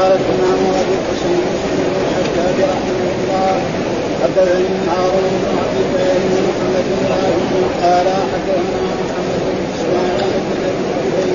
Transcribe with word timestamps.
قال 0.00 0.12
الإمام 0.12 0.60
أبو 0.80 0.92
الحسين 1.00 1.40
بن 1.64 1.80
الحجاج 2.00 2.58
رحمه 2.72 3.08
الله 3.16 3.54
حدثني 4.22 4.68
هارون 4.90 5.26
بن 5.42 5.48
عبد 5.60 5.78
الله 5.84 6.12
بن 6.24 6.36
محمد 6.48 6.86
بن 7.00 7.64
قال 7.82 8.06
حدثنا 8.32 8.80
محمد 9.00 9.40
بن 9.46 9.58
إسماعيل 9.74 10.32
بن 10.48 10.62
أبي 11.00 11.32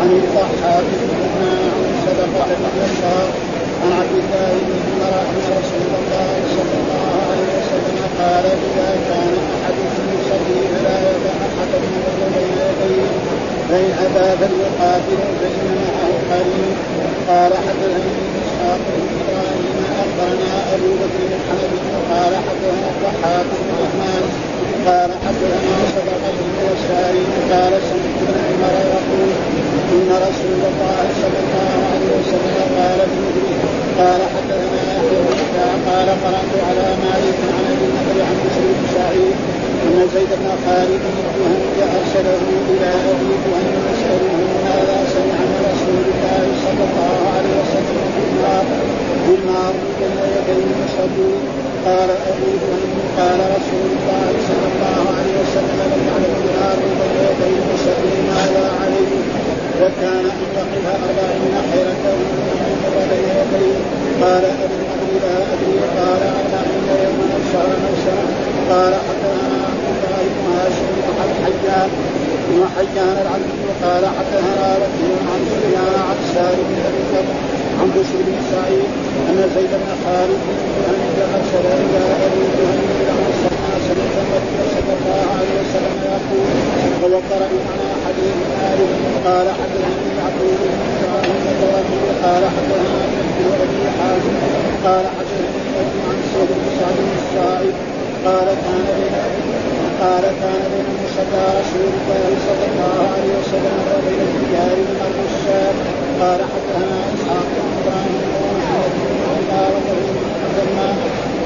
عن 0.00 0.10
الضحاك 0.20 0.88
بن 1.00 1.10
عن 1.36 1.56
صدقه 2.04 2.48
بن 2.62 2.80
عن 3.82 3.92
عبد 4.00 4.16
الله 4.22 4.52
بن 4.66 4.76
عمر 4.86 5.12
أن 5.30 5.38
رسول 5.60 5.90
الله 6.00 6.30
صلى 6.56 6.74
الله 6.80 7.06
عليه 7.30 7.48
وسلم 7.58 7.98
قال 8.20 8.44
إذا 8.66 8.88
كان 9.08 9.34
أحدكم 9.56 10.04
يصلي 10.18 10.60
فلا 10.72 10.96
يدع 11.10 11.34
احدا 11.48 11.78
من 11.78 12.32
بين 12.34 12.56
يديه 12.68 13.39
فان 13.70 13.90
اتى 14.04 14.28
فليقاتل 14.40 15.18
فان 15.40 15.68
معه 15.82 16.12
قرين 16.30 16.74
قال 17.28 17.52
حدثني 17.66 18.12
اسحاق 18.42 18.80
بن 18.96 19.06
إبراهيم 19.20 19.76
اخبرنا 20.02 20.52
أبو 20.74 20.90
بكر 21.00 21.20
بن 21.30 21.38
حنبل 21.46 21.78
قال 22.12 22.32
حدثنا 22.46 22.88
الضحاك 22.94 23.46
بن 23.60 23.68
الرحمن 23.74 24.24
قال 24.86 25.10
حدثنا 25.24 25.76
صدقه 25.94 26.34
بن 26.38 26.50
يسار 26.70 27.14
قال 27.52 27.72
سمعت 27.88 28.18
ابن 28.22 28.38
عمر 28.48 28.74
يقول 28.94 29.30
ان 29.92 30.10
رسول 30.26 30.60
الله 30.70 31.02
صلى 31.22 31.38
الله 31.44 31.70
عليه 31.90 32.10
وسلم 32.18 32.56
قال 32.78 33.00
في 33.12 33.20
قال 34.00 34.20
حدثنا 34.34 34.78
يحيى 34.88 35.29
قال 35.88 36.08
قرأت 36.24 36.52
على 36.68 36.86
مالك 37.04 37.38
عن 37.56 37.64
أبي 37.72 37.84
النضر 37.90 38.18
عن 38.28 38.36
مسلم 38.44 38.70
بن 38.78 38.86
سعيد 38.96 39.36
أن 39.84 40.08
زيد 40.14 40.30
بن 40.40 40.48
خالد 40.64 41.02
الجهني 41.12 41.82
أرسله 41.98 42.42
إلى 42.72 42.90
أبي 43.10 43.30
جهنم 43.44 43.84
يساله 43.92 44.34
ماذا 44.66 44.98
سمع 45.14 45.38
من 45.50 45.60
رسول 45.70 46.04
الله 46.12 46.44
صلى 46.64 46.84
الله 46.88 47.16
عليه 47.34 47.54
وسلم 47.60 48.04
في 48.14 48.22
النار 48.28 48.64
بالمعروف 49.24 49.90
بين 50.00 50.18
يدي 50.36 50.62
المصلين 50.68 51.42
قال 51.86 52.10
أبو 52.30 52.48
جهنم 52.62 52.98
قال 53.18 53.40
رسول 53.56 53.88
الله 53.96 54.30
صلى 54.48 54.66
الله 54.72 55.02
عليه 55.16 55.34
وسلم 55.42 55.78
لم 55.92 56.02
يعلم 56.08 56.32
بالمعروف 56.42 56.92
بين 57.00 57.16
يدي 57.28 57.52
المصلين 57.62 58.22
ماذا 58.30 58.64
عليه. 58.82 59.22
وكان 59.80 60.24
ان 60.34 60.42
يقف 60.56 60.86
اربعين 61.06 61.54
خيرا 61.72 61.94
بين 63.10 63.28
يديه. 63.40 63.99
قال 64.22 64.44
ادري 64.44 65.16
لا 65.24 65.36
أدري 65.52 65.78
قال 65.98 66.22
اربعين 66.40 66.88
يوما 67.04 67.26
أو 67.34 67.42
شهرا 67.52 67.76
أو 67.88 67.94
سنه 68.04 68.26
قال 68.70 68.92
حتى 69.06 69.30
أنا 69.46 69.58
عبد 69.70 69.84
الله 69.92 70.22
بن 70.34 70.44
هاشم 70.56 70.86
بن 70.96 71.30
حجان 71.44 71.88
بن 72.50 72.60
حجان 72.76 73.16
العبد 73.24 73.50
قال 73.84 74.04
حتى 74.18 74.38
وكيل 74.82 75.16
عن 75.30 75.40
سفيان 75.52 75.94
عن 76.08 76.18
سالم 76.34 76.66
بن 76.70 76.78
بكر 77.12 77.24
عن 77.80 77.88
بشر 77.96 78.18
بن 78.26 78.36
سعيد 78.52 78.90
أن 79.28 79.38
زيد 79.54 79.72
بن 79.82 79.90
خالد 80.04 80.40
بن 80.86 81.22
ارسل 81.36 81.66
إلى 81.82 82.00
ابي 82.26 82.44
جهل 82.56 82.78
عن 83.16 83.32
سمعت 83.42 84.16
النبي 84.24 84.62
صلى 84.76 84.92
الله 84.98 85.24
عليه 85.36 85.52
وسلم 85.60 85.96
يقول 86.14 86.48
وذكر 87.02 87.40
بمعنى 87.52 87.88
حديث 88.04 88.36
مالك 88.60 88.90
قال 89.26 89.46
حدثني 89.60 90.08
يعقوب 90.18 90.58
بن 90.62 91.09
الدورقي 91.52 92.00
قال 92.24 92.42
حدثنا 92.54 93.00
ابن 93.06 93.46
ابي 93.64 93.82
حازم 93.98 94.34
قال 94.84 95.04
حدثني 95.16 95.60
ابي 95.80 95.98
عن 96.06 96.18
سيد 96.32 96.50
بن 96.58 96.66
سعد 96.78 96.96
بن 97.06 97.12
الصائب 97.20 97.74
قال 98.26 98.48
كان 98.64 98.86
بين 98.96 99.14
قال 100.00 100.24
كان 100.42 100.62
بين 100.72 100.86
مصلى 101.02 101.42
رسول 101.60 101.88
الله 101.98 102.28
صلى 102.46 102.64
الله 102.70 102.96
عليه 103.12 103.30
وسلم 103.38 103.76
وبين 103.92 104.20
الديار 104.28 104.76
من 104.86 104.96
ارض 105.06 105.18
الشام 105.30 105.74
قال 106.20 106.40
حدثنا 106.52 106.98
اسحاق 107.14 107.46
بن 107.56 107.68
إبراهيم 107.80 108.24
ومحمد 108.42 108.92
بن 108.98 109.20
قال 109.52 109.74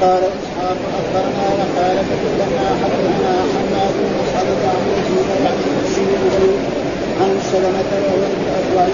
قال 0.01 0.23
اسحاق 0.23 0.77
اخبرنا 0.99 1.47
وقال 1.59 1.97
تكلمنا 2.11 2.67
حدثنا 2.81 3.33
حماد 3.51 3.93
بن 3.99 4.09
مسعد 4.19 4.47
عن 4.71 4.81
يزيد 4.91 5.29
عن 5.45 6.84
عن 7.21 7.31
سلمة 7.51 7.91
وهو 8.07 8.87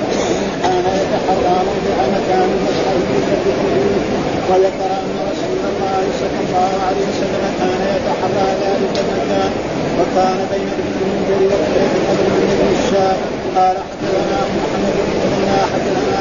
كان 0.64 0.86
يتحرى 1.02 1.56
موضع 1.68 1.98
مكان 2.18 2.50
المسعد 2.58 3.00
فيه 3.10 4.12
وذكر 4.50 4.92
أن 5.04 5.16
رسول 5.32 5.60
الله 5.72 6.02
صلى 6.22 6.40
الله 6.46 6.72
عليه 6.88 7.06
وسلم 7.12 7.44
كان 7.60 7.82
يتحرى 7.96 8.48
ذلك 8.64 8.94
المكان 9.04 9.52
وكان 10.00 10.38
بين 10.52 10.68
ابن 10.80 10.94
المنذر 11.02 11.42
وبين 11.52 11.92
ابن 12.12 12.28
بن 12.60 12.68
الشام 12.78 13.18
قال 13.56 13.76
حدثنا 13.90 14.40
محمد 14.58 14.96
بن 15.08 15.14
مثنى 15.22 15.60
حدثنا 15.74 16.18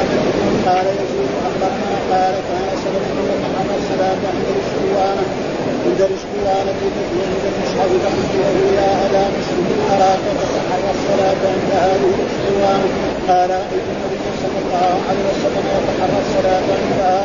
قال 0.65 0.85
يزيد 0.99 1.31
اخبرنا 1.47 1.97
قال 2.11 2.33
كان 2.49 2.67
سلمة 2.83 3.09
بن 3.17 3.35
محمد 3.43 3.79
صلاة 3.89 4.21
عند 4.33 4.45
الاسطوانة 4.53 5.50
عند 5.91 6.01
الاسطوانة 6.01 6.71
عند 6.81 7.45
المصحف 7.51 7.91
فقلت 8.03 8.33
يا 8.79 8.89
أبا 9.05 9.23
مسلم 9.37 9.67
أراك 9.93 10.23
تسحر 10.39 10.83
الصلاة 10.95 11.41
عند 11.53 11.71
هذه 11.85 12.11
الاسطوانة 12.19 12.87
قال 13.27 13.49
رأيت 13.49 13.87
النبي 13.93 14.17
صلى 14.43 14.59
الله 14.63 14.93
عليه 15.07 15.23
وسلم 15.31 15.65
يتحرى 15.75 16.17
الصلاة 16.25 16.65
عندها 16.79 17.19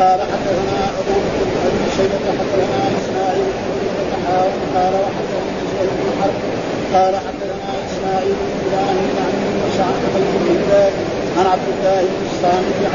قال 0.00 0.20
حدثنا 0.32 0.80
أبو 1.00 1.14
بكر 1.24 1.70
بن 1.74 1.84
شيبة 1.96 2.26
حدثنا 2.38 2.80
إسماعيل 2.98 3.50
بن 3.56 4.10
قال 4.74 4.94
وحدثنا 5.02 5.52
زهير 5.70 5.90
بن 5.98 6.08
حرب 6.20 6.38
قال 6.94 7.14
حدثنا 7.26 7.70
اسماعيل 7.88 8.34
بن 8.40 8.50
إبراهيم 8.60 9.14
عن 9.24 9.32
موسى 9.60 9.82
عن 9.82 11.00
عن 11.38 11.46
عبد 11.46 11.68
الله 11.74 12.02
بن 12.02 12.29
ابي 12.44 12.86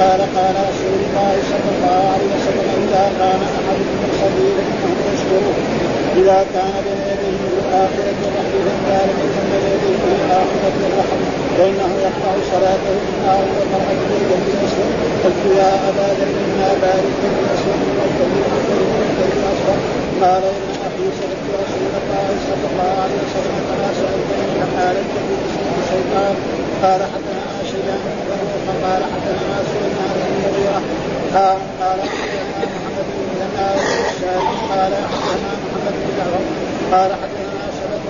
قال 0.00 0.20
قال 0.36 0.56
رسول 0.70 0.98
الله 1.06 1.34
صلى 1.52 1.70
الله 1.74 2.00
عليه 2.12 2.28
وسلم 2.36 2.66
إذا 2.86 3.04
كان 3.20 3.40
احدكم 3.58 3.98
يصلي 4.10 4.48
فانه 4.56 4.98
يشكره 5.12 5.56
إذا 6.20 6.38
كان 6.54 6.72
بين 6.84 7.00
يديه 7.10 7.40
فاذا 7.70 8.10
لم 8.68 8.80
يكن 9.20 9.44
بين 9.52 9.64
يديه 9.74 10.02
الاخره 10.18 10.76
الرحل 10.88 11.22
فإنه 11.56 11.90
يقطع 12.06 12.32
صلاته 12.52 12.94
بالنار 13.04 13.44
والمراه 13.54 13.98
بالجنب 14.08 14.46
الاسود 14.54 14.92
قلت 15.24 15.42
يا 15.60 15.72
أبا 15.88 16.06
ذر 16.18 16.32
ما 16.60 16.70
بارك 16.82 17.16
بالاسود 17.22 17.80
والكبير 17.98 18.46
والكبير 18.54 19.32
الاصغر 19.38 19.78
قال 20.22 20.42
إن 20.58 20.70
أخي 20.86 21.06
سالت 21.18 21.42
رسول 21.62 21.92
الله 22.00 22.28
صلى 22.48 22.66
الله 22.70 22.92
عليه 23.02 23.18
وسلم 23.24 23.56
كما 23.68 23.88
سالتني 23.98 24.46
فقال 24.60 24.96
الكبير 25.04 25.40
اسمه 25.48 25.74
الشيطان 25.82 26.34
قال 26.82 27.00
شيبان 27.00 27.37
فقال 28.66 29.02
حدثنا 29.12 29.56
سليمان 29.70 30.10
بن 30.14 30.32
المغيرة 30.34 30.80
قال 31.34 31.58
قال 31.80 31.98
حدثنا 32.00 32.64
محمد 32.74 33.06
بن 33.14 33.28
مثنى 33.30 33.66
قال 34.72 34.92
حدثنا 34.94 35.50
محمد 35.64 35.94
بن 36.00 36.08
جعفر 36.18 36.42
قال 36.92 37.10
حدثنا 37.22 37.64
شبك 37.78 38.04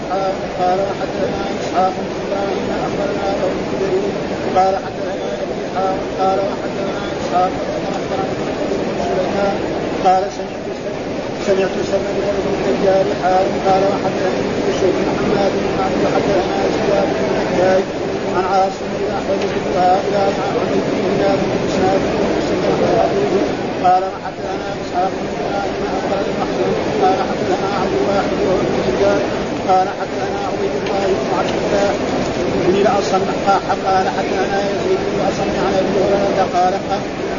قال 0.61 0.79
حدثنا 1.01 1.43
إسحاق 1.61 1.93
بن 1.99 2.11
إبراهيم 2.25 2.67
اخبرنا 2.87 3.27
ابو 3.35 3.47
الكبير 3.63 4.13
قال 4.57 4.75
حدثنا 4.85 5.29
ابي 5.43 5.65
حارث 5.75 6.05
قال 6.21 6.39
وحدثنا 6.47 7.01
اسحاق 7.21 7.53
اخبرنا 7.97 8.35
بن 8.39 8.95
سليمان 9.09 9.57
قال 10.05 10.23
سمعت 10.37 10.69
سمعت 11.47 11.75
سلمة 11.93 12.29
بن 12.37 12.47
الدجال 12.55 13.07
حال 13.23 13.47
قال 13.67 13.83
وحدثني 13.91 14.43
بشر 14.69 14.89
بن 14.97 15.07
حماد 15.19 15.53
بن 15.63 15.73
عبد 15.85 16.03
حدثنا 16.15 16.57
زياد 16.77 17.09
بن 17.15 17.25
الحجاج 17.35 17.83
عن 18.37 18.45
عاصم 18.53 18.88
احمد 19.19 19.41
بن 19.55 19.73
هؤلاء 19.77 20.29
عن 20.43 20.53
عبد 20.61 20.75
بن 20.91 20.99
هلال 21.11 21.39
بن 21.49 21.59
اسناد 21.69 22.01
بن 22.13 22.39
قال 23.85 24.03
وحدثنا 24.13 24.69
اسحاق 24.83 25.11
بن 25.21 25.27
إبراهيم 25.39 25.83
اخبر 25.99 26.19
المحزون 26.29 26.75
قال 27.03 27.19
حدثنا 27.31 27.69
عبد 27.81 27.95
الواحد 28.01 28.37
وهو 28.43 28.57
بن 28.63 28.75
الحجاج 28.79 29.23
قال 29.71 29.87
حدثنا 30.01 30.39
عبيد 30.49 30.75
الله 30.81 31.07
بن 31.21 31.29
عبد 31.39 31.55
الله 31.63 31.91
بن 32.67 32.75
الاصم 32.83 33.23
قال 33.89 34.07
حدثنا 34.17 34.59
يزيد 34.71 34.99
بن 35.07 35.15
الاصم 35.21 35.49
عن 35.65 35.73
ابي 35.81 35.95
هريره 36.05 36.43
قال 36.57 36.75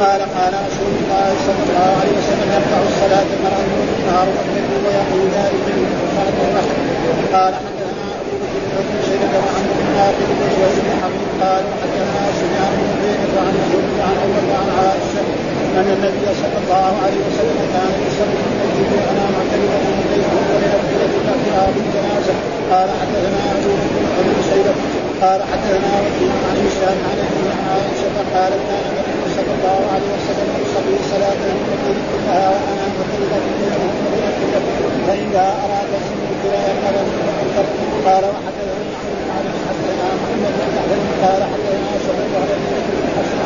قال 0.02 0.20
قال 0.36 0.52
رسول 0.68 0.92
الله 1.02 1.28
صلى 1.46 1.62
الله 1.68 1.90
عليه 2.00 2.14
وسلم 2.20 2.48
يقطع 2.56 2.80
الصلاه 2.90 3.28
المرء 3.36 3.60
النهار 3.98 4.28
والليل 4.34 4.70
ويقول 4.84 5.24
ذلك 5.38 5.64
من 5.76 5.88
فرد 6.16 6.36
الرحم 6.46 6.76
قال 7.36 7.52
حدثنا 7.64 8.06
ابو 8.20 8.34
بكر 8.42 8.76
بن 8.88 8.96
شيبه 9.08 9.34
وعن 9.44 9.64
بن 10.18 10.36
زهير 10.40 10.72
بن 10.84 10.92
حبيب 11.02 11.29
قال 11.42 11.64
حدثنا 11.80 12.22
سفيان 12.38 12.72
بن 12.80 12.88
عبيد 12.92 13.32
عن 13.44 13.54
مسعود 13.60 13.88
عن 14.06 14.14
عمر 14.22 14.44
عن 14.60 14.68
عائشه 14.78 15.24
إن 15.78 15.88
النبي 15.96 16.26
صلى 16.42 16.58
الله 16.62 16.92
عليه 17.04 17.20
وسلم 17.28 17.58
كان 17.74 17.92
يصلي 18.08 18.36
في 18.44 18.50
المسجد 18.52 18.90
وأنا 18.96 19.24
معتمدا 19.34 19.76
من 19.86 20.04
بيته 20.10 20.40
وليغفر 20.52 21.00
له 21.00 21.66
بالجنازه 21.74 22.34
قال 22.72 22.88
حدثنا 23.00 23.40
ابو 23.52 23.72
بن 23.94 24.06
أبي 24.20 24.36
شيبة. 24.50 24.74
قال 25.22 25.40
حدثنا 25.50 25.90
وكيل 26.02 26.32
عن 26.46 26.56
هشام 26.64 26.98
عن 27.08 27.18
أبي 27.26 27.44
عائشة. 27.70 28.16
قال 28.34 28.52
كان 28.68 28.84
النبي 28.90 29.24
صلى 29.36 29.52
الله 29.56 29.80
عليه 29.92 30.10
وسلم 30.16 30.48
يصلي 30.64 30.96
صلاة 31.12 31.40
الليل 31.50 31.98
كلها 32.10 32.48
وأنا 32.54 32.84
معتمدا 32.96 33.40
فإذا 35.06 35.46
أراد 35.64 35.90
أن 35.98 36.16
يقبل 37.56 37.90
قال 38.06 38.24
وحدثني 38.24 38.90
عن 39.34 39.44
حدثنا 39.66 40.06
محمد 40.20 40.54
بن 40.90 41.09
قال 41.24 41.42
حدثنا 41.52 41.92
شعيب 42.06 42.32
على 42.42 42.54
الحسن 42.56 43.40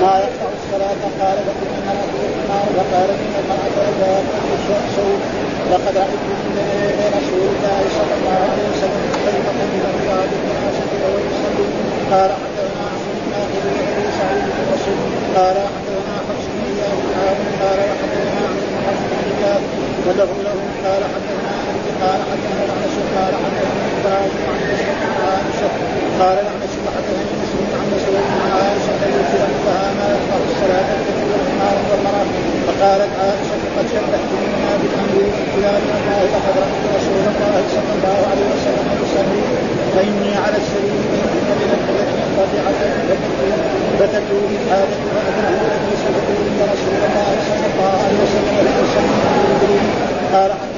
ما 0.00 0.12
يقطع 0.24 0.48
الصلاة 0.58 1.00
قال 1.20 1.36
لكم 1.48 1.66
المرأة 1.78 2.14
النار 2.40 2.68
وقال 2.76 3.08
إن 3.24 3.34
المرأة 3.42 3.76
إذا 3.92 4.12
شوك 4.96 5.22
لقد 5.72 5.96
رأيت 5.96 6.22
من 6.28 7.10
رسول 7.18 7.46
الله 7.54 7.80
صلى 7.98 8.14
الله 8.18 8.38
عليه 8.50 8.66
وسلم 8.72 9.02
كلمة 9.26 9.60
من 9.74 9.84
الله 9.94 10.24
الناس 10.38 10.76
ويصلي 11.14 11.66
قال 12.12 12.30
حدثنا 12.42 12.82
عاصم 12.90 13.14
بن 13.24 13.32
ابي 13.44 14.06
سعيد 14.18 14.44
بن 14.54 14.62
مسعود 14.72 15.12
قال 15.36 15.56
حدثنا 15.74 16.14
حفص 16.28 16.44
بن 16.54 16.60
اياه 16.70 16.96
قال 17.62 17.78
وحدثنا 17.90 18.40
عن 18.46 18.56
حفص 18.86 19.02
بن 19.10 19.18
اياه 19.30 19.60
وله 20.06 20.30
له 20.46 20.58
قال 20.84 21.02
حدثنا 21.14 21.33
قال 22.04 22.20
حدثنا 22.30 22.64
العنس 22.68 22.96
قال 23.16 23.34
عن 23.44 23.52
عن 25.04 25.12
عائشه 25.26 25.70
قال 26.20 26.36
وحدثني 26.84 27.34
مسلم 27.42 27.66
عن 27.80 27.86
مسعود 27.94 28.24
عن 28.32 28.50
عائشه 28.58 28.94
لها 29.66 29.88
ما 29.98 30.06
يقطع 30.14 30.38
الصلاه 30.50 30.88
التي 30.98 31.24
والنار 31.30 31.76
والمراه 31.88 32.28
فقالت 32.66 33.12
عائشه 33.20 33.58
قد 33.76 33.86
شبهتني 33.92 34.46
بالامر 34.80 35.22
ان 35.56 35.84
الله 35.98 36.18
لقد 36.34 36.54
رايت 36.62 36.84
رسول 36.96 37.16
الله 37.32 37.56
صلى 37.76 37.92
الله 37.96 38.18
عليه 38.30 38.46
وسلم 38.54 38.86
يصلي 39.04 39.42
فاني 39.94 40.32
على 40.44 40.56
السبيل 40.62 41.02
من 41.72 41.80
قطعت 41.88 42.10
فتكون 43.98 44.50
الحاجة 44.60 44.96
فأدره 45.14 45.56
الذي 45.66 45.94
سبقوا 46.04 46.38
إن 46.48 46.58
رسول 46.74 46.94
الله 47.08 47.28
صلى 47.48 47.66
الله 47.72 47.92
عليه 48.04 48.18
وسلم 48.24 48.54
لا 48.66 48.74
يصلي 48.82 49.16
عن 49.30 49.44
قال 50.34 50.73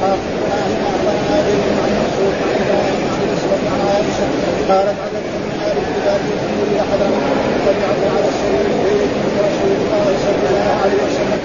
بن 0.00 0.32
إبراهيم 0.40 0.78
أخبرنا 0.90 1.36
به 1.46 1.60
عن 1.82 1.90
منصور 1.98 2.32
عن 2.42 2.52
إبراهيم 2.62 3.00
عن 3.12 3.20
الأسود 3.26 3.60
عن 3.72 3.80
عائشة 3.88 4.26
قالت 4.70 4.96
عددت 5.04 5.34
من 5.44 5.52
آل 5.68 5.76
الكتاب 5.84 6.20
الأمور 6.34 6.68
حضرموت 6.90 7.36
تبعت 7.66 8.00
على 8.14 8.28
السبيل 8.32 8.68
بيت 8.84 9.12
رسول 9.46 9.72
الله 9.82 10.06
صلى 10.24 10.46
الله 10.50 10.68
عليه 10.82 10.98
وسلم 11.06 11.40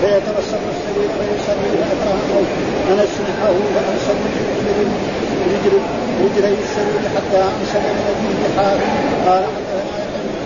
فيتبسط 0.00 0.62
السبيل 0.74 1.10
فيصلي 1.18 1.70
فأكره 1.80 2.16
الموت 2.24 2.50
فنسمحه 2.86 3.54
فأنسب 3.74 4.18
رجل 5.54 5.74
رجلي 6.24 6.54
السبيل 6.66 7.04
حتى 7.16 7.40
انشد 7.58 7.86
من 7.98 8.06
ابن 8.14 8.44
حال 8.56 8.78
قال 9.26 9.44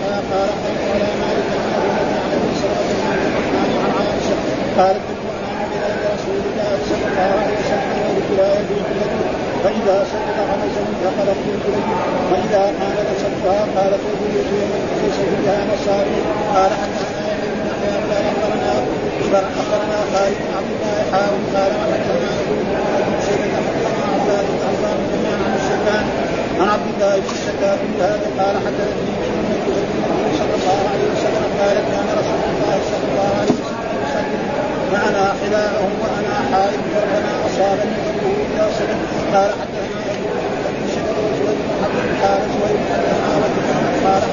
قال 0.05 0.23
قال 0.31 1.01
مالك 1.21 1.49
عن 1.75 2.31
ابي 2.35 2.51
سلمة 2.61 2.93
عن 3.11 3.19
الرحمن 3.27 3.69
عن 3.83 3.91
عائشة 3.99 4.35
قالت 4.77 5.01
كنت 5.07 5.23
انام 5.39 5.69
بلاد 5.73 5.99
رسول 6.15 6.39
الله 6.49 6.69
صلى 7.01 7.07
الله 7.11 7.31
عليه 7.41 7.57
وسلم 7.61 7.97
وذكر 8.07 8.39
يدي 8.59 8.79
فإذا 9.63 9.97
سقط 10.11 10.37
غمزا 10.49 10.83
فقلبت 11.03 11.45
اليه 11.65 11.87
فإذا 12.31 12.63
كان 12.79 12.97
نسبها 13.11 13.59
قال 13.75 13.91
فوجئت 14.03 14.49
ليس 15.01 15.17
فيها 15.29 15.57
مصاري 15.71 16.17
قال 16.55 16.71
حدثنا 16.81 17.25
بن 17.41 17.67
أخبرنا 18.31 18.73
أخبرنا 19.61 19.99
خالد 20.13 20.37
بن 20.43 20.51
عبد 20.57 20.71
الله 20.75 20.97
حاول 21.11 21.41
قال 21.55 21.71
بن 21.71 21.91
حدثنا 21.91 23.55
عباد 24.13 24.45
بن 24.49 25.53
الشيطان 25.59 26.05
عن 26.59 26.67
عبد 26.69 26.87
الله 26.95 27.15
بن 27.19 27.29
الشتات 27.37 27.79
هذا 28.01 28.27
قال 28.39 28.55
حدثني 28.65 29.15
صلى 30.39 30.55
الله 30.59 30.79
عليه 30.91 31.07
وسلم 31.13 31.43
قال 31.59 31.75
كان 31.91 32.07
رسول 32.19 32.41
الله 32.53 32.77
صلى 32.91 33.05
الله 33.11 33.29
عليه 33.39 33.43
وسلم 33.43 33.54
معنا 34.95 35.25
خلالهم 35.41 35.91
وأنا 36.01 36.35
حائل 36.51 36.79
فربنا 36.93 37.31
اصابني 37.47 37.95
قلبه 38.05 38.33
اذا 38.55 38.65
صدق 38.77 39.01
قال 39.33 39.51
حدثنا 39.59 39.95
حرب 42.21 42.49
قال 44.05 44.23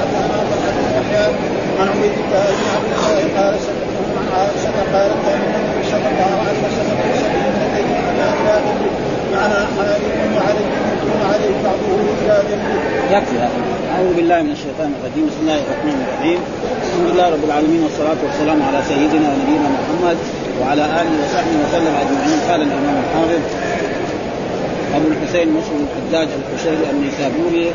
عن 1.80 1.88
عبيد 1.88 2.16
الله 2.24 2.46
بن 2.58 2.66
عبد 2.74 2.92
الله 2.92 3.22
قال 3.38 3.54
قالت 10.42 10.66
إلى 11.44 11.58
بعضه 11.64 11.88
إلى. 12.22 13.16
يكفي 13.16 13.36
أعوذ 13.94 14.14
بالله 14.14 14.42
من 14.42 14.52
الشيطان 14.52 14.92
الرجيم. 14.98 15.26
بسم 15.26 15.40
الله 15.40 15.58
الرحمن 15.64 15.96
الرحيم. 16.06 16.40
الحمد 16.86 17.06
لله 17.10 17.26
رب 17.34 17.44
العالمين 17.44 17.82
والصلاة 17.82 18.20
والسلام 18.26 18.62
على 18.62 18.78
سيدنا 18.88 19.28
ونبينا 19.32 19.68
محمد 19.76 20.16
وعلى 20.60 20.84
آله 20.84 21.12
وصحبه 21.22 21.54
وسلم 21.64 21.94
أجمعين. 22.02 22.40
قال 22.50 22.60
الإمام 22.62 22.96
الحافظ 23.04 23.42
أبو 24.96 25.08
الحسين 25.08 25.48
مسلم 25.48 25.86
الحجاج 25.86 26.28
القشيري 26.38 26.90
النيسابوري 26.90 27.66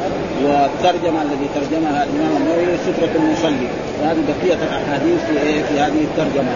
والترجمه 0.46 1.22
الذي 1.22 1.48
ترجمها 1.56 2.04
الإمام 2.04 2.34
النووي 2.38 2.78
ستره 2.86 3.14
المصلي. 3.16 3.68
وهذه 4.02 4.22
بقية 4.28 4.60
الأحاديث 4.68 5.20
في 5.28 5.48
إيه؟ 5.48 5.60
في 5.64 5.80
هذه 5.80 6.02
الترجمة. 6.10 6.52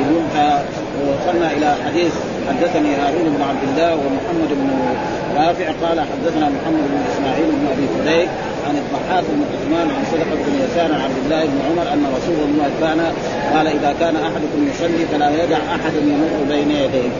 يقول 0.00 0.24
وصلنا 1.08 1.52
إلى 1.52 1.76
حديث 1.86 2.12
حدثني 2.48 2.90
هارون 2.94 3.26
بن 3.36 3.42
عبد 3.50 3.64
الله 3.68 3.92
ومحمد 3.94 4.50
بن 4.60 4.68
رافع 5.36 5.66
قال 5.82 5.98
حدثنا 6.00 6.46
محمد 6.56 6.84
بن 6.92 6.98
إسماعيل 7.12 7.50
بن 7.58 7.66
أبي 7.74 7.86
فديك 7.94 8.28
عن 8.68 8.74
الضحاك 8.82 9.24
بن 9.34 9.42
عثمان 9.52 9.86
عن 9.96 10.02
صدقة 10.12 10.38
بن 10.46 10.54
يسار 10.64 10.92
عن 10.94 11.00
عبد 11.00 11.18
الله 11.24 11.44
بن 11.44 11.58
عمر 11.66 11.92
أن 11.92 12.02
رسول 12.16 12.40
الله 12.48 12.70
كان 12.80 13.00
قال 13.54 13.66
إذا 13.66 13.94
كان 14.00 14.16
أحدكم 14.16 14.68
يصلي 14.70 15.04
فلا 15.12 15.44
يدع 15.44 15.56
أحد 15.56 15.94
يمر 16.12 16.34
بين 16.48 16.70
يديه. 16.70 17.10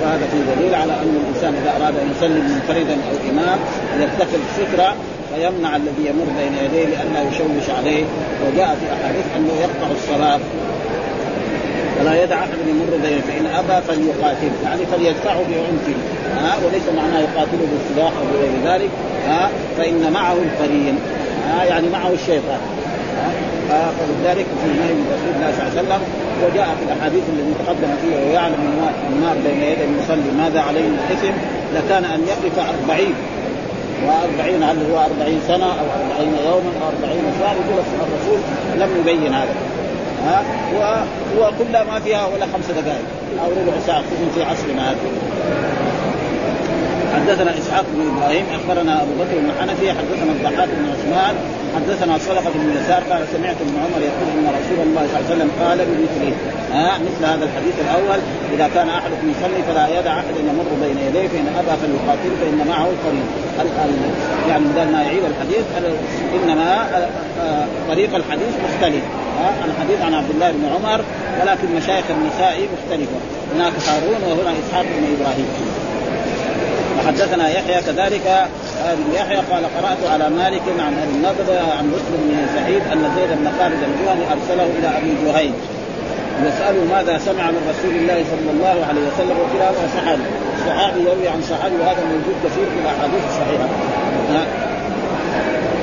فهذا 0.00 0.26
في 0.32 0.38
دليل 0.56 0.74
على 0.74 0.92
أن 0.92 1.16
الإنسان 1.20 1.54
إذا 1.62 1.70
أراد 1.76 1.94
أن 2.02 2.12
يصلي 2.16 2.40
منفردا 2.40 2.96
أو 3.08 3.30
إمام 3.30 3.58
يتخذ 4.00 4.40
سترة 4.56 4.94
فيمنع 5.34 5.76
الذي 5.76 6.04
يمر 6.10 6.26
بين 6.38 6.54
يديه 6.64 6.84
لئلا 6.84 7.20
يشوش 7.28 7.70
عليه. 7.78 8.04
وجاء 8.44 8.76
في 8.80 8.86
أحاديث 8.94 9.26
أنه 9.36 9.52
يقطع 9.60 9.88
الصلاة. 9.98 10.40
ولا 12.00 12.22
يدع 12.22 12.38
أحد 12.38 12.48
يمر 12.68 13.08
بين 13.08 13.20
فإن 13.20 13.46
أبى 13.46 13.86
فليقاتل 13.88 14.52
يعني 14.64 14.86
فليدفعه 14.86 15.36
بعنفه. 15.36 15.98
ها 16.42 16.56
وليس 16.66 16.82
معناه 16.96 17.20
يقاتله 17.20 17.66
بالسلاح 17.72 18.12
أو 18.20 18.24
بغير 18.32 18.74
ذلك. 18.74 18.90
ها 19.28 19.50
فإن 19.78 20.12
معه 20.12 20.32
القرين. 20.32 20.98
ها 21.48 21.64
يعني 21.64 21.88
معه 21.88 22.10
الشيطان. 22.12 22.60
فلذلك 23.68 24.46
في 24.60 24.68
نهي 24.80 24.92
من 24.94 25.06
رسول 25.14 25.30
الله 25.36 25.52
صلى 25.52 25.62
الله 25.62 25.70
عليه 25.70 25.80
وسلم 25.80 26.02
وجاء 26.44 26.68
في 26.78 26.84
الأحاديث 26.92 27.22
التي 27.32 27.64
تقدم 27.64 27.92
فيها 28.02 28.20
ويعلم 28.28 28.60
النار 29.12 29.36
بين 29.46 29.62
يدي 29.62 29.84
المصلي 29.84 30.30
ماذا 30.38 30.60
عليه 30.60 30.82
من 30.82 30.98
لكان 31.74 32.04
أن 32.04 32.20
يقف 32.28 32.58
أربعين. 32.58 33.14
وأربعين 34.06 34.62
هل 34.62 34.76
هو 34.90 34.98
أربعين 34.98 35.40
سنة 35.48 35.64
أو 35.64 35.86
أربعين 35.98 36.32
يوما 36.46 36.72
أو 36.80 36.88
أربعين 36.88 37.24
شهرا 37.40 37.54
يقول 37.62 37.78
الرسول 38.06 38.38
لم 38.80 38.90
يبين 39.00 39.34
هذا. 39.34 39.54
ها 40.24 40.42
هو 41.36 41.50
كلها 41.58 41.84
ما 41.84 42.00
فيها 42.00 42.26
ولا 42.26 42.46
خمس 42.46 42.66
دقائق 42.66 43.04
أو 43.44 43.50
ربع 43.50 43.78
ساعة 43.86 44.02
خصوصا 44.02 44.30
في 44.34 44.42
عصرنا 44.42 44.90
هذا. 44.90 44.98
حدثنا 47.14 47.58
إسحاق 47.58 47.84
بن 47.94 48.00
إبراهيم 48.16 48.46
أخبرنا 48.56 49.02
أبو 49.02 49.12
بكر 49.20 49.36
بن 49.44 49.50
حنفي 49.60 49.90
حدثنا 49.98 50.32
الضحاك 50.36 50.68
بن 50.78 50.84
عثمان 50.92 51.34
حدثنا 51.76 52.18
صدقه 52.18 52.52
بن 52.54 52.70
يسار 52.78 53.02
قال 53.10 53.22
سمعت 53.34 53.56
ابن 53.66 53.76
عمر 53.84 54.00
يقول 54.10 54.28
إن 54.36 54.46
رسول 54.58 54.78
الله 54.86 55.02
صلى 55.06 55.18
الله 55.18 55.26
عليه 55.26 55.34
وسلم 55.34 55.50
قال 55.62 55.78
بمثله. 55.88 56.34
ها 56.72 56.98
مثل 56.98 57.22
هذا 57.32 57.44
الحديث 57.44 57.76
الأول 57.84 58.20
إذا 58.54 58.66
كان 58.74 58.88
أحدكم 58.88 59.26
يصلي 59.34 59.62
فلا 59.68 60.00
يدع 60.00 60.12
أحد 60.12 60.36
يمر 60.50 60.70
بين 60.82 60.98
يديه 61.06 61.28
فإن 61.28 61.46
أبى 61.60 61.74
فليقاتل 61.82 62.32
فإن 62.40 62.68
معه 62.68 62.88
القرين 63.64 64.12
يعني 64.48 64.64
بدل 64.64 64.92
ما 64.92 65.02
يعيد 65.02 65.24
الحديث؟ 65.24 65.64
إنما 66.34 66.86
طريق 67.88 68.14
الحديث 68.14 68.52
مختلف. 68.66 69.04
ها 69.40 69.50
الحديث 69.64 70.02
عن 70.02 70.14
عبد 70.14 70.30
الله 70.30 70.50
بن 70.50 70.64
عمر 70.74 71.00
ولكن 71.40 71.68
مشايخ 71.76 72.04
النسائي 72.10 72.68
مختلفة. 72.74 73.18
هناك 73.54 73.72
هارون 73.88 74.22
وهنا 74.28 74.52
إسحاق 74.66 74.84
بن 74.84 75.04
إبراهيم. 75.16 75.48
وحدثنا 77.04 77.48
يحيى 77.48 77.82
كذلك. 77.82 78.48
بن 78.84 79.14
يحيى 79.14 79.36
قال 79.36 79.64
قرأت 79.76 80.12
على 80.12 80.30
مالك 80.30 80.62
عن 80.78 80.94
أبي 81.02 81.12
النضر 81.16 81.48
عن 81.78 81.86
مسلم 81.86 82.20
بن 82.28 82.46
سعيد 82.54 82.82
أن 82.92 83.00
زيد 83.16 83.38
بن 83.38 83.48
خالد 83.58 83.80
الجهني 83.88 84.24
أرسله 84.32 84.68
إلى 84.78 84.88
أبي 84.98 85.12
جهيم. 85.26 85.54
يساله 86.42 86.84
ماذا 86.94 87.18
سمع 87.18 87.50
من 87.50 87.62
رسول 87.72 87.94
الله 87.96 88.24
صلى 88.32 88.50
الله 88.54 88.86
عليه 88.88 89.00
وسلم 89.08 89.36
وكلاهما 89.42 89.88
صحابي 89.96 90.26
صحابي 90.66 91.00
يروي 91.00 91.28
عن 91.28 91.42
صحابي 91.42 91.76
وهذا 91.76 92.02
موجود 92.12 92.36
كثير 92.44 92.66
في 92.72 92.78
الأحاديث 92.82 93.22
الصحيحة. 93.30 93.68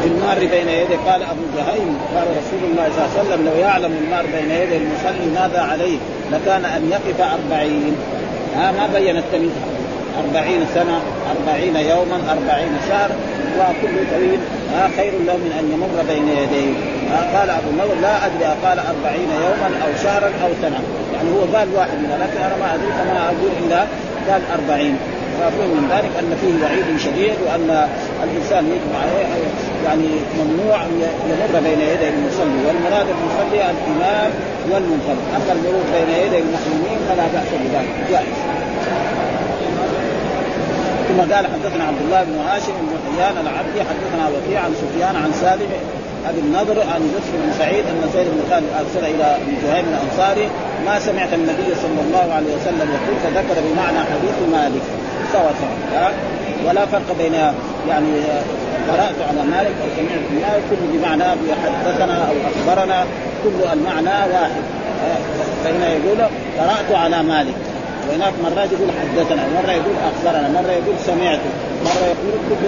في 0.01 0.07
المار 0.07 0.39
بين 0.39 0.67
يديه. 0.67 1.11
قال 1.11 1.23
أبو 1.23 1.43
جهيم 1.57 1.97
قال 2.15 2.27
رسول 2.41 2.61
الله 2.71 2.89
صلى 2.95 3.05
الله 3.05 3.11
عليه 3.13 3.29
وسلم 3.29 3.45
لو 3.45 3.55
يعلم 3.65 3.93
المار 4.03 4.25
بين 4.25 4.51
يدي 4.51 4.77
المصلي 4.77 5.25
ماذا 5.41 5.61
عليه 5.71 5.97
لكان 6.31 6.65
أن 6.65 6.91
يقف 6.91 7.21
أربعين. 7.21 7.95
ها؟ 8.55 8.71
ما 8.71 8.89
بين 8.93 9.17
التمييز 9.17 9.51
أربعين 10.23 10.61
سنة 10.75 10.97
أربعين 11.33 11.75
يوما 11.75 12.17
أربعين 12.35 12.73
شهر 12.89 13.09
وكل 13.59 13.95
طويل. 14.13 14.39
ها 14.73 14.83
خير 14.97 15.13
له 15.27 15.37
من 15.45 15.51
أن 15.59 15.65
يمر 15.73 15.97
بين 16.11 16.27
يديه. 16.41 16.73
قال 17.35 17.49
أبو 17.49 17.69
النضر 17.73 17.97
لا 18.01 18.15
أدري 18.25 18.45
قال 18.65 18.77
أربعين 18.91 19.29
يوما 19.45 19.69
أو 19.83 19.89
شهرا 20.03 20.29
أو 20.43 20.49
سنة. 20.61 20.79
يعني 21.13 21.29
هو 21.35 21.41
قال 21.55 21.67
واحد 21.75 21.97
منها 22.03 22.17
لكن 22.23 22.39
أنا 22.47 22.55
ما 22.61 22.67
أدري 22.75 22.91
فما 22.99 23.21
أقول 23.31 23.51
إلا 23.61 23.81
قال 24.27 24.41
أربعين. 24.57 24.95
فمفهوم 25.35 25.71
من 25.77 25.85
ذلك 25.95 26.13
أن 26.21 26.31
فيه 26.41 26.53
وعيد 26.63 26.89
شديد 27.05 27.37
وأن 27.45 27.69
الإنسان 28.25 28.63
يجب 28.73 28.91
عليه 29.01 29.27
يعني 29.85 30.09
ممنوع 30.39 30.77
أن 30.85 30.93
يمر 31.31 31.53
بين 31.67 31.81
يدي 31.91 32.07
المصلي. 32.15 32.59
والمراد 32.67 33.07
المصلي 33.15 33.59
الإمام 33.73 34.31
والمنفرد. 34.71 35.23
أما 35.37 35.51
المرور 35.55 35.85
بين 35.95 36.09
يدي 36.23 36.37
المسلمين 36.45 36.99
فلا 37.07 37.25
بأس 37.33 37.49
بذلك. 37.63 37.95
جائز. 38.11 38.37
ثم 41.11 41.33
قال 41.33 41.45
حدثنا 41.47 41.83
عبد 41.83 42.01
الله 42.05 42.23
بن 42.23 42.37
هاشم 42.49 42.73
بن 42.81 42.95
حيان 43.05 43.35
العبدي 43.37 43.79
حدثنا 43.89 44.25
وكيع 44.33 44.59
عن 44.59 44.73
سفيان 44.81 45.15
عن 45.15 45.31
سالم 45.41 45.71
ابي 46.29 46.39
النضر 46.39 46.79
عن 46.93 47.01
بسر 47.13 47.33
بن 47.43 47.53
سعيد 47.59 47.85
أن 47.85 48.09
زيد 48.13 48.27
بن 48.27 48.41
خالد 48.49 48.67
أرسل 48.79 49.05
إلى 49.15 49.35
ابن 49.35 49.53
جهيم 49.63 49.85
الأنصاري 49.93 50.49
ما 50.85 50.99
سمعت 50.99 51.33
النبي 51.33 51.69
صلى 51.83 52.01
الله 52.05 52.33
عليه 52.33 52.51
وسلم 52.57 52.87
يقول 52.95 53.15
فذكر 53.23 53.61
بمعنى 53.67 53.99
حديث 53.99 54.37
مالك. 54.51 54.81
سوا 55.33 55.51
سوا 55.61 56.09
ولا 56.67 56.85
فرق 56.85 57.15
بين 57.17 57.33
يعني 57.89 58.13
قرأت 58.89 59.19
على 59.29 59.43
مالك 59.51 59.75
أو 59.81 59.87
سمعت 59.97 60.23
مالك 60.33 60.63
كل 60.69 60.97
بمعنى 60.97 61.23
حدثنا 61.85 62.17
أو 62.29 62.33
أخبرنا 62.51 63.05
كل 63.43 63.73
المعنى 63.73 64.33
واحد 64.33 64.63
فهنا 65.63 65.87
يقول 65.89 66.17
قرأت 66.59 66.91
على 66.91 67.23
مالك. 67.23 67.70
وهناك 68.09 68.33
مرات 68.43 68.69
يقول 68.71 68.89
حدثنا 69.01 69.43
مرة 69.55 69.71
يقول 69.71 69.95
أخبرنا 70.11 70.47
مرة 70.61 70.71
يقول 70.71 70.95
سمعت 71.05 71.39
مرة 71.85 72.05
يقول 72.13 72.33
كل 72.49 72.67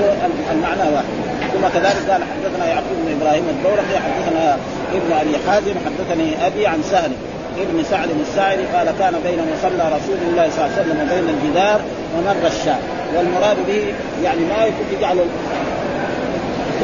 المعنى 0.51 0.95
واحد. 0.95 1.13
ثم 1.53 1.67
كذلك 1.79 2.09
قال 2.09 2.21
حدثنا 2.31 2.67
يعقوب 2.67 2.97
بن 3.05 3.21
إبراهيم 3.21 3.43
الدورقي 3.49 3.95
حدثنا 4.05 4.57
ابن 4.93 5.13
أبي 5.21 5.33
حازم 5.47 5.73
حدثني 5.85 6.47
أبي 6.47 6.67
عن 6.67 6.83
سهل 6.83 7.11
ابن 7.57 7.83
سعد 7.83 8.09
الساعدي 8.21 8.63
قال 8.75 8.87
كان 8.99 9.13
بين 9.23 9.39
مصلى 9.53 9.85
رسول 9.97 10.17
الله 10.29 10.49
صلى 10.49 10.65
الله 10.65 10.71
عليه 10.77 10.81
وسلم 10.81 10.97
وبين 11.01 11.35
الجدار 11.35 11.81
ومر 12.17 12.47
الشام. 12.47 12.79
والمراد 13.15 13.57
به 13.67 13.93
يعني 14.23 14.39
ما 14.39 14.65
يكون 14.65 14.85
يجعل 14.97 15.17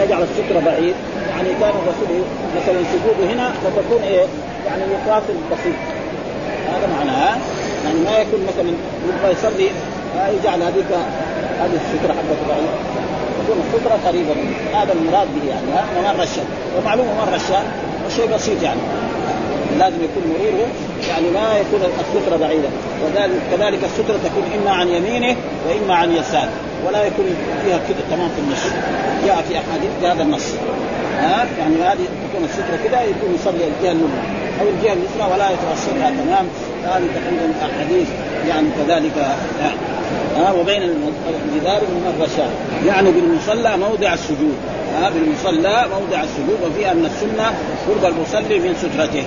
يجعل 0.03 0.21
السترة 0.23 0.59
بعيد. 0.65 0.95
يعني 1.29 1.49
كان 1.59 1.69
الرسول 1.69 2.21
مثلا 2.57 2.79
سجوده 2.91 3.33
هنا 3.33 3.51
فتكون 3.51 4.01
إيه؟ 4.03 4.25
يعني 4.67 4.83
يقاتل 4.93 5.33
بسيط. 5.51 5.75
هذا 6.73 6.87
معناه 6.97 7.37
يعني 7.89 8.01
ما 8.01 8.17
يكون 8.17 8.39
مثلا 8.47 8.73
يبغى 9.09 9.31
يصلي 9.31 9.69
يجعل 10.39 10.61
هذيك 10.63 10.85
هذه 11.61 11.79
السترة 11.81 12.13
حقته 12.13 12.47
بعيد 12.49 12.69
تكون 13.43 13.63
السترة 13.67 13.99
قريبة 14.07 14.33
منه. 14.33 14.79
هذا 14.79 14.93
المراد 14.93 15.27
به 15.35 15.49
يعني 15.49 15.71
ها 15.71 16.13
ممر 16.13 16.23
الشام 16.23 16.45
ومعلوم 16.77 17.07
ممر 17.07 17.35
الشام 17.35 17.63
شيء 18.15 18.35
بسيط 18.35 18.63
يعني. 18.63 18.79
لازم 19.79 19.97
يكون 20.03 20.23
مروره 20.33 20.67
يعني 21.09 21.29
ما 21.29 21.57
يكون 21.57 21.81
السترة 21.99 22.37
بعيدة. 22.37 22.69
وذلك 23.03 23.41
كذلك 23.51 23.83
السترة 23.83 24.17
تكون 24.23 24.43
إما 24.61 24.71
عن 24.71 24.87
يمينه 24.87 25.35
وإما 25.67 25.95
عن 25.95 26.11
يساره. 26.11 26.51
ولا 26.87 27.05
يكون 27.07 27.25
فيها 27.65 27.77
كده 27.89 27.97
تمام 28.11 28.29
في 28.29 28.41
النص. 28.41 28.63
جاء 29.25 29.43
في 29.49 29.57
أحاديث 29.57 29.91
بهذا 30.01 30.23
النص. 30.23 30.53
ها 31.19 31.45
يعني 31.59 31.75
هذه 31.75 32.05
تكون 32.29 32.43
السترة 32.43 32.79
كده 32.83 33.01
يكون 33.01 33.35
يصلي 33.35 33.67
الجهة 33.67 33.91
اليمنى. 33.91 34.38
أو 34.61 34.65
الجهة 34.69 34.93
اليسرى 34.93 35.33
ولا 35.33 35.49
يتوسطها. 35.49 36.09
تمام؟ 36.09 36.45
هذه 36.83 37.07
تقريبا 37.15 37.53
احاديث 37.61 38.07
يعني 38.49 38.67
كذلك 38.77 39.17
يعني. 39.61 39.79
ها 40.37 40.51
وبين 40.51 40.81
الجدار 40.81 41.81
من 41.81 42.13
الرشاد 42.17 42.49
يعني 42.87 43.11
بالمصلى 43.11 43.77
موضع 43.77 44.13
السجود. 44.13 44.55
ها 44.95 45.09
بالمصلى 45.09 45.85
موضع 45.91 46.23
السجود 46.23 46.59
وفي 46.65 46.91
أن 46.91 47.05
السنة 47.05 47.53
قرب 47.87 48.13
المصلي 48.13 48.59
من 48.59 48.75
سترته. 48.75 49.23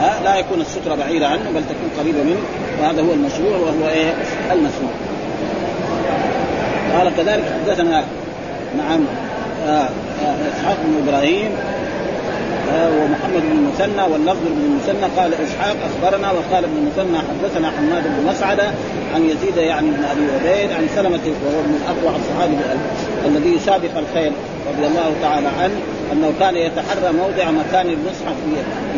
ها 0.00 0.20
لا 0.24 0.36
يكون 0.36 0.60
الستره 0.60 0.94
بعيده 0.94 1.26
عنه 1.28 1.50
بل 1.54 1.62
تكون 1.62 1.90
قريبة 1.98 2.22
منه. 2.22 2.40
وهذا 2.80 3.02
هو 3.02 3.12
المشروع 3.12 3.56
وهو 3.56 3.88
إيه؟ 3.88 4.14
المسموع 4.52 4.90
قال 6.98 7.16
كذلك 7.16 7.44
حدثنا 7.60 8.04
نعم 8.78 9.04
إسحاق 10.56 10.76
بن 10.84 11.08
إبراهيم 11.08 11.50
ومحمد 12.72 13.42
بن 13.42 13.56
المثنى 13.58 14.12
واللفظ 14.12 14.44
بن 14.46 14.64
المثنى. 14.64 15.06
قال 15.16 15.34
إسحاق 15.34 15.76
أخبرنا 15.90 16.30
وقال 16.30 16.64
ابن 16.64 16.76
المثنى 16.76 17.18
حدثنا 17.18 17.70
حماد 17.70 18.02
بن 18.04 18.26
مسعده 18.30 18.70
عن 19.14 19.24
يزيد 19.24 19.56
يعني 19.56 19.90
بن 19.90 20.04
أبي 20.04 20.22
عبيد 20.32 20.72
عن 20.72 20.88
سلمة 20.96 21.20
وهو 21.44 21.62
من 21.62 21.80
أقوى 21.88 22.16
الصحابه 22.16 22.58
الذي 23.26 23.56
يسابق 23.56 23.98
الخير 23.98 24.32
رضي 24.68 24.86
الله 24.86 25.14
تعالى 25.22 25.48
عنه 25.48 25.74
أنه 26.12 26.32
كان 26.40 26.56
يتحرى 26.56 27.12
موضع 27.12 27.50
مكان 27.50 27.86
المصحف 27.86 28.36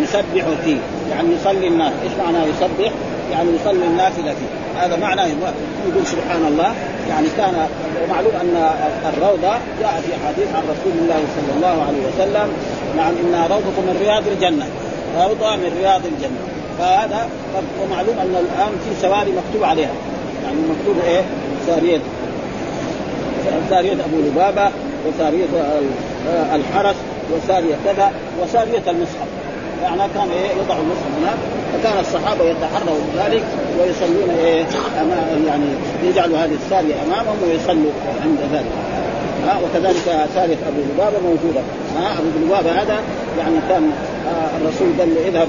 يسبح 0.02 0.44
فيه. 0.64 0.76
يعني 1.10 1.28
يصلي 1.40 1.68
الناس، 1.68 1.92
إيش 2.02 2.12
معناه 2.24 2.44
يسبح؟ 2.44 2.92
يعني 3.32 3.48
يصلي 3.60 3.86
النافله 3.86 4.34
فيه، 4.34 4.80
هذا 4.80 4.96
معناه 4.96 5.26
يقول 5.26 6.06
سبحان 6.06 6.46
الله. 6.48 6.74
يعني 7.08 7.28
كان 7.36 7.66
ومعلوم 8.04 8.32
أن 8.40 8.70
الروضة 9.14 9.54
جاء 9.80 10.02
في 10.06 10.12
حديث 10.26 10.48
عن 10.54 10.62
رسول 10.62 10.92
الله 11.02 11.20
صلى 11.36 11.56
الله 11.56 11.84
عليه 11.86 12.02
وسلم 12.08 12.52
نعم 12.96 13.12
انها 13.24 13.46
روضة 13.46 13.80
من 13.86 13.96
رياض 14.00 14.22
الجنة 14.28 14.66
روضة 15.16 15.56
من 15.56 15.78
رياض 15.80 16.00
الجنة. 16.06 16.38
فهذا 16.78 17.28
ومعلوم 17.82 18.18
أن 18.18 18.30
الآن 18.30 18.72
في 18.84 19.00
سواري 19.02 19.32
مكتوب 19.32 19.64
عليها. 19.64 19.94
يعني 20.44 20.56
مكتوب 20.56 20.96
إيه؟ 21.06 21.22
ساريه 21.66 21.98
سارية 23.70 23.92
أبو 23.92 24.18
لبابة 24.26 24.70
وسارية 25.06 25.44
الحرس 26.54 26.96
وسارية 27.32 27.74
كذا 27.84 28.12
وسارية 28.42 28.90
المصحف. 28.90 29.28
يعني 29.82 29.98
كان 30.14 30.28
إيه 30.30 30.50
يضع 30.50 30.74
المصحف 30.78 31.12
هناك 31.20 31.38
فكان 31.72 31.98
الصحابة 32.00 32.44
يتحروا 32.44 32.98
ذلك 33.16 33.42
ويصلون 33.80 34.30
إيه 34.38 34.64
امام 35.00 35.44
يعني 35.46 35.64
يجعلوا 36.04 36.38
هذه 36.38 36.54
السارية 36.64 36.94
أمامهم 37.06 37.36
ويصلوا 37.42 37.92
عند 38.22 38.38
ذلك 38.52 38.72
ها 39.46 39.58
وكذلك 39.64 40.28
سارية 40.34 40.56
أبو 40.68 40.80
لبابة 40.94 41.18
موجودة 41.18 41.60
ها 41.96 42.12
أبو 42.18 42.46
لبابة 42.46 42.82
هذا 42.82 43.00
يعني 43.38 43.56
كان 43.68 43.90
آه 44.26 44.56
الرسول 44.56 44.88
قال 44.98 45.14
له 45.14 45.28
اذهب 45.28 45.48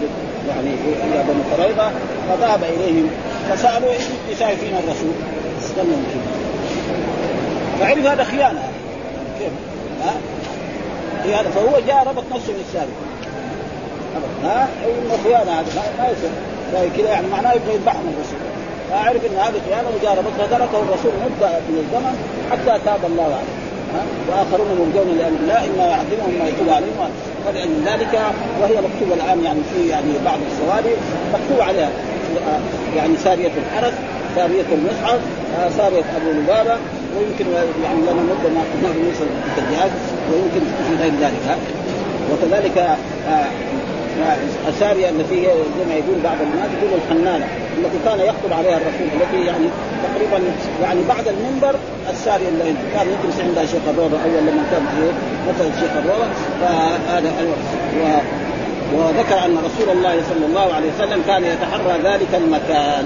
يعني 0.50 0.70
إلى 0.86 1.24
بني 1.24 1.64
قريظة 1.64 1.92
فذهب 2.30 2.64
إليهم 2.64 3.10
فسألوا 3.50 3.90
إيش 3.92 4.40
شايفين 4.40 4.74
الرسول؟ 4.74 5.12
كذا 5.76 5.86
فعرف 7.80 8.06
هذا 8.06 8.24
خيانة 8.24 8.64
كيف؟ 9.40 9.52
ها؟ 10.04 10.14
خيانة 11.24 11.50
فهو 11.50 11.80
جاء 11.88 12.08
ربط 12.08 12.24
نفسه 12.36 12.54
بالسابق 12.54 13.07
ها؟ 14.44 14.68
إنه 14.86 15.18
خيانة 15.24 15.52
هذا 15.52 15.84
ما 16.00 16.06
يصير. 16.12 16.30
كذا 16.98 17.10
يعني 17.10 17.28
معناه 17.28 17.54
يبغى 17.54 17.74
يذبحهم 17.74 18.14
الرسول. 18.14 18.40
فاعرف 18.90 19.26
إن 19.26 19.38
هذه 19.38 19.62
خيانة 19.70 19.90
وجاء 19.96 20.12
ربط 20.12 20.34
فتركه 20.40 20.80
الرسول 20.86 21.12
مدة 21.26 21.50
من 21.70 21.78
الزمن 21.84 22.16
حتى 22.52 22.80
تاب 22.86 23.00
الله 23.06 23.24
عليه. 23.24 23.56
وآخرون 24.30 24.68
مرجون 24.80 25.18
لامر 25.18 25.38
الله 25.44 25.60
إما 25.70 25.86
يعذبهم 25.94 26.32
ما 26.40 26.48
يتوب 26.50 26.70
عليهم. 26.70 27.10
ذلك 27.86 28.14
وهي 28.62 28.76
مكتوبة 28.88 29.14
الآن 29.14 29.44
يعني 29.44 29.60
في 29.74 29.90
يعني 29.90 30.12
بعض 30.26 30.40
السواري 30.52 30.96
مكتوب 31.34 31.68
عليها 31.68 31.90
يعني 32.96 33.18
سارية 33.24 33.52
الحرس 33.64 33.94
سارية 34.36 34.66
المصحف 34.72 35.20
سارية 35.78 36.06
أبو 36.18 36.30
لبابة. 36.40 36.78
ويمكن 37.18 37.46
يعني 37.84 38.02
لنا 38.02 38.24
مدة 38.32 38.50
ما 38.50 38.90
الجهاد 39.58 39.92
ويمكن 40.32 40.62
في 40.88 41.04
غير 41.04 41.14
ذلك. 41.22 41.58
وكذلك 42.32 42.98
الساريه 44.68 45.10
التي 45.10 45.36
هي 45.42 45.52
زي 45.80 45.86
ما 45.90 45.94
يقول 45.94 46.18
بعض 46.24 46.38
الناس 46.42 46.70
يقول 46.78 47.00
الحنانه 47.00 47.48
التي 47.78 47.98
كان 48.06 48.20
يخطب 48.20 48.54
عليها 48.60 48.78
الرسول 48.78 49.08
التي 49.16 49.46
يعني 49.46 49.68
تقريبا 50.04 50.40
يعني 50.84 51.00
بعد 51.10 51.28
المنبر 51.28 51.76
الساريه 52.10 52.48
اللي 52.48 52.74
كان 52.94 53.08
يجلس 53.08 53.40
عندها 53.40 53.66
شيخ 53.66 53.82
الروضة 53.88 54.18
اول 54.24 54.42
لما 54.48 54.64
كان 54.72 54.84
مثلا 55.50 55.70
شيخ 55.82 55.92
الروضة 55.98 56.28
فهذا 56.62 57.32
وذكر 58.96 59.46
أن 59.46 59.58
رسول 59.58 59.98
الله 59.98 60.22
صلى 60.30 60.46
الله 60.46 60.74
عليه 60.74 60.88
وسلم 60.96 61.24
كان 61.28 61.44
يتحرى 61.44 62.00
ذلك 62.04 62.28
المكان. 62.34 63.06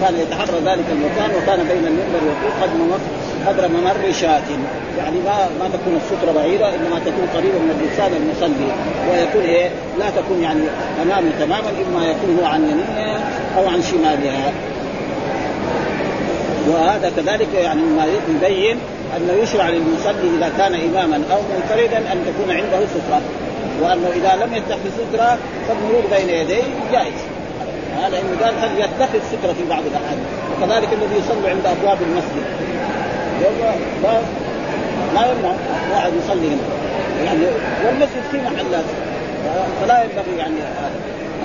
كان 0.00 0.14
يتحرى 0.14 0.58
ذلك 0.64 0.84
المكان 0.92 1.30
وكان 1.36 1.58
بين 1.68 1.86
المنبر 1.86 2.20
والطوق 2.26 2.62
قد 2.62 2.70
قدر 3.48 3.68
ممر 3.68 4.12
شاة 4.12 4.48
يعني 4.98 5.18
ما 5.26 5.36
ما 5.60 5.68
تكون 5.68 6.00
السترة 6.00 6.32
بعيدة 6.32 6.68
إنما 6.68 6.98
تكون 6.98 7.28
قريبة 7.34 7.58
من 7.58 7.70
الإنسان 7.80 8.12
المصلي. 8.20 8.70
ويكون 9.10 9.42
إيه؟ 9.42 9.70
لا 9.98 10.10
تكون 10.10 10.42
يعني 10.42 10.60
امامه 11.02 11.30
تماما 11.40 11.70
إما 11.86 12.06
يكون 12.06 12.38
هو 12.40 12.46
عن 12.46 12.62
يمينها 12.62 13.20
أو 13.58 13.68
عن 13.68 13.82
شمالها. 13.82 14.52
وهذا 16.68 17.12
كذلك 17.16 17.48
يعني 17.54 17.82
ما 17.82 18.06
يبين 18.06 18.78
أنه 19.16 19.32
يشرع 19.32 19.68
للمصلي 19.68 20.28
إذا 20.38 20.52
كان 20.58 20.74
إماما 20.74 21.22
أو 21.32 21.38
منفردا 21.54 21.98
أن 21.98 22.18
تكون 22.26 22.56
عنده 22.56 22.86
سترة. 22.86 23.20
وأنه 23.82 24.08
إذا 24.16 24.44
لم 24.44 24.54
يتخذ 24.54 24.90
سترة 24.98 25.38
فالمرور 25.68 26.02
بين 26.10 26.28
يديه 26.28 26.62
جائز. 26.92 27.20
هذا 27.96 28.18
انه 28.18 28.44
قال 28.44 28.54
هل 28.60 28.70
يتخذ 28.78 29.18
سترة 29.32 29.52
في 29.52 29.68
بعض 29.70 29.82
الأحاديث؟ 29.86 30.28
وكذلك 30.52 30.88
الذي 30.92 31.16
يصلي 31.18 31.50
عند 31.50 31.66
أبواب 31.66 31.98
المسجد. 32.02 32.44
لا 34.02 34.20
لا 35.14 35.30
يمنع 35.30 35.52
واحد 35.92 36.12
يصلي 36.24 36.48
هنا. 36.48 36.66
يعني 37.24 37.44
والمسجد 37.86 38.22
فيه 38.30 38.38
محلات. 38.38 38.84
فلا 39.82 40.02
ينبغي 40.02 40.36
يعني 40.38 40.54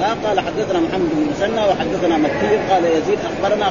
ها 0.02 0.16
قال 0.26 0.40
حدثنا 0.40 0.80
محمد 0.80 1.10
بن 1.14 1.28
مسنى 1.32 1.62
وحدثنا 1.62 2.18
مكي 2.18 2.58
قال 2.72 2.86
يزيد 2.86 3.20
أخبرنا 3.30 3.66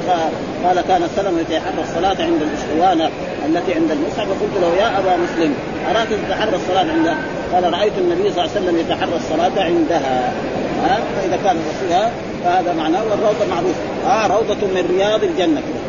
قال 0.64 0.80
كان 0.88 1.08
سلمة 1.16 1.40
يتحرى 1.40 1.82
الصلاة 1.82 2.16
عند 2.24 2.42
الاسطوانة 2.42 3.10
التي 3.46 3.74
عند 3.74 3.90
المصحف. 3.90 4.28
فقلت 4.28 4.54
له 4.62 4.74
يا 4.82 4.98
أبا 4.98 5.16
مسلم 5.16 5.54
أراك 5.90 6.08
تتحرى 6.08 6.56
الصلاة 6.56 6.92
عندها 6.92 7.16
قال 7.52 7.72
رأيت 7.72 7.92
النبي 7.98 8.30
صلى 8.32 8.44
الله 8.44 8.50
عليه 8.56 8.60
وسلم 8.60 8.78
يتحرى 8.78 9.16
الصلاة 9.16 9.64
عندها. 9.64 10.32
ها 10.84 10.98
فإذا 11.16 11.38
كان 11.44 11.56
الرسول 11.56 12.10
فهذا 12.44 12.72
معناه 12.72 13.02
والروضة 13.10 13.46
معروف 13.50 13.76
ها 14.06 14.26
روضة 14.26 14.66
من 14.66 14.96
رياض 14.96 15.22
الجنة. 15.24 15.60
كده 15.60 15.81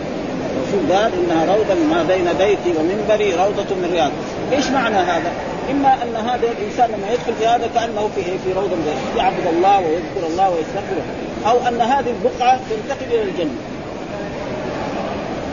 الرسول 0.74 0.98
قال 0.98 1.12
إنها 1.13 1.56
روضة 1.56 1.74
ما 1.74 2.03
بين 2.03 2.34
بيتي 2.34 2.77
ومنبري 2.80 3.34
روضة 3.34 3.75
من 3.75 3.89
رياض. 3.92 4.12
إيش 4.51 4.68
معنى 4.68 4.96
هذا؟ 4.96 5.32
إما 5.72 5.94
أن 6.03 6.15
هذا 6.15 6.48
الإنسان 6.51 6.89
لما 6.89 7.12
يدخل 7.13 7.34
في 7.39 7.48
هذا 7.48 7.70
كأنه 7.75 8.10
في 8.15 8.24
في 8.24 8.53
روضة 8.56 8.75
يعبد 9.18 9.48
الله 9.48 9.80
ويذكر 9.80 10.27
الله 10.27 10.50
ويستغفره 10.50 11.06
أو 11.46 11.68
أن 11.68 11.82
هذه 11.82 12.13
البقعة 12.18 12.60
تنتقل 12.70 13.13
إلى 13.13 13.22
الجنة. 13.22 13.58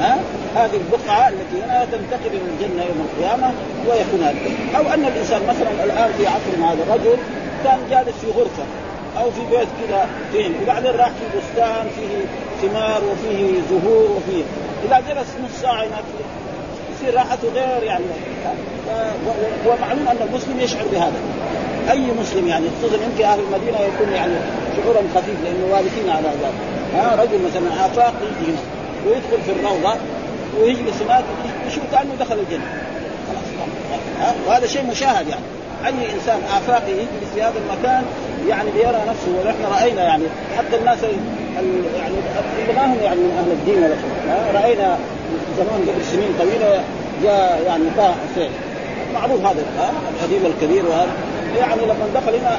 ها؟ 0.00 0.18
هذه 0.56 0.76
البقعة 0.76 1.28
التي 1.28 1.62
هنا 1.64 1.84
تنتقل 1.84 2.30
إلى 2.36 2.46
الجنة 2.52 2.82
يوم 2.84 3.08
القيامة 3.08 3.52
ويكون 3.88 4.20
هذا. 4.22 4.38
أو 4.78 4.94
أن 4.94 5.04
الإنسان 5.04 5.42
مثلا 5.48 5.84
الآن 5.84 6.10
في 6.18 6.26
عصر 6.26 6.72
هذا 6.72 6.82
الرجل 6.82 7.16
كان 7.64 7.78
جالس 7.90 8.16
في 8.20 8.26
غرفة. 8.26 8.64
أو 9.20 9.30
في 9.30 9.40
بيت 9.50 9.68
كذا 9.80 10.06
فين 10.32 10.54
وبعدين 10.62 10.90
راح 10.90 11.08
في 11.08 11.38
بستان 11.38 11.86
فيه 11.96 12.24
ثمار 12.62 13.02
وفيه 13.04 13.60
زهور 13.70 14.10
وفيه. 14.16 14.42
إذا 14.84 15.00
جلس 15.08 15.28
نص 15.44 15.62
ساعة 15.62 15.82
هناك. 15.82 16.04
يصير 16.94 17.14
راحته 17.14 17.48
غير 17.54 17.82
يعني. 17.82 18.04
ومعلوم 19.66 20.08
أن 20.08 20.28
المسلم 20.28 20.60
يشعر 20.60 20.84
بهذا. 20.92 21.20
أي 21.90 22.06
مسلم 22.20 22.48
يعني 22.48 22.66
خصوصا 22.78 22.94
يمكن 22.94 23.24
أهل 23.24 23.40
المدينة 23.40 23.78
يكون 23.80 24.12
يعني 24.14 24.32
شعورا 24.76 25.02
خفيف 25.14 25.36
لأنه 25.44 25.72
وارثين 25.72 26.10
على 26.10 26.28
ذلك. 26.28 26.54
ها 26.94 27.22
رجل 27.22 27.38
مثلا 27.50 27.86
افاق 27.86 28.14
يجي 28.22 28.50
هنا 28.50 28.60
ويدخل 29.06 29.42
في 29.46 29.52
الروضة 29.52 29.94
ويجلس 30.60 31.02
هناك 31.02 31.24
يشوف 31.66 31.82
كأنه 31.92 32.14
دخل 32.20 32.38
الجنة. 32.38 32.66
خلاص. 33.28 34.34
وهذا 34.46 34.66
شيء 34.66 34.86
مشاهد 34.90 35.28
يعني. 35.28 35.44
أي 35.86 36.14
إنسان 36.14 36.40
آفاقي 36.56 36.92
يجلس 36.92 37.30
في 37.34 37.42
هذا 37.42 37.54
المكان 37.58 38.04
يعني 38.48 38.70
ليرى 38.70 39.00
نفسه 39.08 39.30
ونحن 39.40 39.64
رأينا 39.80 40.02
يعني 40.02 40.24
حتى 40.58 40.76
الناس 40.76 40.98
يعني 41.02 41.66
اللي 42.58 42.72
ما 42.76 42.84
هم 42.86 42.98
يعني 43.02 43.20
من 43.20 43.32
أهل 43.38 43.52
الدين 43.52 43.84
ولا 43.84 44.60
رأينا 44.60 44.98
زمان 45.56 45.80
قبل 45.88 46.04
سنين 46.04 46.30
طويلة 46.38 46.84
جاء 47.22 47.62
يعني 47.66 47.84
طه 47.96 48.14
حسين. 48.32 48.50
معروف 49.14 49.46
هذا 49.46 49.64
الاديب 50.18 50.46
الكبير 50.46 50.86
وهذا. 50.86 51.12
يعني 51.58 51.82
لما 51.82 52.06
دخل 52.14 52.34
هنا 52.34 52.58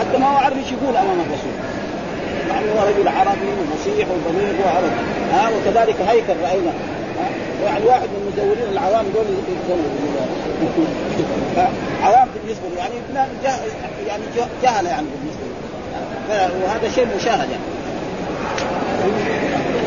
حتى 0.00 0.18
ما 0.18 0.26
هو 0.26 0.36
عارف 0.36 0.56
إيش 0.56 0.72
يقول 0.72 0.96
أمام 0.96 1.18
الرسول. 1.20 1.56
مع 2.48 2.58
إنه 2.58 2.84
رجل 2.90 3.08
عربي 3.08 3.48
ومسيح 3.58 4.08
وبليغ 4.08 4.54
وعربي 4.66 5.00
ها؟ 5.32 5.50
وكذلك 5.56 5.96
هيكل 6.08 6.40
رأينا 6.42 6.72
يعني 7.64 7.84
واحد 7.86 8.08
من 8.08 8.32
المزورين 8.38 8.72
العوام 8.72 9.04
دول 9.14 9.24
يزور 9.24 9.78
عوام 12.02 12.28
بالنسبة 12.34 12.68
له 12.68 12.78
يعني 12.78 12.94
يعني 14.06 14.22
جهل 14.62 14.86
يعني 14.86 15.06
بالنسبة 15.06 15.44
له 16.28 16.50
وهذا 16.64 16.94
شيء 16.94 17.06
مشاهد 17.16 17.50
يعني. 17.50 17.72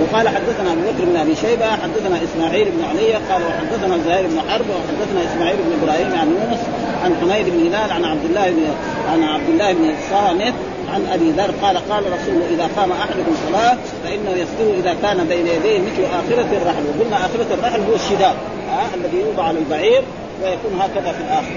وقال 0.01 0.29
حدثنا 0.29 0.72
أبو 0.74 0.82
بكر 0.82 1.05
بن 1.05 1.15
أبي 1.15 1.36
شيبة 1.36 1.65
حدثنا 1.65 2.20
إسماعيل 2.24 2.72
بن 2.72 2.84
علي 2.89 3.13
قال 3.13 3.41
وحدثنا 3.48 3.98
زهير 4.05 4.27
بن 4.27 4.39
حرب 4.50 4.65
وحدثنا 4.70 5.34
إسماعيل 5.34 5.58
بن 5.58 5.84
إبراهيم 5.84 6.20
عن 6.20 6.27
يونس 6.27 6.60
عن 7.03 7.15
حميد 7.22 7.50
بن 7.50 7.60
هلال 7.60 7.91
عن 7.91 8.05
عبد 8.05 8.25
الله 8.25 8.51
بن 8.51 8.63
عن 9.12 9.24
عبد 9.24 9.50
الله 9.50 9.74
بن 9.74 9.89
الصامت 9.89 10.53
عن 10.96 11.06
أبي 11.14 11.32
ذر 11.32 11.52
قال 11.62 11.78
قال 11.90 12.04
رسول 12.04 12.42
إذا 12.54 12.70
قام 12.78 12.92
أحدكم 12.92 13.36
صلاة 13.50 13.78
فإنه 14.04 14.32
يستوي 14.32 14.80
إذا 14.80 14.96
كان 15.02 15.25
بين 15.28 15.48
يديه 15.48 15.80
مثل 15.80 16.04
آخرة 16.04 16.58
الرحل. 16.58 16.84
وقلنا 16.90 17.18
آخرة 17.18 17.54
الرحل 17.54 17.82
هو 17.90 17.96
الشداد 17.96 18.36
ها 18.72 18.88
الذي 18.96 19.18
يوضع 19.18 19.44
على 19.44 19.60
البعير 19.60 20.04
ويكون 20.44 20.82
هكذا 20.82 21.12
في 21.12 21.22
الآخر 21.24 21.56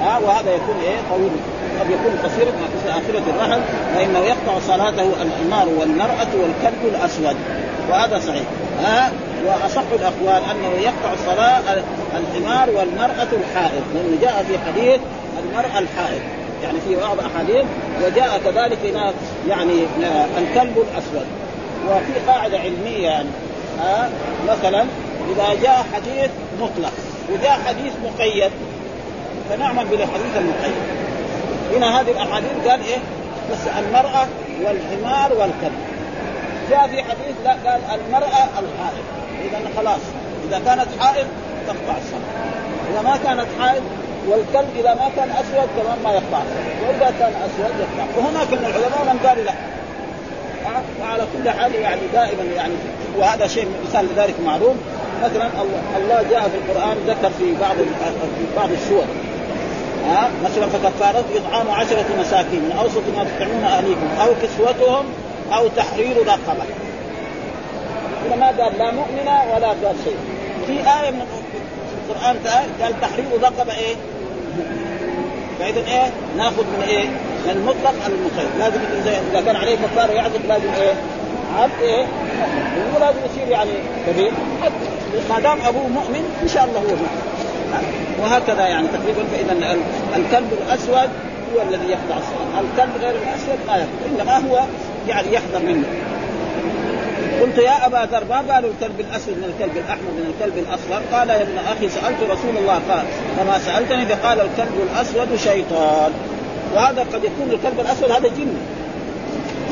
ها 0.00 0.18
وهذا 0.18 0.50
يكون 0.54 0.76
إيه؟ 0.84 0.96
طويل 1.10 1.30
قد 1.80 1.90
يكون 1.90 2.18
قصيرا 2.24 2.50
في 2.84 2.90
آخرة 2.90 3.22
الرحل 3.30 3.60
فإنه 3.94 4.18
يقطع 4.18 4.58
صلاته 4.66 5.08
الحمار 5.22 5.68
والمرأة 5.68 6.28
والكلب 6.42 6.94
الأسود 6.94 7.36
وهذا 7.90 8.20
صحيح 8.26 8.44
ها 8.84 9.12
وأصح 9.46 9.82
الأقوال 9.92 10.42
أنه 10.50 10.80
يقطع 10.82 11.12
الصلاه 11.12 11.60
الحمار 12.16 12.70
والمرأة 12.70 13.28
الحائض 13.32 13.82
لأنه 13.94 14.18
جاء 14.22 14.44
في 14.48 14.58
حديث 14.58 15.00
المرأة 15.44 15.78
الحائض. 15.78 16.20
يعني 16.62 16.80
في 16.80 16.96
بعض 16.96 17.20
أحاديث 17.20 17.64
وجاء 18.04 18.40
كذلك 18.44 18.78
هنا 18.84 19.12
يعني 19.48 19.86
الكلب 20.38 20.78
الأسود. 20.78 21.26
وفي 21.88 22.30
قاعدة 22.30 22.58
علمية 22.58 23.08
يعني 23.08 23.28
ها 23.80 24.10
مثلا 24.48 24.84
إذا 25.34 25.62
جاء 25.62 25.86
حديث 25.94 26.30
مطلق 26.60 26.92
وجاء 27.32 27.60
حديث 27.66 27.92
مقيد 28.04 28.50
فنعمل 29.50 29.84
بالحديث 29.84 30.36
المقيد. 30.36 30.82
هنا 31.76 32.00
هذه 32.00 32.10
الأحاديث 32.10 32.50
قال 32.68 32.80
إيه؟ 32.80 32.98
بس 33.52 33.58
المرأة 33.78 34.26
والحمار 34.64 35.32
والكلب. 35.32 35.78
جاء 36.70 36.88
في 36.88 37.02
حديث 37.02 37.36
لا 37.44 37.50
قال 37.50 37.80
المرأة 37.94 38.44
الحائض. 38.44 39.04
اذا 39.44 39.58
خلاص 39.76 40.00
إذا 40.48 40.58
كانت 40.58 40.86
حائض 41.00 41.26
تقطع 41.66 41.98
الصلاه 41.98 42.56
إذا 42.92 43.02
ما 43.02 43.16
كانت 43.24 43.46
حائض 43.60 43.82
والكلب 44.28 44.68
إذا 44.78 44.94
ما 44.94 45.10
كان 45.16 45.30
أسود 45.30 45.68
كمان 45.76 45.98
ما 46.04 46.10
يقطع. 46.10 46.42
وإذا 46.88 47.14
كان 47.18 47.32
أسود 47.46 47.74
يقطع. 47.80 48.06
وهناك 48.16 48.50
من 48.52 48.66
العلماء 48.66 49.14
من 49.14 49.26
قال 49.26 49.44
لا. 49.44 49.52
وعلى 51.00 51.22
كل 51.32 51.50
حال 51.50 51.74
يعني 51.74 52.00
دائما 52.12 52.42
يعني 52.56 52.74
وهذا 53.18 53.46
شيء 53.46 53.68
مثال 53.88 54.06
لذلك 54.14 54.34
معلوم. 54.44 54.76
مثلا 55.24 55.50
الله 55.96 56.22
جاء 56.30 56.40
في 56.40 56.56
القرآن 56.56 56.96
ذكر 57.06 57.30
في 57.38 57.54
بعض 57.60 57.76
في 57.76 58.44
بعض 58.56 58.68
السور. 58.70 59.04
ها؟ 60.08 60.30
مثلا 60.44 60.66
فكفارته 60.66 61.24
إطعام 61.36 61.70
عشرة 61.70 62.04
مساكين 62.20 62.60
من 62.60 62.76
أوسط 62.78 63.02
ما 63.16 63.24
تطعمون 63.24 63.64
أهليكم 63.64 64.08
أو 64.20 64.28
كسوتهم 64.42 65.04
أو 65.52 65.68
تحرير 65.68 66.16
رقبة. 66.26 66.64
هنا 68.26 68.36
ما 68.36 68.46
قال 68.46 68.78
لا 68.78 68.90
مؤمنه 68.90 69.54
ولا 69.54 69.68
قال 69.68 69.96
شيء. 70.04 70.16
في 70.66 70.72
آية 70.72 71.10
من 71.10 71.26
القرآن 72.08 72.36
قال 72.82 73.00
تحرير 73.00 73.26
رقبة 73.42 73.72
إيه؟ 73.72 73.94
فإذا 75.60 75.80
إيه؟ 75.86 76.10
ناخذ 76.36 76.62
من 76.62 76.84
إيه؟ 76.88 77.08
من 77.44 77.50
المطلق 77.50 77.94
على 78.04 78.14
المقيد، 78.14 78.48
لازم 78.58 78.80
إذا 79.30 79.40
كان 79.40 79.56
عليه 79.56 79.76
كفارة 79.76 80.12
يعزف 80.12 80.46
لازم 80.48 80.68
إيه؟ 80.80 80.94
عبد 81.58 81.82
إيه؟ 81.82 82.04
مو 82.92 82.98
لازم 83.00 83.18
يصير 83.30 83.48
يعني 83.48 83.70
كبير 84.06 84.32
ما 85.30 85.40
دام 85.40 85.58
أبوه 85.66 85.88
مؤمن 85.88 86.24
إن 86.42 86.48
شاء 86.48 86.64
الله 86.64 86.78
هو 86.78 86.96
مؤمن 86.96 87.36
وهكذا 88.20 88.66
يعني 88.66 88.88
تقريبا 88.88 89.24
فاذا 89.32 89.76
الكلب 90.16 90.52
الأسود 90.52 91.10
هو 91.54 91.62
الذي 91.62 91.92
يخضع 91.92 92.16
الصلاه، 92.18 92.60
الكلب 92.60 93.02
غير 93.02 93.14
الأسود 93.14 93.58
ما 93.68 93.76
يخضع، 93.76 94.06
إنما 94.10 94.48
هو 94.48 94.60
يعني 95.08 95.32
يحذر 95.32 95.58
منه. 95.66 95.84
قلت 97.40 97.58
يا 97.58 97.86
أبا 97.86 98.08
ذر 98.12 98.24
ما 98.30 98.40
بال 98.42 98.70
الكلب 98.70 99.00
الأسود 99.00 99.36
من 99.40 99.48
الكلب 99.52 99.76
الأحمر 99.84 100.10
من 100.18 100.26
الكلب 100.32 100.58
الأصفر؟ 100.58 101.00
قال 101.12 101.28
يا 101.28 101.42
ابن 101.42 101.58
أخي 101.58 101.88
سألت 101.88 102.20
رسول 102.30 102.56
الله 102.56 102.78
قال 102.90 103.04
فما 103.36 103.58
سألتني 103.58 104.06
فقال 104.06 104.40
الكلب 104.40 104.76
الأسود 104.86 105.36
شيطان. 105.36 106.12
وهذا 106.74 107.00
قد 107.00 107.24
يكون 107.24 107.48
الكلب 107.50 107.80
الأسود 107.80 108.10
هذا 108.10 108.28
جن. 108.28 108.54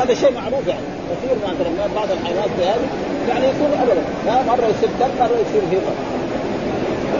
هذا 0.00 0.14
شيء 0.14 0.33
معروف 0.33 0.66
يعني. 0.66 0.87
كثير 1.11 1.37
ما 1.44 1.87
بعض 1.96 2.09
الحيوانات 2.11 2.50
هذه 2.59 2.88
يعني 3.29 3.44
يكون 3.46 3.70
ابدا. 3.83 4.03
مرة 4.50 4.66
يصير 4.66 4.88
كلب 5.00 5.14
مرة 5.20 5.37
يصير 5.44 5.62
هيبة. 5.70 5.92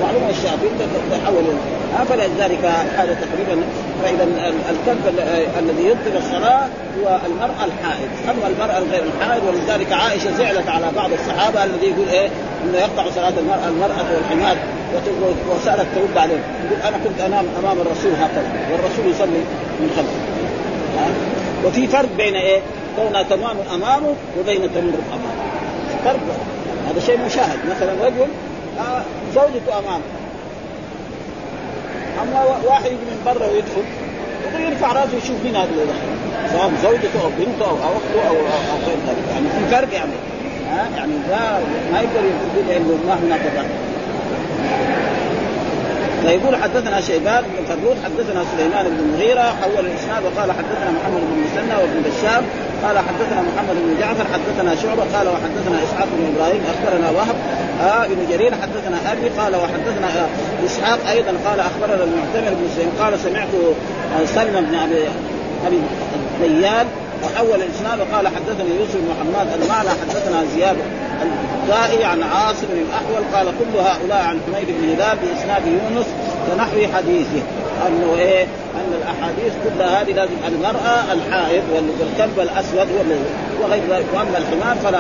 معلومه 0.02 0.30
الشياطين 0.30 0.70
تحول 1.11 1.44
فلذلك 2.09 2.64
هذا 2.96 3.16
تقريبا 3.24 3.62
فإذا 4.02 4.24
الكلب 4.70 5.18
الذي 5.59 5.85
يبطل 5.87 6.16
الصلاه 6.16 6.66
هو 6.98 7.18
المرأة 7.26 7.64
الحائض. 7.64 8.09
أما 8.24 8.46
المرأة 8.48 8.78
الغير 8.78 9.02
الحائض 9.04 9.42
ولذلك 9.44 9.92
عائشة 9.92 10.30
زعلت 10.38 10.68
على 10.68 10.87
بعض 10.96 11.11
الصحابة 11.12 11.64
الذي 11.64 11.87
يقول 11.87 12.09
إيه؟ 12.09 12.28
إنه 12.64 12.78
يقطع 12.78 13.11
صلاة 13.11 13.33
المراه 13.38 13.68
المرأة 13.68 14.04
والحمار 14.14 14.57
وسألت 15.50 15.87
ترد 15.94 16.18
عليه. 16.18 16.35
يقول 16.64 16.83
أنا 16.88 16.96
كنت 17.04 17.20
أنام 17.20 17.44
أمام 17.62 17.76
الرسول 17.80 18.12
هكذا 18.12 18.52
والرسول 18.72 19.07
يصلي 19.11 19.42
من 19.80 19.90
خلفه. 19.96 20.20
وفي 21.66 21.87
فرق 21.87 22.09
بين 22.16 22.35
إيه؟ 22.35 22.61
كونها 22.96 23.22
تمام 23.22 23.57
أمامه 23.74 24.14
وبين 24.40 24.61
تمر 24.74 24.92
أمامه. 25.12 25.35
فرق 26.04 26.20
هذا 26.88 27.00
شيء 27.00 27.18
مشاهد. 27.26 27.59
مثلا 27.70 28.07
رجل 28.07 28.28
آه 28.78 29.02
زوجته 29.35 29.78
أمامه. 29.78 30.04
أما 32.22 32.44
واحد 32.64 32.87
يجي 32.87 32.94
من 32.94 33.22
برا 33.27 33.46
ويدخل 33.46 33.85
ويرفع 34.55 34.92
راسه 34.92 35.16
يشوف 35.16 35.37
مين 35.44 35.57
هذا 35.57 35.70
اللي 35.70 35.85
دخل 35.85 36.11
سواء 36.53 36.72
زوجته 36.83 37.24
أو 37.24 37.31
بنته 37.38 37.70
أو 37.70 37.77
أخته 37.77 38.29
أو 38.29 38.35
أو 38.35 38.79
غير 38.87 38.96
ذلك. 39.07 39.24
يعني 39.35 39.46
في 39.48 39.77
فرق 39.77 39.94
يعني. 39.94 40.12
ها؟ 40.70 40.88
يعني 40.96 41.12
لا 41.31 41.59
ما 41.92 42.00
يقدر 42.00 42.24
يقول 42.24 42.77
إنه 42.77 42.98
ما 43.07 43.14
هناك 43.14 43.40
فرق 43.40 43.66
فيقول 46.22 46.57
حدثنا 46.57 47.00
شيبان 47.00 47.44
بن 47.44 47.64
فروخ 47.64 47.96
حدثنا 48.05 48.44
سليمان 48.57 48.85
بن 48.88 48.98
المغيرة 48.98 49.42
حول 49.42 49.87
الإسناد 49.87 50.22
وقال 50.24 50.53
حدثنا 50.53 50.90
محمد 50.90 51.20
بن 51.20 51.44
مسنى 51.44 51.74
وابن 51.74 52.03
بشار 52.03 52.42
قال 52.85 52.99
حدثنا 52.99 53.42
محمد 53.42 53.77
بن 53.77 54.01
جعفر 54.01 54.25
حدثنا 54.33 54.75
شعبة 54.83 55.03
قال 55.14 55.29
وحدثنا 55.29 55.79
إسحاق 55.85 56.09
بن 56.16 56.35
إبراهيم 56.35 56.62
أخبرنا 56.73 57.11
وهب 57.11 57.37
آه 57.81 58.05
ابن 58.05 58.27
جرير 58.31 58.53
حدثنا 58.62 59.12
أبي 59.12 59.29
قال 59.29 59.57
وحدثنا 59.57 60.07
آه 60.07 60.29
إسحاق 60.66 60.99
أيضا 61.11 61.33
قال 61.47 61.61
أخبرنا 61.61 62.05
المعتمر 62.05 62.55
بن 62.55 62.68
سليم 62.77 62.90
قال 63.01 63.18
سمعت 63.18 63.49
آه 63.55 64.25
سلمى 64.25 64.61
بن 64.61 64.75
أبي 64.75 65.05
أبي 65.66 65.81
الديان 66.44 66.87
وحول 67.25 67.62
الإسناد 67.62 67.99
وقال 68.01 68.29
حدثني 68.29 68.70
يوسف 68.81 68.97
بن 68.97 69.09
محمد 69.11 69.62
المعنى 69.62 69.88
حدثنا 69.88 70.44
زياد 70.55 70.77
الدائي 71.23 72.05
عن 72.05 72.23
عاصم 72.23 72.66
بن 72.73 72.79
الأحول 72.79 73.25
قال 73.35 73.47
كل 73.59 73.79
هؤلاء 73.79 74.25
عن 74.25 74.40
حميد 74.47 74.66
بن 74.68 74.88
هلال 74.88 75.16
بإسناد 75.23 75.62
يونس 75.66 76.07
كنحو 76.47 76.97
حديثه. 76.97 77.42
أنه 77.87 78.14
إيه؟ 78.18 78.42
أن 78.74 78.94
الأحاديث 79.02 79.52
كلها 79.64 80.02
هذه 80.02 80.12
لازم 80.12 80.34
المرأة 80.48 81.12
الحائض 81.12 81.62
والكلب 82.00 82.40
الأسود 82.40 82.88
وغير 83.62 83.82
ذلك. 83.90 84.06
وأما 84.14 84.38
الحمار 84.38 84.76
فلا 84.84 84.98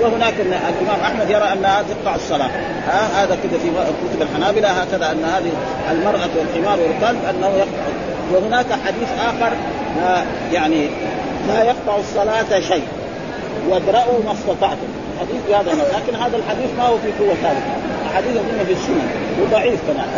وهناك 0.00 0.34
الإمام 0.40 1.00
أحمد 1.02 1.30
يرى 1.30 1.52
أنها 1.52 1.82
تقطع 1.82 2.14
الصلاة. 2.14 2.50
ها؟ 2.86 3.24
هذا 3.24 3.38
كذا 3.42 3.58
في 3.58 3.68
كتب 4.10 4.22
الحنابلة. 4.22 4.68
هكذا 4.68 5.12
أن 5.12 5.24
هذه 5.24 5.52
المرأة 5.92 6.28
والحمار 6.38 6.78
والكلب 6.80 7.24
أنه 7.30 7.46
يقطع. 7.46 7.86
وهناك 8.32 8.66
حديث 8.86 9.08
آخر 9.28 9.52
يعني 10.52 10.88
لا 11.48 11.62
يقطع 11.64 11.96
الصلاة 11.96 12.60
شيء. 12.60 12.84
وادرأوا 13.68 14.18
ما 14.24 14.32
استطعتم. 14.32 14.88
حديث 15.20 15.40
بهذا 15.48 15.72
لكن 15.72 16.16
هذا 16.16 16.36
الحديث 16.36 16.70
ما 16.78 16.84
هو 16.84 16.96
في 16.98 17.24
قوة 17.24 17.34
ثابتة. 17.34 17.72
حديث 18.14 18.32
في 18.66 18.72
السنن. 18.72 19.08
وضعيف 19.42 19.80
كمان. 19.88 20.08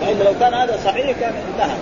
فإلا 0.00 0.24
لو 0.24 0.34
كان 0.40 0.54
هذا 0.54 0.78
صحيح 0.84 1.10
كان 1.20 1.32
انتهى. 1.52 1.76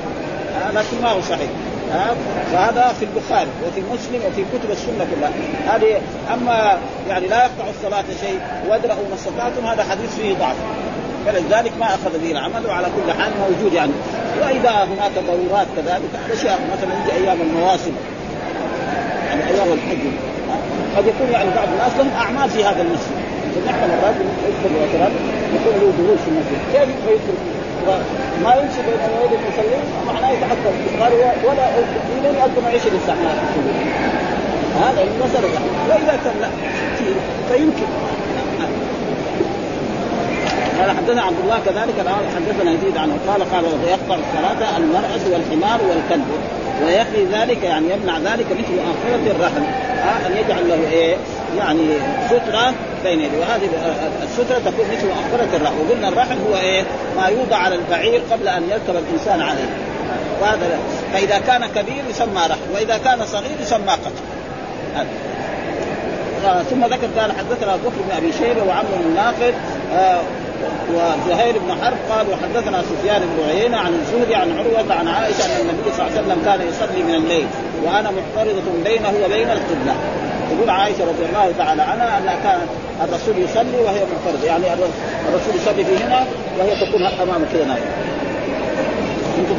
آه 0.57 0.71
لكن 0.71 1.03
ما 1.03 1.09
هو 1.09 1.21
صحيح. 1.21 1.51
آه 1.93 2.15
فهذا 2.53 2.95
في 2.99 3.05
البخاري 3.05 3.51
وفي 3.67 3.81
مسلم 3.81 4.21
وفي 4.29 4.45
كتب 4.53 4.71
السنة 4.71 5.07
كلها. 5.15 5.31
هذه 5.75 6.01
أما 6.35 6.79
يعني 7.09 7.27
لا 7.27 7.37
يقطع 7.37 7.71
الصلاة 7.71 8.05
شيء 8.21 8.41
وادرأوا 8.69 9.09
ما 9.09 9.15
استطعتم 9.15 9.67
هذا 9.67 9.83
حديث 9.91 10.17
فيه 10.17 10.35
ضعف. 10.35 10.57
فلذلك 11.27 11.73
ما 11.81 11.87
أخذ 11.87 12.19
به 12.23 12.31
العمل 12.31 12.67
وعلى 12.67 12.87
كل 12.87 13.13
حال 13.13 13.33
موجود 13.41 13.73
يعني. 13.73 13.93
وإذا 14.43 14.71
هناك 14.71 15.13
ضرورات 15.27 15.67
كذلك 15.77 16.11
أشياء 16.33 16.59
مثلا 16.73 16.93
يجي 17.01 17.25
أيام 17.25 17.41
المواسم. 17.41 17.93
يعني 19.29 19.43
أيام 19.51 19.73
الحج. 19.73 20.05
قد 20.97 21.07
يكون 21.07 21.29
يعني 21.33 21.51
بعض 21.57 21.69
الناس 21.69 21.93
لهم 21.99 22.11
أعمال 22.19 22.51
في 22.51 22.65
هذا 22.65 22.83
المسجد. 22.83 23.19
نحن 23.67 23.81
مرات 23.81 24.15
يدخل 24.49 24.71
يكون 25.55 25.73
له 25.73 25.93
دخول 25.99 26.19
في 26.19 26.29
المسجد. 26.29 26.59
كيف 26.73 26.89
يدخل؟ 27.11 27.58
ما 28.45 28.55
يمشي 28.55 28.81
بين 28.87 29.01
يدي 29.25 29.37
المصلين 29.41 29.83
معناه 30.07 30.31
يتعطل 30.31 30.75
قال 31.01 31.13
ولا 31.45 31.69
إلى 32.19 32.29
يؤذن 32.29 32.65
20 32.67 33.01
ساعه 33.07 33.17
هذا 34.81 35.03
المسألة 35.03 35.49
وإذا 35.89 36.19
كان 36.25 36.35
لا 36.41 36.49
فيمكن. 37.49 37.89
قال 40.79 40.91
حدثنا 40.91 41.23
عبد 41.23 41.37
الله 41.45 41.59
كذلك 41.67 41.95
الان 42.01 42.25
حدثنا 42.37 42.71
يزيد 42.71 42.97
عنه 42.97 43.15
قال 43.29 43.51
قال 43.53 43.65
يقطع 43.65 44.15
الصلاة 44.15 44.77
المرأة 44.77 45.25
والحمار 45.33 45.81
والكلب. 45.89 46.27
ويقي 46.85 47.25
ذلك 47.33 47.63
يعني 47.63 47.87
يمنع 47.93 48.19
ذلك 48.19 48.47
مثل 48.51 48.73
مؤخرة 48.73 49.31
الرحم. 49.37 49.63
آه 50.03 50.27
أن 50.27 50.37
يجعل 50.37 50.69
له 50.69 50.91
إيه؟ 50.93 51.17
يعني 51.59 51.89
سترة 52.27 52.75
بين 53.05 53.21
يديه. 53.21 53.39
وهذه 53.39 53.69
السترة 54.23 54.59
تكون 54.59 54.87
مثل 54.93 55.07
مؤخرة 55.07 55.57
الرحم. 55.57 55.75
وقلنا 55.81 56.09
الرحم 56.09 56.37
هو 56.51 56.57
إيه؟ 56.57 56.83
ما 57.17 57.27
يوضع 57.29 57.57
على 57.57 57.75
البعير 57.75 58.23
قبل 58.31 58.49
أن 58.49 58.63
يركب 58.71 59.03
الإنسان 59.07 59.41
عليه. 59.41 59.69
وهذا 60.41 60.69
لا. 60.69 60.77
فإذا 61.13 61.39
كان 61.39 61.67
كبير 61.67 62.05
يسمى 62.11 62.41
رحم 62.51 62.61
وإذا 62.75 62.99
كان 63.05 63.27
صغير 63.27 63.61
يسمى 63.61 63.91
قتل 63.91 64.23
آه 66.47 66.63
ثم 66.63 66.85
ذكر 66.85 67.21
قال 67.21 67.33
حدثنا 67.33 67.77
بكر 67.77 67.97
بن 68.09 68.17
أبي 68.17 68.33
شيبة 68.33 68.63
وعمرو 68.63 68.97
بن 69.05 69.15
ناقد 69.15 69.55
آه 69.95 70.21
وزهير 70.95 71.59
بن 71.59 71.85
حرب 71.85 71.97
قال 72.11 72.27
وحدثنا 72.33 72.83
سفيان 72.83 73.21
بن 73.21 73.49
عيينة 73.49 73.77
عن 73.77 73.93
الزهري 73.95 74.35
عن 74.35 74.59
عروة 74.59 74.95
عن 74.95 75.09
عائشة 75.09 75.45
أن 75.45 75.71
النبي 75.71 75.91
صلى 75.97 76.07
الله 76.07 76.19
عليه 76.19 76.21
وسلم 76.21 76.43
كان 76.45 76.69
يصلي 76.69 77.03
من 77.03 77.15
الليل 77.15 77.47
وأنا 77.85 78.11
محترضة 78.11 78.63
بينه 78.85 79.13
وبين 79.25 79.51
القبلة. 79.51 79.95
تقول 80.51 80.71
عائشة 80.71 81.05
رضي 81.05 81.25
الله 81.25 81.53
تعالى 81.59 81.83
عنها 81.83 82.19
أنها 82.19 82.37
كان 82.45 82.61
الرسول 83.05 83.39
يصلي 83.39 83.79
وهي 83.85 84.03
محترضه 84.05 84.47
يعني 84.47 84.65
الرسول 85.29 85.55
يصلي 85.55 85.85
في 85.85 86.05
هنا 86.05 86.25
وهي 86.59 86.87
تكون 86.87 87.03
أمام 87.03 87.45
كذا 87.53 87.65
نايمه 87.65 87.87
أنتم 89.39 89.59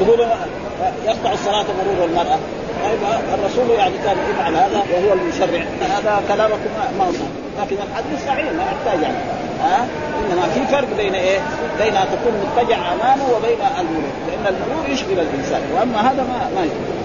يقطع 1.06 1.34
الصلاة 1.34 1.66
مرور 1.80 2.06
المرأة؟ 2.06 2.38
طيب 2.84 3.00
الرسول 3.40 3.78
يعني 3.78 3.94
كان 4.06 4.18
يفعل 4.32 4.56
هذا 4.56 4.84
وهو 4.94 5.14
المشرع. 5.14 5.64
هذا 5.82 6.22
كلامكم 6.28 6.70
ما 7.00 7.06
هو 7.06 7.12
لكن 7.60 7.76
الحديث 7.76 8.26
صحيح 8.28 8.46
ما 8.58 8.64
يحتاج 8.64 9.02
يعني 9.02 9.18
ها 9.64 9.88
إنما 10.20 10.48
في 10.54 10.68
فرق 10.72 10.88
بين 10.98 11.16
إيه؟ 11.16 11.40
بين 11.80 11.96
أن 11.96 12.08
تكون 12.14 12.34
مضطجع 12.42 12.78
أمامه 12.78 13.26
وبين 13.36 13.60
المرور، 13.80 14.12
لأن 14.28 14.56
المرور 14.56 14.90
يشغل 14.90 15.20
الإنسان، 15.20 15.62
وأما 15.76 16.02
هذا 16.02 16.24
ما 16.24 16.38
ما 16.56 16.62
يشغل. 16.62 17.00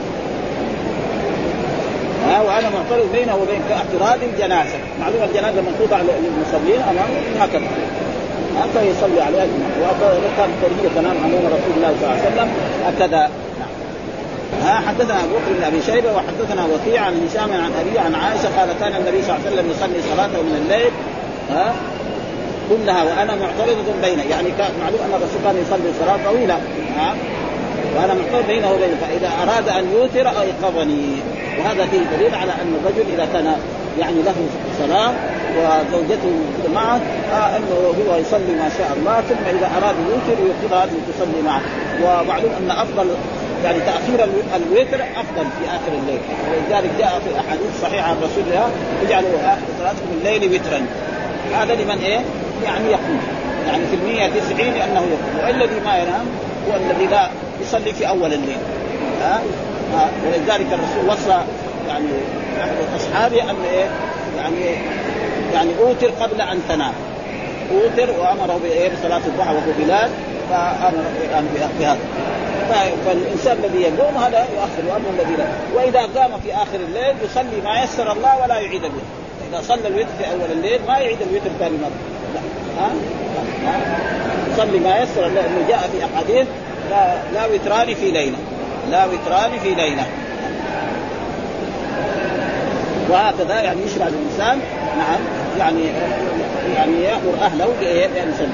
ها 2.29 2.43
وأنا 2.43 2.69
معترض 2.71 3.13
بينه 3.13 3.37
وبين 3.37 3.63
اعتراض 3.71 4.19
الجنازة، 4.23 4.79
معلوم 5.01 5.23
الجنازة 5.23 5.61
من 5.61 5.77
توضع 5.79 5.99
للمصلين 6.03 6.83
أمامه 6.83 7.45
هكذا. 7.45 7.69
حتى 8.63 8.87
يصلي 8.87 9.21
عليها 9.23 9.47
وكان 9.83 10.51
كريه 10.63 10.89
تنام 10.95 11.17
امام 11.17 11.47
رسول 11.47 11.73
الله 11.77 11.95
صلى 12.01 12.09
الله 12.09 12.21
عليه 12.23 12.31
وسلم 12.33 12.49
هكذا 12.87 13.31
ها 14.63 14.83
حدثنا 14.89 15.25
أبو 15.25 15.35
بكر 15.35 15.53
بن 15.59 15.65
أبي 15.65 15.83
شيبة 15.83 16.13
وحدثنا 16.13 16.65
وكيع 16.65 17.03
عن 17.03 17.29
هشام 17.29 17.53
عن 17.53 17.73
أبي 17.81 17.99
عن 17.99 18.15
عائشة 18.15 18.59
قال 18.59 18.69
كان 18.81 18.93
النبي 19.01 19.23
صلى 19.23 19.37
الله 19.37 19.47
عليه 19.47 19.57
وسلم 19.57 19.71
يصلي 19.71 20.15
صلاته 20.15 20.43
من 20.43 20.57
الليل 20.63 20.93
ها 21.51 21.75
كلها 22.71 23.03
وأنا 23.05 23.35
معترضه 23.35 23.89
بينه. 24.03 24.23
يعني 24.23 24.51
كان 24.59 24.71
معلوم 24.83 25.01
أن 25.01 25.13
الرسول 25.15 25.41
كان 25.45 25.57
يصلي 25.63 25.91
صلاة 26.01 26.19
طويلة 26.31 26.55
ها 26.97 27.15
وأنا 27.97 28.15
معترض 28.15 28.47
بينه 28.47 28.73
وبينه. 28.73 28.97
فإذا 29.01 29.31
أراد 29.43 29.69
أن 29.69 29.85
يوتر 29.93 30.29
أيقظني. 30.41 31.07
وهذا 31.59 31.87
فيه 31.87 32.17
دليل 32.17 32.35
على 32.35 32.53
أن 32.53 32.77
الرجل 32.81 33.05
إذا 33.15 33.29
كان 33.33 33.57
يعني 34.01 34.23
له 34.23 34.35
صلاه 34.79 35.13
وزوجته 35.59 36.35
معه 36.75 37.01
آه 37.33 37.57
إنه 37.57 37.95
هو 38.09 38.17
يصلي 38.17 38.55
ما 38.59 38.69
شاء 38.79 38.97
الله 38.97 39.21
ثم 39.29 39.57
إذا 39.57 39.71
أراد 39.79 39.95
يوتر 40.11 40.43
يوقظها 40.43 40.87
تصلي 40.87 41.43
معه. 41.47 41.61
ومعلوم 42.03 42.51
أن 42.61 42.71
أفضل 42.71 43.07
يعني 43.65 43.79
تأخير 43.81 44.25
الوتر 44.57 45.05
أفضل 45.17 45.47
في 45.59 45.67
آخر 45.69 45.93
الليل. 46.03 46.21
ولذلك 46.51 46.91
جاء 46.99 47.21
في 47.25 47.41
أحاديث 47.41 47.83
صحيحة 47.83 48.11
عن 48.11 48.17
رسول 48.17 48.45
الله 48.47 48.71
اجعلوا 49.07 49.31
آخر 49.45 49.63
صلاتكم 49.79 50.09
الليل 50.19 50.55
وترا. 50.55 50.87
هذا 51.55 51.75
لمن 51.75 51.99
إيه؟ 52.05 52.21
يعني 52.65 52.89
يقوم 52.89 53.21
يعني 53.67 53.87
في 53.87 53.95
المية 53.97 54.41
تسعين 54.41 54.75
لأنه 54.75 55.01
يقوم 55.01 55.47
والذي 55.47 55.81
ما 55.81 55.97
ينام 55.97 56.27
هو 56.69 56.77
الذي 56.77 57.07
لا 57.07 57.29
يصلي 57.63 57.93
في 57.93 58.09
أول 58.09 58.33
الليل. 58.33 58.59
ها؟ 59.23 59.41
ها؟ 59.95 60.09
ولذلك 60.27 60.67
الرسول 60.73 61.09
وصى 61.09 61.41
يعني 61.89 62.09
أحد 62.61 62.77
أصحابه 62.97 63.43
أن 63.51 63.57
إيه؟ 63.73 63.87
يعني 64.37 64.77
يعني 65.55 65.71
أوتر 65.81 66.11
قبل 66.21 66.41
أن 66.41 66.61
تنام. 66.69 66.93
أوتر 67.73 68.11
وأمره 68.21 68.61
بإيه؟ 68.63 68.91
بصلاة 68.91 69.21
الضحى 69.27 69.55
وهو 69.55 69.73
بلال 69.79 70.11
فأمر 70.51 71.05
يعني 71.33 71.47
بهذا. 71.79 71.99
فالإنسان 73.07 73.57
الذي 73.65 73.83
يقوم 73.83 74.17
هذا 74.17 74.39
يؤخر 74.39 74.83
وأما 74.89 75.11
الذي 75.19 75.37
لا. 75.37 75.47
وإذا 75.75 76.01
قام 76.01 76.41
في 76.41 76.55
آخر 76.55 76.77
الليل 76.89 77.15
يصلي 77.25 77.61
ما 77.65 77.83
يسر 77.83 78.13
الله 78.13 78.43
ولا 78.43 78.59
يعيد 78.59 78.85
الوتر. 78.85 79.15
إذا 79.51 79.63
صلى 79.63 79.89
الوتر 79.89 80.09
في 80.19 80.31
أول 80.31 80.53
الليل 80.53 80.81
ما 80.89 80.99
يعيد 80.99 81.19
الوتر 81.23 81.51
ثاني 81.59 81.77
مرة. 81.77 81.91
لا. 82.35 82.41
ها؟ 82.83 82.93
ها؟ 83.67 83.81
يصلي 84.53 84.79
ما 84.79 84.99
يصير 84.99 85.27
لأنه 85.27 85.69
جاء 85.69 85.91
في 85.93 86.05
أحاديث 86.05 86.47
لا 86.91 87.15
لا 87.35 87.47
وتران 87.47 87.95
في 87.95 88.11
ليلة. 88.11 88.39
لا 88.91 89.05
وتران 89.05 89.59
في 89.63 89.75
ليلة. 89.75 90.07
وهكذا 93.11 93.61
يعني 93.61 93.83
يشرع 93.83 94.07
الإنسان 94.07 94.59
نعم 94.99 95.21
يعني 95.59 95.83
يعني 96.77 97.03
يأمر 97.03 97.35
أهله 97.43 97.67
بأن 97.81 98.33
يصلي. 98.35 98.49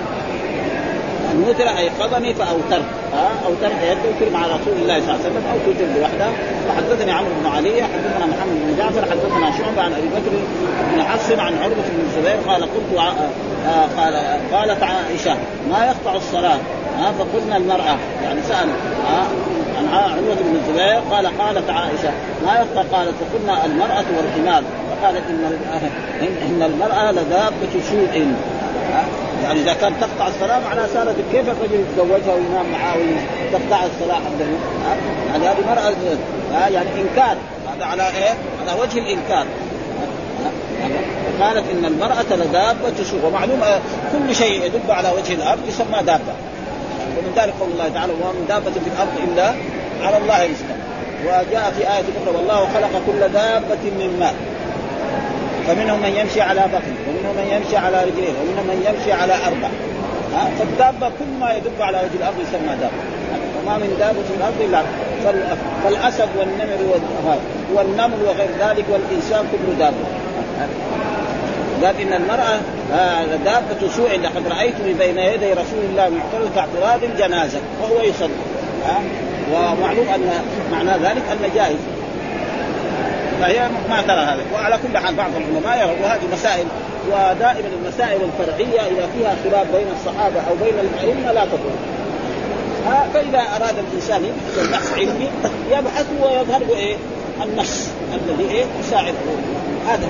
ان 1.33 1.45
يوتر 1.47 1.69
ايقظني 1.79 2.35
فاوترت 2.35 2.85
ها؟ 3.14 3.31
اوترت 3.47 3.99
توتر 4.03 4.33
مع 4.33 4.47
رسول 4.47 4.75
الله 4.83 5.01
صلى 5.01 5.14
الله 5.14 5.21
عليه 5.25 5.31
وسلم 5.31 5.45
أو 5.53 5.59
توتر 5.66 6.01
لوحده 6.01 6.29
وحدثني 6.69 7.12
عمرو 7.12 7.31
بن 7.40 7.47
علي 7.47 7.83
حدثنا 7.83 8.27
محمد 8.27 8.57
بن 8.66 8.77
جعفر 8.79 9.03
حدثنا 9.11 9.51
شعبة 9.59 9.83
عن 9.83 9.93
أبي 9.93 10.09
بكر 10.09 10.37
بن 10.95 11.03
حفص 11.03 11.31
عن 11.31 11.59
عروة 11.62 11.75
بن 11.75 12.01
الزبير 12.07 12.37
قال 12.49 12.62
قلت 12.62 12.99
آه 12.99 13.87
قال 13.97 14.14
قالت 14.53 14.83
عائشة 14.83 15.37
ما 15.71 15.85
يقطع 15.85 16.16
الصلاة؟ 16.16 16.59
ها؟ 16.99 17.12
فقلنا 17.12 17.57
المرأة. 17.57 17.97
يعني 18.25 18.40
سال 18.49 18.69
عن 19.79 19.88
عروة 19.88 20.35
بن 20.35 20.57
الزبير 20.57 21.01
قال 21.11 21.38
قالت 21.38 21.71
عائشة 21.71 22.11
ما 22.47 22.55
يقطع؟ 22.55 22.97
قالت 22.97 23.14
فقلنا 23.21 23.64
المرأة 23.66 24.05
والحمار. 24.16 24.62
فقالت 24.90 25.23
إن 25.31 25.59
ان 26.23 26.62
المرأة 26.62 27.12
لذابه 27.12 27.81
سوء 27.90 28.35
يعني 29.44 29.61
إذا 29.61 29.72
كان 29.72 29.92
تقطع 30.00 30.29
الصلاة 30.29 30.59
معناها 30.59 30.87
صارت 30.94 31.16
كيف 31.33 31.48
الرجل 31.48 31.81
يتزوجها 31.81 32.35
وينام 32.35 32.72
معها 32.72 32.94
وتقطع 32.96 33.87
الصلاة 33.87 34.16
عنده 34.16 34.44
يعني 35.33 35.48
هذه 35.48 35.66
مرأة 35.66 35.92
يعني 36.68 36.88
إنكار. 37.00 37.37
هذا 37.76 37.85
على 37.85 38.03
إيه؟ 38.03 38.35
على 38.61 38.81
وجه 38.81 38.98
الإنكار. 38.98 39.46
قالت 41.40 41.64
إن 41.70 41.85
المرأة 41.85 42.37
لدابة 42.37 43.05
سوء 43.11 43.20
ومعلوم 43.24 43.61
كل 44.12 44.35
شيء 44.35 44.64
يدب 44.64 44.90
على 44.90 45.09
وجه 45.16 45.35
الأرض 45.35 45.61
يسمى 45.68 46.03
دابة. 46.07 46.35
ومن 47.18 47.33
ذلك 47.37 47.55
قول 47.61 47.70
الله 47.70 47.88
تعالى 47.88 48.12
وما 48.12 48.33
من 48.33 48.44
دابة 48.48 48.70
في 48.70 48.90
الأرض 48.94 49.12
إلا 49.29 49.55
على 50.07 50.16
الله 50.16 50.44
رزقها. 50.44 50.76
وجاء 51.24 51.72
في 51.79 51.81
آية 51.81 52.05
أخرى 52.22 52.37
والله 52.37 52.68
خلق 52.74 53.03
كل 53.07 53.33
دابة 53.33 53.85
من 53.98 54.16
ماء. 54.20 54.35
فمنهم 55.70 56.02
من 56.02 56.16
يمشي 56.20 56.40
على 56.40 56.61
بطن 56.61 56.94
ومنهم 57.09 57.35
من 57.37 57.46
يمشي 57.54 57.76
على 57.76 57.96
رجلين 58.04 58.35
ومنهم 58.40 58.66
من 58.66 58.78
يمشي 58.88 59.12
على 59.12 59.33
أربع. 59.33 59.68
ها؟ 60.35 60.50
فالدابة 60.59 61.09
كل 61.18 61.30
ما 61.40 61.52
يدب 61.52 61.83
على 61.83 61.98
وجه 61.98 62.16
الأرض 62.20 62.35
يسمى 62.40 62.76
دابة. 62.80 63.00
وما 63.59 63.78
من 63.78 63.96
دابة 63.98 64.22
في 64.28 64.35
الأرض 64.38 64.61
إلا 64.61 64.83
فالأسد 65.85 66.28
والنمر 66.38 67.00
والنمل 67.74 68.22
وغير 68.22 68.50
ذلك 68.61 68.85
والإنسان 68.88 69.44
كله 69.52 69.74
دابة. 69.78 70.04
قال 71.83 72.00
إن 72.00 72.12
المرأة 72.12 72.61
دابة 73.44 73.88
سوء 73.96 74.20
لقد 74.20 74.48
رايتني 74.48 74.92
بين 74.92 75.18
يدي 75.18 75.52
رسول 75.52 75.83
الله 75.90 76.09
معترض 76.09 76.59
اعتراض 76.59 77.04
الجنازة 77.04 77.59
وهو 77.83 78.02
يصلي. 78.02 78.40
ومعلوم 79.52 80.09
أن 80.14 80.30
معنى 80.72 80.90
ذلك 80.90 81.22
أن 81.33 81.50
جائز. 81.54 81.99
فهي 83.40 83.68
ما 83.90 84.03
ترى 84.03 84.20
هذا. 84.20 84.42
وعلى 84.55 84.79
كل 84.83 84.98
حال 84.98 85.14
بعض 85.14 85.31
العلماء 85.37 85.88
يرى 85.88 86.03
وهذه 86.03 86.22
مسائل 86.33 86.66
ودائما 87.09 87.68
المسائل 87.83 88.20
الفرعية 88.22 88.81
إذا 88.81 89.09
فيها 89.14 89.37
خلاف 89.44 89.66
بين 89.76 89.87
الصحابة 90.00 90.40
أو 90.40 90.55
بين 90.64 90.74
الأئمة 90.79 91.33
لا 91.33 91.44
تكون 91.44 91.76
فإذا 93.14 93.38
أراد 93.38 93.74
الإنسان 93.79 94.24
يبحث 94.24 94.70
بحث 94.70 94.98
علمي 94.98 95.29
يبحث 95.70 96.07
ويظهر 96.22 96.61
له 96.61 96.76
إيه؟ 96.76 96.96
النص 97.44 97.88
الذي 98.14 98.50
إيه؟ 98.50 98.64
يساعده. 98.81 99.14
هذا. 99.88 100.09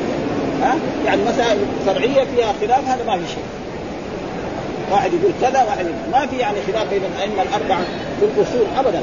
ها؟ 0.63 0.77
يعني 1.07 1.23
مسائل 1.23 1.59
فرعية 1.87 2.25
فيها 2.37 2.53
خلاف 2.61 2.89
هذا 2.89 3.05
ما 3.07 3.17
في 3.17 3.29
شيء. 3.29 3.45
واحد 4.93 5.11
يقول 5.13 5.33
كذا 5.41 5.63
واحد 5.63 5.85
يقول 5.85 6.13
ما 6.13 6.27
في 6.27 6.37
يعني 6.37 6.57
خلاف 6.67 6.91
بين 6.91 7.03
الأئمة 7.17 7.43
الأربعة 7.43 7.81
في 8.21 8.25
الأصول 8.25 8.67
ابدا. 8.79 9.03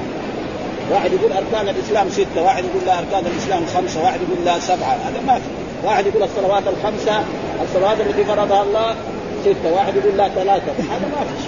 واحد 0.91 1.13
يقول 1.13 1.31
أركان 1.31 1.75
الإسلام 1.75 2.09
ستة، 2.09 2.41
واحد 2.43 2.63
يقول 2.65 2.85
لا 2.85 2.99
أركان 2.99 3.23
الإسلام 3.25 3.65
خمسة، 3.75 4.03
واحد 4.03 4.19
يقول 4.21 4.45
لا 4.45 4.59
سبعة، 4.59 4.93
هذا 5.07 5.21
ما 5.27 5.35
في، 5.35 5.49
واحد 5.87 6.07
يقول 6.07 6.23
الصلوات 6.23 6.63
الخمسة، 6.67 7.23
الصلوات 7.63 7.97
التي 7.99 8.23
فرضها 8.23 8.63
الله 8.63 8.95
ستة، 9.41 9.73
واحد 9.73 9.95
يقول 9.95 10.17
لا 10.17 10.29
ثلاثة، 10.29 10.71
هذا 10.71 11.07
ما 11.15 11.21
في 11.25 11.47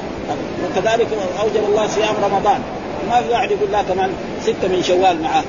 وكذلك 0.65 1.07
أوجب 1.41 1.63
الله 1.69 1.87
صيام 1.87 2.15
رمضان، 2.23 2.59
ما 3.09 3.21
في 3.21 3.29
واحد 3.29 3.51
يقول 3.51 3.71
لا 3.71 3.81
كمان 3.81 4.09
ستة 4.41 4.67
من 4.67 4.83
شوال 4.83 5.21
معه، 5.21 5.43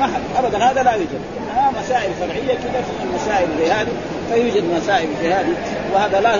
ما 0.00 0.08
ابدا 0.38 0.58
هذا 0.58 0.82
لا 0.82 0.92
يوجد، 0.92 1.20
انها 1.50 1.72
مسائل 1.82 2.10
فرعية 2.20 2.54
كذا 2.54 2.82
في 2.82 3.04
المسائل 3.04 3.48
هذه. 3.72 4.15
فيوجد 4.32 4.64
مسائل 4.76 5.08
في 5.20 5.32
هذه. 5.32 5.54
وهذا 5.94 6.20
لا 6.20 6.30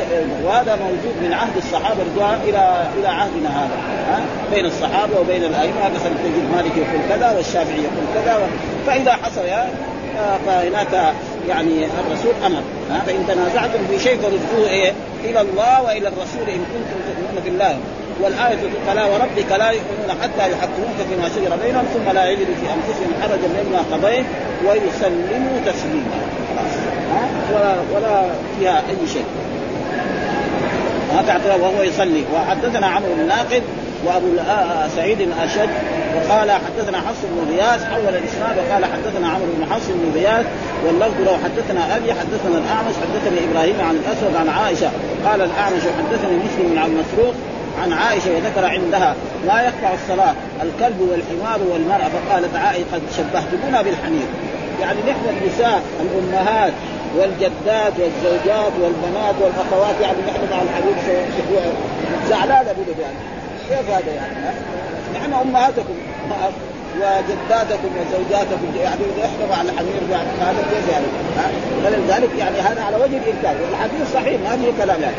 وهذا 0.44 0.76
موجود 0.76 1.14
من 1.22 1.32
عهد 1.32 1.56
الصحابة 1.56 2.00
رضوان 2.02 2.38
إلى 2.48 2.86
إلى 2.98 3.08
عهدنا 3.08 3.48
هذا. 3.48 3.76
ها؟ 4.10 4.20
بين 4.54 4.66
الصحابة 4.66 5.20
وبين 5.20 5.44
الأئمة. 5.44 5.88
مثلا 5.94 6.12
تجد 6.24 6.44
مالك 6.56 6.76
يقول 6.76 7.00
كذا 7.08 7.30
والشافعي 7.36 7.78
يقول 7.78 8.06
كذا 8.14 8.48
فإذا 8.86 9.12
حصل 9.12 9.42
فهناك 10.46 11.14
يعني 11.48 11.84
الرسول 11.84 12.32
أمر. 12.46 12.62
ها؟ 12.90 13.02
فإن 13.06 13.24
تنازعتم 13.28 13.86
في 13.90 13.98
شيء 13.98 14.16
فردوه 14.16 14.68
إيه؟ 14.68 14.92
إلى 15.24 15.40
الله 15.40 15.82
وإلى 15.82 16.08
الرسول 16.08 16.48
إن 16.48 16.64
كنتم 16.72 16.98
تؤمنون 17.06 17.42
بالله. 17.44 17.78
والآية 18.22 18.56
فلا 18.86 19.04
وربك 19.04 19.50
لا 19.58 19.70
يؤمنون 19.70 20.10
حتى 20.22 20.52
يحكموك 20.52 20.96
فيما 21.08 21.28
شجر 21.28 21.56
بينهم 21.64 21.84
ثم 21.94 22.12
لا 22.14 22.30
يجدوا 22.30 22.54
في 22.54 22.66
أنفسهم 22.76 23.12
حرجا 23.22 23.48
مما 23.48 23.78
قضيت 23.92 24.24
ويسلموا 24.66 25.58
تسليما. 25.66 26.20
ولا 27.54 27.74
ولا 27.94 28.22
فيها 28.58 28.78
أي 28.78 29.08
شيء. 29.12 29.24
هذا 31.14 31.54
وهو 31.54 31.82
يصلي. 31.82 32.24
وحدثنا 32.34 32.86
عمرو 32.86 33.14
بن 33.14 33.26
ناقد 33.26 33.62
وأبو 34.04 34.26
سعيد 34.96 35.20
الاشد 35.20 35.68
وقال 36.16 36.50
حدثنا 36.50 36.98
حفص 36.98 37.18
بن 37.22 37.52
غياث 37.52 37.84
حول 37.84 38.14
الإسناد 38.14 38.58
وقال 38.58 38.84
حدثنا 38.84 39.28
عمرو 39.28 39.52
بن 39.58 39.72
حفص 39.72 39.86
بن 39.88 40.12
غياث 40.14 40.46
واللفظ 40.86 41.20
لو 41.26 41.32
حدثنا 41.44 41.96
أبي 41.96 42.12
حدثنا 42.12 42.58
الأعمش 42.58 42.94
حدثني 43.02 43.50
إبراهيم 43.50 43.76
عن 43.80 43.94
الأسود 43.96 44.36
عن 44.36 44.48
عائشة. 44.48 44.90
قال 45.26 45.40
الأعمش 45.42 45.82
حدثني 45.98 46.36
مسلم 46.36 46.78
عبد 46.78 46.92
مسروق 46.92 47.34
عن 47.82 47.92
عائشة 47.92 48.30
وذكر 48.30 48.66
عندها 48.66 49.14
لا 49.46 49.62
يقطع 49.62 49.94
الصلاة 49.94 50.34
الكلب 50.62 51.00
والحمار 51.00 51.60
والمرأة. 51.72 52.08
فقالت 52.08 52.56
عائشة 52.56 52.84
قد 52.92 53.02
شبهتمونا 53.16 53.82
بالحمير 53.82 54.26
يعني 54.80 54.98
نحن 55.00 55.36
النساء 55.36 55.82
الأمهات 56.00 56.72
والجدات 57.18 57.92
والزوجات 58.00 58.72
والبنات 58.82 59.34
والأخوات 59.40 59.96
يعني 60.00 60.18
نحن 60.28 60.40
مع 60.50 60.62
الحبيب 60.62 60.96
زعلانه 62.28 62.72
بنا 62.72 62.96
يعني. 63.02 63.18
كيف 63.68 63.90
هذا 63.90 64.12
يعني؟ 64.14 64.56
نحن 65.14 65.32
أمهاتكم 65.32 65.94
وجداتكم 66.96 67.88
وزوجاتكم 67.96 68.76
يعني 68.80 69.02
إحنا 69.24 69.46
مع 69.50 69.62
الحمير 69.62 70.02
يعني 70.10 70.28
هذا 70.40 70.64
كيف 70.70 70.92
يعني؟ 70.92 71.06
فلذلك 71.84 72.30
يعني 72.38 72.60
هذا 72.60 72.82
على 72.82 72.96
وجه 72.96 73.16
الإنكار. 73.16 73.54
والحديث 73.62 74.12
صحيح 74.14 74.40
ما 74.40 74.56
فيه 74.56 74.84
كلام 74.84 75.00
يعني. 75.02 75.16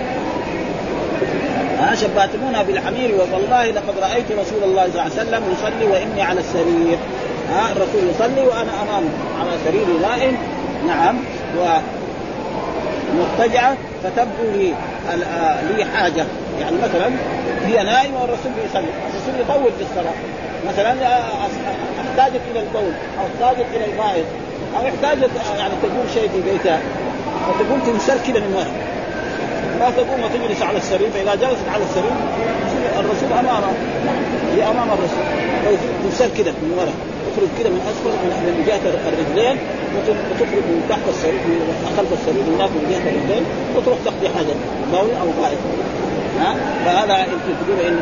ها؟ 1.80 1.96
شبهتمونا 1.96 2.64
بالحمير 2.64 3.22
والله 3.34 3.72
لقد 3.72 4.00
رأيت 4.02 4.32
رسول 4.32 4.64
الله 4.64 4.84
صلى 4.84 4.90
الله 4.90 5.02
عليه 5.02 5.14
وسلم 5.14 5.44
يصلي 5.54 5.92
وإني 5.92 6.22
على 6.22 6.40
السرير. 6.40 6.98
ها؟ 7.50 7.72
الرسول 7.72 8.10
يصلي 8.10 8.48
وأنا 8.48 8.72
أمامه. 8.82 9.10
على 9.40 9.52
سريري 9.66 9.98
نائم 10.02 10.38
نعم. 10.88 11.18
و 11.62 11.80
مضطجعة 13.16 13.76
فتبدو 14.04 14.52
لي 14.58 14.74
لي 15.78 15.86
حاجة. 15.86 16.26
يعني 16.62 16.76
مثلا 16.78 17.12
هي 17.66 17.84
نائمه 17.84 18.22
والرسول 18.22 18.52
يصلي 18.70 18.86
الرسول 19.10 19.42
يطول 19.42 19.72
في 19.78 19.84
الصلاة. 19.84 20.14
مثلا 20.68 20.94
احتاجت 22.02 22.42
إلى 22.52 22.60
البول 22.60 22.92
أو 23.20 23.26
احتاجت 23.26 23.66
إلى 23.76 23.86
الغائط 23.86 24.26
أو 24.78 24.82
احتاجت 24.82 25.32
يعني 25.58 25.74
تقول 25.82 26.06
شيء 26.14 26.30
في 26.30 26.52
بيتها 26.52 26.80
فتقول 27.48 27.80
تنسل 27.86 28.18
كذا 28.28 28.40
من 28.40 28.54
ورا 28.56 28.72
ما 29.80 29.92
تقوم 29.98 30.24
وتجلس 30.24 30.62
على 30.62 30.78
السرير. 30.78 31.10
فإذا 31.10 31.36
جلست 31.36 31.68
على 31.74 31.84
السرير 31.84 32.12
الرسول 33.00 33.32
امامها 33.32 33.74
هي 34.56 34.64
أمام 34.64 34.88
الرسول. 34.88 35.24
تنسل 36.04 36.30
كذا 36.38 36.52
من 36.52 36.76
ورا 36.78 36.94
تخرج 37.38 37.50
كذا 37.60 37.70
من 37.70 37.82
أسفل 37.92 38.10
من 38.48 38.64
جهة 38.68 38.84
الرجلين 39.10 39.58
وتخرج 39.96 40.64
من 40.70 40.86
تحت 40.90 41.06
السرير 41.10 41.34
من 41.34 41.94
خلف 41.98 42.14
السرير 42.14 42.44
هناك 42.44 42.70
من 42.70 42.86
جهة 42.92 43.10
الرجلين 43.12 43.44
وتروح 43.76 43.98
تقضي 44.06 44.30
حاجة 44.30 44.54
بول 44.92 45.10
أو 45.22 45.44
غائط 45.44 45.58
ها؟ 46.40 46.56
فهذا 46.86 47.28
تقول 47.62 47.80
إن 47.88 48.00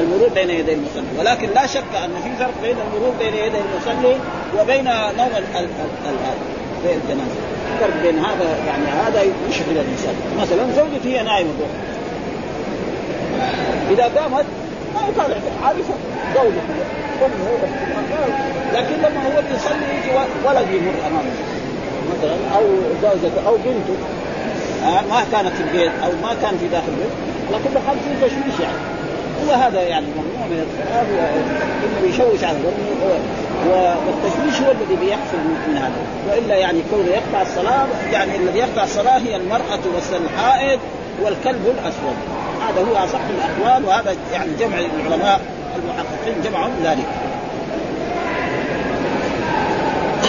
المرور 0.00 0.28
بين 0.28 0.50
يدي 0.50 0.72
المصلي. 0.72 1.12
ولكن 1.18 1.48
لا 1.54 1.66
شك 1.66 1.92
أن 2.04 2.10
في 2.24 2.30
فرق 2.38 2.54
بين 2.62 2.76
المرور 2.86 3.14
بين 3.18 3.34
يدي 3.34 3.58
المصلي 3.64 4.16
وبين 4.58 4.84
نوم 5.18 5.32
في 6.82 6.88
الجنازة. 6.94 7.38
فرق 7.80 8.02
بين 8.02 8.18
هذا 8.18 8.58
يعني 8.66 8.86
هذا 9.06 9.22
يشغل 9.22 9.76
الانسان 9.84 10.14
مثلا 10.40 10.64
زوجته 10.76 11.08
هي 11.08 11.22
نائمة. 11.22 11.50
إذا 13.90 14.04
قامت 14.04 14.44
ما 14.94 15.08
يطالع 15.08 15.36
عارفه 15.64 15.94
زوجته 16.34 16.62
لكن 18.74 18.94
لما 18.94 19.26
هو 19.26 19.42
بيصلي 19.52 19.86
يجي 19.98 20.10
ولد 20.46 20.66
يمر 20.70 20.94
أمامه. 21.06 21.32
مثلا 22.10 22.36
أو 22.56 22.62
زوجته 23.02 23.48
أو 23.48 23.56
بنته. 23.56 23.96
آه 24.84 25.00
ما 25.10 25.24
كانت 25.32 25.52
في 25.56 25.62
البيت 25.62 25.92
أو 26.04 26.10
ما 26.22 26.34
كان 26.42 26.58
في 26.58 26.68
داخل 26.68 26.88
البيت 26.88 27.12
على 27.48 27.58
كل 27.64 27.78
حال 27.86 27.96
في 27.96 28.26
تشويش 28.26 28.60
يعني. 28.60 28.78
هو 29.46 29.52
هذا 29.52 29.82
يعني 29.82 30.06
ممنوع 30.06 30.46
من 30.50 30.66
الصلاه 30.66 31.02
انه 31.84 32.08
يشوش 32.08 32.44
على 32.44 32.58
والتشويش 34.06 34.62
هو 34.62 34.70
الذي 34.70 34.96
بيحصل 35.00 35.38
من 35.68 35.76
هذا. 35.76 36.02
وإلا 36.28 36.54
يعني 36.54 36.80
كونه 36.90 37.08
يقطع 37.08 37.42
الصلاة 37.42 37.86
يعني 38.12 38.36
الذي 38.36 38.58
يقطع 38.58 38.84
الصلاة 38.84 39.18
هي 39.18 39.36
المرأة 39.36 39.80
والحائض 39.94 40.80
والكلب 41.22 41.66
الأسود. 41.66 42.16
هذا 42.68 42.80
هو 42.90 43.04
أصح 43.04 43.20
الأقوال 43.30 43.84
وهذا 43.84 44.16
يعني 44.32 44.50
جمع 44.60 44.78
العلماء 44.78 45.40
المحققين 45.76 46.42
جمعوا 46.44 46.70
ذلك. 46.84 47.06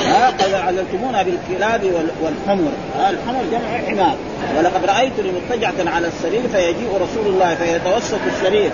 ها 0.05 0.33
علمتمونا 0.67 1.23
بالكلاب 1.23 1.83
والحمر. 2.21 2.71
الحمر 3.09 3.43
جمع 3.51 3.77
حمار. 3.87 4.15
ولقد 4.57 4.85
رأيتني 4.85 5.31
مضطجعة 5.31 5.93
على 5.95 6.07
السرير 6.07 6.41
فيجيء 6.51 6.89
رسول 7.01 7.33
الله 7.33 7.55
فيتوسط 7.55 8.19
السرير 8.27 8.71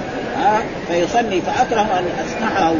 فيصلي 0.87 1.41
فأكره 1.41 1.81
أن 1.81 2.05
أسمعه. 2.25 2.75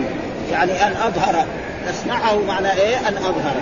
يعني 0.52 0.72
أن 0.72 0.92
أظهر. 0.92 1.46
أسمعه 1.89 2.39
معنى 2.48 2.74
إيه؟ 2.74 2.98
أن 2.98 3.18
أظهر. 3.18 3.56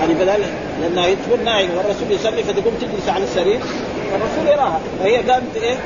يعني 0.00 0.14
بدل 0.14 0.44
لما 0.82 1.06
تكون 1.26 1.44
نايم 1.44 1.70
والرسول 1.76 2.10
يصلي 2.10 2.42
فتقوم 2.42 2.74
تجلس 2.80 3.08
على 3.08 3.24
السرير 3.24 3.60
الرسول 4.14 4.52
يراها. 4.52 4.80
فهي 5.00 5.22
كانت 5.22 5.56
إيه؟ 5.56 5.76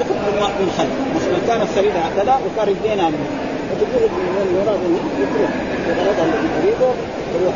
تكون 0.00 0.18
من 0.60 0.68
خلف 0.78 0.94
مثلا 1.16 1.38
كانت 1.48 1.68
سريرها 1.74 2.02
هكذا 2.08 2.34
وكان 2.44 2.66
رجلينها 2.72 3.08
من 3.14 3.22
فتقول 3.70 4.02
من 4.36 4.48
وراء 4.58 4.78
يكون 5.24 5.50
بغرضها 5.86 6.24
الذي 6.28 6.48
تريده 6.56 6.90
تروح 7.32 7.54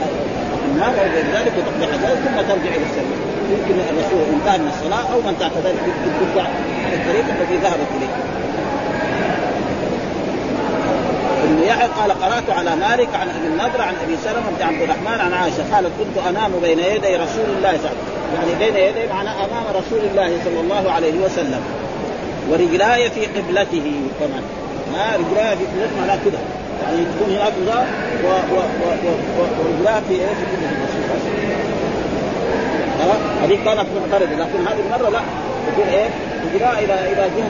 النار 0.69 0.95
أو 1.01 1.07
غير 1.15 1.27
ذلك 1.37 1.53
وتقضي 1.59 1.87
حاجات 1.93 2.17
ثم 2.25 2.37
ترجع 2.49 2.71
إلى 2.77 2.87
السرير. 2.91 3.19
يمكن 3.53 3.75
الرسول 3.91 4.23
انتهى 4.35 4.59
من 4.59 4.69
الصلاة 4.75 5.13
أو 5.13 5.19
من 5.21 5.29
انتهى 5.29 5.51
كذلك 5.51 5.81
ترجع 6.21 6.47
الطريق 6.97 7.25
الذي 7.37 7.57
ذهبت 7.65 7.91
إليه. 7.97 8.13
ابن 11.45 11.63
يحيى 11.63 11.89
قال 11.89 12.11
قرأت 12.23 12.51
على 12.59 12.77
مالك 12.77 13.09
عن 13.15 13.29
أبي 13.29 13.47
النضر 13.47 13.81
عن 13.83 13.95
أبي 14.05 14.17
سلمة 14.25 14.49
بن 14.59 14.63
عبد 14.67 14.83
الرحمن 14.83 15.21
عن 15.21 15.33
عائشة. 15.33 15.75
قالت 15.75 15.93
كنت 15.99 16.27
أنام 16.29 16.53
بين 16.63 16.79
يدي 16.79 17.17
رسول 17.17 17.49
الله 17.57 17.73
صلى 17.83 17.91
الله 17.91 17.93
عليه 17.93 17.95
وسلم. 17.95 18.17
يعني 18.37 18.53
بين 18.59 18.77
يدي 18.89 19.13
معنى 19.13 19.29
امام 19.29 19.65
رسول 19.81 20.01
الله 20.11 20.39
صلى 20.45 20.61
الله 20.61 20.93
عليه 20.93 21.15
وسلم. 21.25 21.61
ورجلاي 22.51 23.11
في 23.11 23.27
قبلته 23.27 23.93
كمان. 24.21 24.43
ها 24.95 25.17
رجلاي 25.17 25.57
في 25.57 25.65
قبلته 25.65 26.01
معناه 26.01 26.19
كده. 26.25 26.39
يعني 26.83 27.05
تكون 27.05 27.37
هناك 27.37 27.53
ذا 27.67 27.87
ورجلاه 29.59 30.01
في 30.09 30.15
إيه 30.15 30.27
في 30.27 30.45
قبله 30.53 30.71
الرسول 30.77 31.03
صلى 31.09 31.15
الله 31.15 31.17
عليه 31.17 31.37
وسلم 33.03 33.37
هذه 33.43 33.57
كانت 33.65 33.87
منفرده 33.97 34.33
لكن 34.45 34.67
هذه 34.67 34.81
المرة 34.87 35.11
لا. 35.11 35.21
تكون 35.73 35.89
إيه 35.89 36.09
رجلاه 36.55 36.79
إلى 36.79 37.13
إلى 37.13 37.23
إيه؟ 37.25 37.45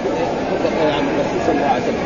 يعني 0.88 1.06
الرسول 1.14 1.40
صلى 1.46 1.54
الله 1.56 1.66
عليه 1.66 1.82
وسلم. 1.82 2.04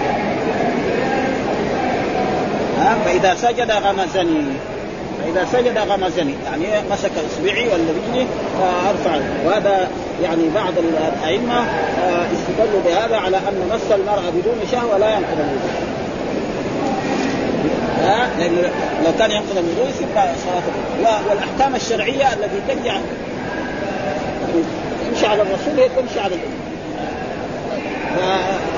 ها؟ 2.78 2.96
فإذا 3.04 3.34
سجد 3.34 3.70
غمزني 3.70 4.44
فاذا 5.34 5.46
سجد 5.52 5.78
غمزني 5.78 6.34
يعني 6.44 6.66
مسك 6.90 7.10
إصبعي 7.26 7.64
ولا 7.68 7.74
رجلي 7.74 8.26
فارفع 8.60 9.18
وهذا 9.46 9.88
يعني 10.22 10.42
بعض 10.54 10.72
الأئمة 10.78 11.64
استدلوا 12.32 12.80
بهذا 12.86 13.16
على 13.16 13.36
أن 13.36 13.70
مس 13.74 13.92
المرأة 13.92 14.30
بدون 14.30 14.60
شهوة 14.72 14.98
لا 14.98 15.10
ينقض 15.10 15.38
الوضوء. 15.38 15.90
لأن 18.38 18.56
لو 19.04 19.12
كان 19.18 19.30
ينقض 19.30 19.58
الوضوء 19.58 19.88
يصير 19.88 20.06
صلاته 20.14 21.28
والأحكام 21.28 21.74
الشرعية 21.74 22.32
التي 22.32 22.60
تجي 22.68 22.90
تمشي 25.10 25.26
على 25.26 25.42
الرسول 25.42 25.80
هي 25.80 25.88
تمشي 25.88 26.20
على 26.20 26.34
الامه 26.34 26.60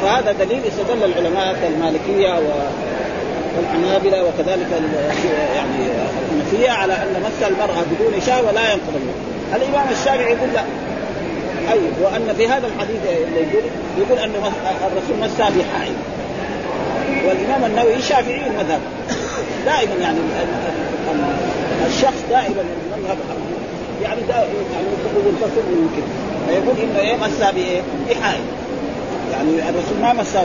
فهذا 0.02 0.32
دليل 0.32 0.62
استدل 0.66 1.04
العلماء 1.04 1.56
كالمالكية 1.62 2.38
و 2.38 2.42
والحنابله 3.56 4.22
وكذلك 4.24 4.66
يعني 5.56 5.86
الحنفية 5.86 6.70
على 6.70 6.92
أن 6.92 7.22
مس 7.24 7.48
المرأة 7.48 7.82
بدون 7.90 8.20
شهوه 8.26 8.52
لا 8.52 8.72
ينقض 8.72 8.94
الوضوء. 8.94 9.14
الإمام 9.54 9.88
الشافعي 9.92 10.32
يقول 10.32 10.48
لا. 10.54 10.62
أي 11.72 11.78
وأن 12.02 12.34
في 12.36 12.48
هذا 12.48 12.66
الحديث 12.66 13.00
اللي 13.26 13.40
يقول 13.40 13.64
يقول 13.98 14.18
أن 14.18 14.30
الرسول 14.86 15.16
مسها 15.20 15.50
بحائل 15.50 15.94
والإمام 17.26 17.64
النووي 17.64 18.02
شافعي 18.02 18.46
المذهب. 18.46 18.80
دائما 19.66 19.94
يعني 20.00 20.18
الشخص 21.86 22.22
دائما 22.30 22.64
المذهب 22.96 23.18
يعني 24.02 24.20
دا 24.28 24.34
يعني 24.34 24.86
ينفصل 25.26 25.62
يمكن 25.72 26.02
فيقول 26.48 26.76
إنه 26.82 27.00
إيه 27.00 27.16
مسها 27.16 27.50
بإيه؟ 27.50 27.80
بحائل 28.10 28.44
يعني 29.32 29.68
الرسول 29.68 29.98
ما 30.02 30.12
مسها 30.12 30.44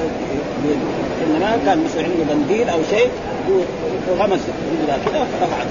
إنما 1.25 1.59
كان 1.65 1.83
مثلا 1.83 2.03
عنده 2.03 2.33
منديل 2.33 2.69
أو 2.69 2.79
شيء 2.89 3.09
وغمس 4.09 4.39
رجلها 4.71 4.97
كذا 5.05 5.27
فرفعت 5.39 5.67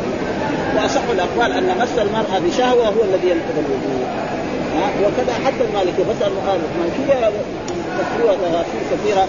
وأصح 0.77 1.03
الأقوال 1.13 1.53
أن 1.53 1.79
مس 1.81 1.99
المرأة 1.99 2.39
بشهوة 2.39 2.87
هو 2.87 3.03
الذي 3.03 3.29
ينقض 3.31 3.57
الوضوء 3.59 4.07
وكذا 5.03 5.35
حتى 5.47 5.65
المالكية 5.69 6.05
بس 6.05 6.23
المالكية 6.23 7.31
مسروعه 7.99 8.63
في 8.63 8.97
كثيرة. 8.97 9.29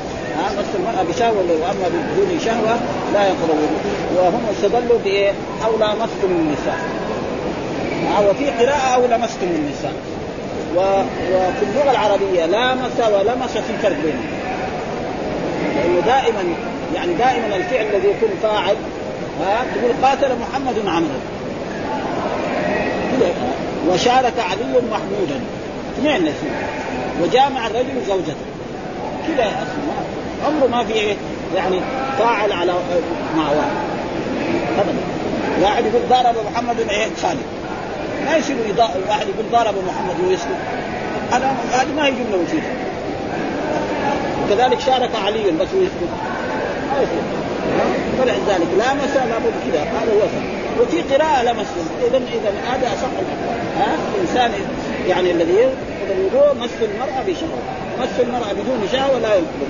مس 0.59 0.65
المرأة 0.79 1.03
بشهوة 1.03 1.43
واما 1.61 1.87
بدون 1.87 2.39
شهوة 2.45 2.77
لا 3.13 3.27
ينقض 3.27 3.49
الوضوء 3.49 3.79
وهم 4.15 4.41
استدلوا 4.51 4.99
بإيه؟ 5.03 5.31
أو 5.65 5.77
لامستم 5.79 6.29
النساء. 6.31 6.77
وفي 8.29 8.49
قراءة 8.49 8.95
أو 8.95 9.01
لمستم 9.05 9.47
النساء. 9.47 9.93
وفي 10.75 11.65
اللغة 11.69 11.91
العربية 11.91 12.45
لامس 12.45 12.99
ولمس 12.99 13.51
في 13.51 13.77
فرق 13.83 13.97
بينهم. 14.03 14.36
لأنه 15.87 15.99
دائما 16.05 16.43
يعني 16.95 17.13
دائما 17.13 17.55
الفعل 17.55 17.85
الذي 17.85 18.07
يكون 18.07 18.29
فاعل 18.43 18.75
ها 19.41 19.63
تقول 19.75 19.91
قاتل 20.03 20.35
محمد 20.39 20.87
عمرو. 20.87 21.19
وشارك 23.89 24.33
علي 24.39 24.81
محمودا. 24.91 25.41
اثنين 25.97 26.33
وجامع 27.23 27.67
الرجل 27.67 28.05
زوجته. 28.07 28.35
كذا 29.27 29.45
يا 29.45 29.51
أخي. 29.51 30.45
عمره 30.45 30.67
ما 30.67 30.83
في 30.83 30.93
إيه 30.93 31.15
يعني 31.55 31.79
فاعل 32.19 32.51
على 32.51 32.73
مع 33.37 33.49
واحد 33.49 33.77
ابدا. 34.79 34.99
واحد 35.61 35.85
يقول 35.85 36.01
ضرب 36.09 36.35
محمد 36.51 36.79
إيه 36.89 37.07
خالد. 37.21 37.39
ما 38.25 38.35
يصير 38.35 38.55
واحد 39.09 39.27
يقول 39.27 39.45
ضرب 39.51 39.75
محمد 39.87 40.27
ويسكت. 40.27 40.47
هذا 41.31 41.55
هذه 41.71 41.93
ما 41.95 42.05
هي 42.05 42.11
جملة 42.11 42.43
مفيدة. 42.43 42.86
وكذلك 44.47 44.79
شارك 44.79 45.09
علي 45.25 45.51
بس 45.51 45.67
ويسكت 45.73 46.11
ما 46.93 47.01
يصير. 47.03 47.23
لا 48.77 48.93
مسا 48.93 49.25
لابد 49.29 49.53
كذا. 49.65 49.81
هذا 49.81 50.11
هو 50.13 50.81
وفي 50.81 51.01
قراءة 51.01 51.43
لمس 51.43 51.67
إذا 52.07 52.17
إذا 52.17 52.51
هذا 52.71 52.87
أصح 52.87 53.07
ها؟ 53.79 53.95
الإنسان 54.15 54.51
يعني 55.07 55.31
الذي 55.31 55.51
ينقض 55.51 56.11
الوضوء 56.11 56.53
مس 56.63 56.69
المرأة 56.81 57.23
بشهوة. 57.27 57.61
مس 57.99 58.19
المرأة 58.19 58.53
بدون 58.53 58.87
شهوة 58.91 59.19
لا 59.19 59.35
ينقض 59.35 59.67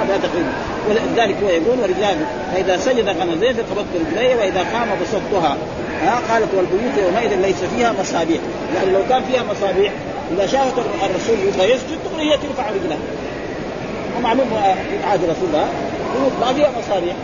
هذا 0.00 0.16
تقريبا 0.16 0.52
ولذلك 0.88 1.36
هو 1.42 1.48
يقول 1.48 1.78
ورجلان 1.80 2.26
فإذا 2.54 2.76
سجد 2.76 3.08
غمزين 3.08 3.54
فقبضت 3.54 3.86
رجليه 3.94 4.36
وإذا 4.36 4.60
قام 4.60 4.88
بسطها. 5.02 5.56
ها؟ 6.02 6.20
قالت 6.30 6.48
والبيوت 6.56 6.98
يومئذ 6.98 7.40
ليس 7.40 7.64
فيها 7.76 7.92
مصابيح. 8.00 8.40
يعني 8.76 8.90
لو 8.90 9.00
كان 9.08 9.22
فيها 9.24 9.42
مصابيح 9.42 9.92
إذا 10.32 10.46
شافت 10.46 10.78
الرسول 10.78 11.48
يبغى 11.48 11.70
يسجد 11.72 11.98
هي 12.18 12.30
ترفع 12.30 12.70
رجلها. 12.70 12.98
ومعلوم 14.18 14.48
في 14.90 15.06
عهد 15.06 15.20
رسول 15.22 15.48
الله 15.48 15.68
ما 16.40 16.52
فيها 16.52 16.70
مصابيح 16.78 17.16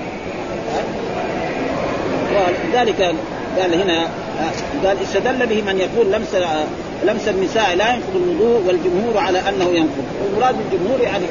ولذلك 2.34 3.14
قال 3.58 3.74
هنا 3.82 4.06
قال 4.84 4.96
استدل 5.02 5.46
به 5.46 5.62
من 5.62 5.78
يقول 5.78 6.12
لمس 6.12 6.36
لمس 7.04 7.28
النساء 7.28 7.74
لا 7.74 7.94
ينقض 7.94 8.16
الوضوء 8.16 8.62
والجمهور 8.66 9.18
على 9.18 9.38
أنه 9.38 9.64
ينقض، 9.64 10.04
والمراد 10.24 10.54
بالجمهور 10.58 11.00
يعني 11.00 11.24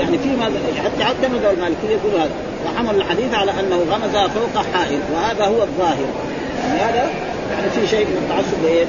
يعني 0.00 0.18
فيما 0.18 0.44
حتى 0.84 1.04
حتى 1.04 1.28
مذهب 1.28 1.54
المالكيه 1.54 1.88
يقولوا 1.88 2.18
هذا، 2.18 2.30
وحمل 2.66 2.94
الحديث 2.94 3.34
على 3.34 3.50
أنه 3.50 3.76
غمز 3.90 4.16
فوق 4.16 4.64
حائل 4.74 5.00
وهذا 5.14 5.44
هو 5.44 5.62
الظاهر. 5.62 6.06
يعني 6.68 6.80
هذا 6.80 7.10
يعني 7.50 7.70
في 7.70 7.86
شيء 7.86 8.06
من 8.06 8.16
التعصب 8.22 8.62
لايه؟ 8.62 8.84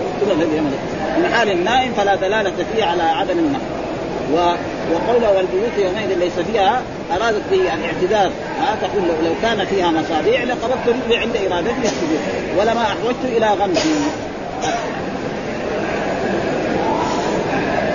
من 1.18 1.34
حال 1.34 1.52
النائم 1.52 1.94
فلا 1.94 2.16
دلالة 2.16 2.54
فيه 2.76 2.84
على 2.84 3.04
عدم 3.04 3.40
النقض. 3.40 3.77
وقوله 4.34 5.32
والبيوت 5.32 5.78
يومئذ 5.78 6.20
ليس 6.20 6.34
فيها 6.52 6.82
أرادت 7.12 7.42
به 7.52 7.62
الاعتذار. 7.74 8.32
ها 8.62 8.76
تقول 8.82 9.04
لو, 9.24 9.32
كان 9.42 9.66
فيها 9.66 9.92
مصابيح 9.92 10.44
لقبضت 10.44 10.88
رجلي 10.88 11.18
عند 11.18 11.36
إرادتي 11.36 11.84
السجود 11.84 12.20
ولما 12.58 12.82
احوجت 12.82 13.38
إلى 13.38 13.48
غمزي 13.48 13.90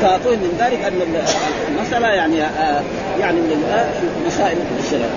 فطول 0.02 0.36
من 0.36 0.56
ذلك 0.58 0.84
أن 0.84 0.92
المسألة 1.68 2.06
يعني 2.06 2.42
آه 2.42 2.82
يعني 3.20 3.40
من 3.40 3.64
مسائل 4.26 4.56
الشرع. 4.84 5.08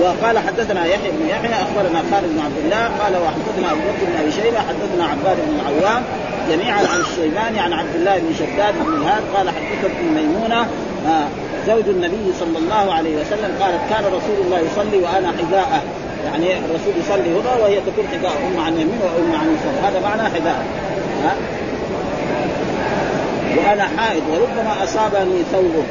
وقال 0.00 0.38
حدثنا 0.38 0.86
يحيى 0.86 1.10
بن 1.10 1.28
يحيى 1.28 1.54
أخبرنا 1.54 2.02
خالد 2.10 2.28
بن 2.32 2.40
عبد 2.40 2.58
الله 2.64 2.84
قال 2.84 3.14
وحدثنا 3.22 3.72
ابو 3.72 3.80
بكر 3.80 4.06
بن 4.06 4.20
أبي 4.22 4.32
شيبة 4.32 4.58
حدثنا 4.58 5.04
عباد 5.04 5.36
بن 5.36 5.60
العوام 5.60 6.02
جميعا 6.50 6.78
عن 6.78 7.00
الشيباني 7.00 7.60
عن 7.60 7.72
عبد 7.72 7.94
الله 7.94 8.18
بن 8.18 8.34
شداد 8.38 8.74
بن 8.74 9.02
الهاد 9.02 9.22
قال 9.36 9.50
حدثتني 9.50 10.08
ميمونة 10.14 10.60
آه 11.06 11.28
زوج 11.66 11.88
النبي 11.88 12.32
صلى 12.40 12.58
الله 12.58 12.94
عليه 12.94 13.16
وسلم 13.20 13.50
قالت 13.60 13.80
كان 13.90 14.04
رسول 14.04 14.38
الله 14.44 14.58
يصلي 14.58 14.98
وأنا 14.98 15.32
حذاءه. 15.38 15.82
يعني 16.24 16.58
الرسول 16.58 16.92
يصلي 17.00 17.40
هنا 17.40 17.62
وهي 17.62 17.80
تكون 17.80 18.04
حذاء 18.08 18.32
أم 18.32 18.60
عن 18.64 18.72
يمين 18.72 19.00
وأم 19.02 19.40
عن 19.40 19.56
يسار. 19.56 19.90
هذا 19.90 20.00
معنى 20.00 20.22
حذاء 20.22 20.66
وأنا 23.56 23.88
حائض 23.98 24.22
وربما 24.32 24.84
أصابني 24.84 25.42
ثوب 25.52 25.84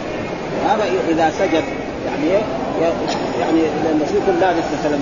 هذا 0.70 0.84
إذا 1.10 1.32
سجد. 1.40 1.64
يعني 2.06 2.44
يعني 3.40 3.60
لأن 3.62 4.02
الرسول 4.02 4.40
لابس 4.42 4.64
مثلا 4.80 4.98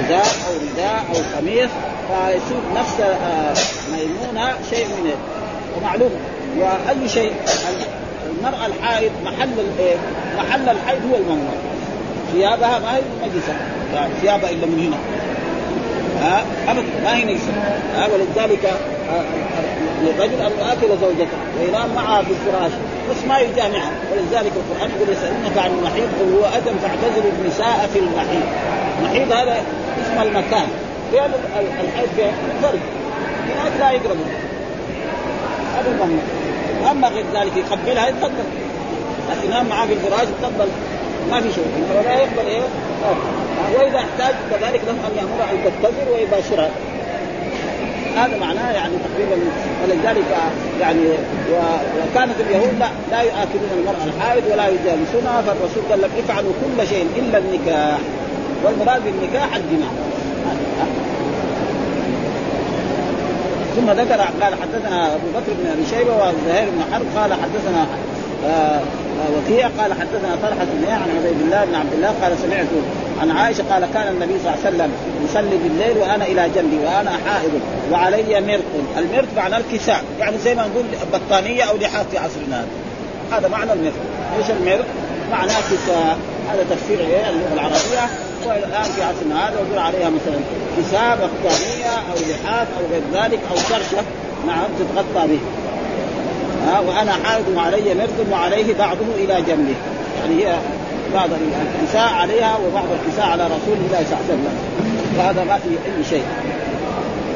ازار 0.00 0.32
أو 0.48 0.52
رداء 0.66 1.04
أو 1.10 1.38
قميص 1.38 1.70
فيصير 2.08 2.60
نفس 2.76 2.94
ميمونة 3.92 4.52
شيء 4.70 4.86
من 4.86 5.10
ومعلوم. 5.76 6.10
وأي 6.58 7.08
شيء 7.08 7.32
المرأة 8.38 8.66
الحائض 8.66 9.10
محل 9.24 9.52
الايه؟ 9.58 9.96
محل 10.36 10.68
الحيض 10.68 11.00
هو 11.10 11.16
الممنوع 11.16 11.54
ثيابها 12.32 12.78
ما 12.78 12.96
هي 12.96 13.02
نجسه 13.22 13.54
يعني 13.94 14.14
ثيابها 14.22 14.50
إلا 14.50 14.66
من 14.66 14.78
هنا. 14.86 14.96
ها؟ 16.22 16.44
ابدا 16.68 16.82
ما 17.04 17.16
هي 17.16 17.24
نجسة. 17.24 17.52
ولذلك 18.12 18.72
للرجل 20.02 20.40
أن 20.40 20.52
ياكل 20.58 21.00
زوجته. 21.00 21.36
وينام 21.60 21.94
معها 21.94 22.22
في 22.22 22.30
الفراش 22.30 22.72
بس 23.10 23.16
ما 23.28 23.38
يجامعها 23.38 23.92
ولذلك 24.12 24.52
القرآن 24.56 24.90
يقول 24.96 25.08
يسألونك 25.12 25.58
عن 25.58 25.70
المحيط 25.70 26.08
قل 26.20 26.34
هو 26.38 26.44
أدم 26.44 26.78
فاعتزلوا 26.82 27.32
النساء 27.38 27.90
في 27.92 27.98
المحيط 27.98 28.46
المحيط 28.98 29.32
هذا 29.32 29.56
اسم 30.02 30.22
المكان. 30.22 30.66
في 31.12 31.84
الحيض 31.84 32.32
فرد. 32.62 32.80
هناك 33.48 33.72
لا 33.80 33.90
يقربوا 33.90 34.24
ابدا 35.78 36.18
أما 36.90 37.08
غير 37.08 37.24
ذلك 37.34 37.56
يقبلها 37.56 38.08
يتفضل 38.08 38.44
ينام 39.44 39.66
معاه 39.66 39.86
في 39.86 39.92
الفراش 39.92 40.22
يتفضل 40.22 40.68
ما 41.30 41.40
في 41.40 41.52
شيء. 41.52 41.64
ولا 41.90 42.14
يقبل 42.14 42.46
إيه؟ 42.46 42.62
وإذا 43.74 43.98
احتاج 43.98 44.34
كذلك 44.50 44.80
له 44.86 44.92
أن 44.92 45.16
يامر 45.16 45.50
أن 45.52 45.64
تتزر 45.64 46.12
ويباشرها. 46.12 46.70
هذا 48.16 48.38
معناه 48.38 48.72
يعني 48.72 48.92
تقريبا. 48.96 49.36
ولذلك 49.82 50.24
يعني 50.80 51.00
وكانت 52.10 52.40
اليهود 52.40 52.78
لا 52.78 52.88
لا 53.10 53.22
يؤكلون 53.22 53.70
المرأة 53.78 54.04
الحائض 54.06 54.42
ولا 54.52 54.68
يجالسونها 54.68 55.42
فالرسول 55.42 55.82
قال 55.90 56.00
لهم 56.00 56.10
افعلوا 56.24 56.52
كل 56.62 56.88
شيء 56.88 57.06
إلا 57.16 57.38
النكاح. 57.38 57.98
والمراد 58.64 59.02
بالنكاح 59.04 59.56
الجماع 59.56 59.90
ثم 63.76 63.90
ذكر 63.90 64.20
قال 64.42 64.54
حدثنا 64.62 65.14
أبو 65.14 65.26
بكر 65.34 65.52
بن 65.62 65.70
أبي 65.72 65.86
شيبة 65.90 66.16
وزهير 66.16 66.68
بن 66.70 66.92
حرب 66.92 67.06
قال 67.16 67.32
حدثنا 67.32 67.86
آه 68.46 68.80
وكيع 69.36 69.68
قال 69.68 69.92
حدثنا 69.92 70.36
طلحة 70.42 70.64
بن 70.64 70.90
عن 70.90 71.10
عبيد 71.16 71.40
الله 71.40 71.64
بن 71.64 71.74
عبد 71.74 71.92
الله 71.92 72.14
قال 72.22 72.38
سمعت 72.38 72.66
عن 73.20 73.30
عائشة 73.30 73.64
قال 73.70 73.86
كان 73.94 74.08
النبي 74.08 74.32
صلى 74.38 74.54
الله 74.54 74.66
عليه 74.66 74.76
وسلم 74.76 74.92
يصلي 75.24 75.58
بالليل 75.62 75.98
وأنا 75.98 76.24
إلى 76.24 76.50
جنبي 76.54 76.76
وأنا 76.76 77.10
حائض 77.10 77.50
وعلي 77.92 78.40
مرق، 78.40 78.98
المرق 78.98 79.28
معنى 79.36 79.56
الكساء، 79.56 80.04
يعني 80.20 80.38
زي 80.38 80.54
ما 80.54 80.66
نقول 80.66 80.84
بطانية 81.12 81.62
أو 81.62 81.76
لحاف 81.76 82.06
في 82.10 82.18
عصرنا. 82.18 82.64
هذا. 83.30 83.38
هذا 83.38 83.48
معنى 83.48 83.72
المرق، 83.72 83.92
إيش 84.38 84.50
المرق؟ 84.50 84.86
معناه 85.30 85.60
كساء، 85.60 86.18
هذا 86.52 86.64
تفسير 86.70 86.98
اللغة 87.00 87.54
العربية. 87.54 88.31
والان 88.46 88.82
في 88.82 89.02
عصرنا 89.02 89.48
هذا 89.48 89.54
يقول 89.60 89.78
عليها 89.78 90.10
مثلا 90.10 90.40
كساء 90.78 91.16
بطانيه 91.16 91.94
أو 92.10 92.16
لحاف 92.30 92.68
أو 92.78 92.84
غير 92.92 93.02
ذلك 93.22 93.40
أو 93.50 93.56
شرشه 93.56 94.02
نعم 94.46 94.68
تتغطى 94.78 95.28
به. 95.28 95.38
ها 96.66 96.80
وأنا 96.80 97.12
حائض 97.12 97.44
وعلي 97.56 97.94
مرق 97.94 98.32
وعليه 98.32 98.74
بعضه 98.74 99.06
إلى 99.16 99.42
جنبه. 99.42 99.74
يعني 100.20 100.44
هي 100.44 100.56
بعض 101.14 101.28
الكساء 101.32 102.08
عليها 102.08 102.56
وبعض 102.66 102.84
الكساء 103.00 103.26
على 103.26 103.44
رسول 103.44 103.76
الله 103.86 104.04
صلى 104.08 104.16
الله 104.16 104.24
عليه 104.24 104.34
وسلم. 104.34 104.56
فهذا 105.16 105.44
ما 105.44 105.58
في 105.58 105.68
أي 105.68 106.04
شيء. 106.10 106.24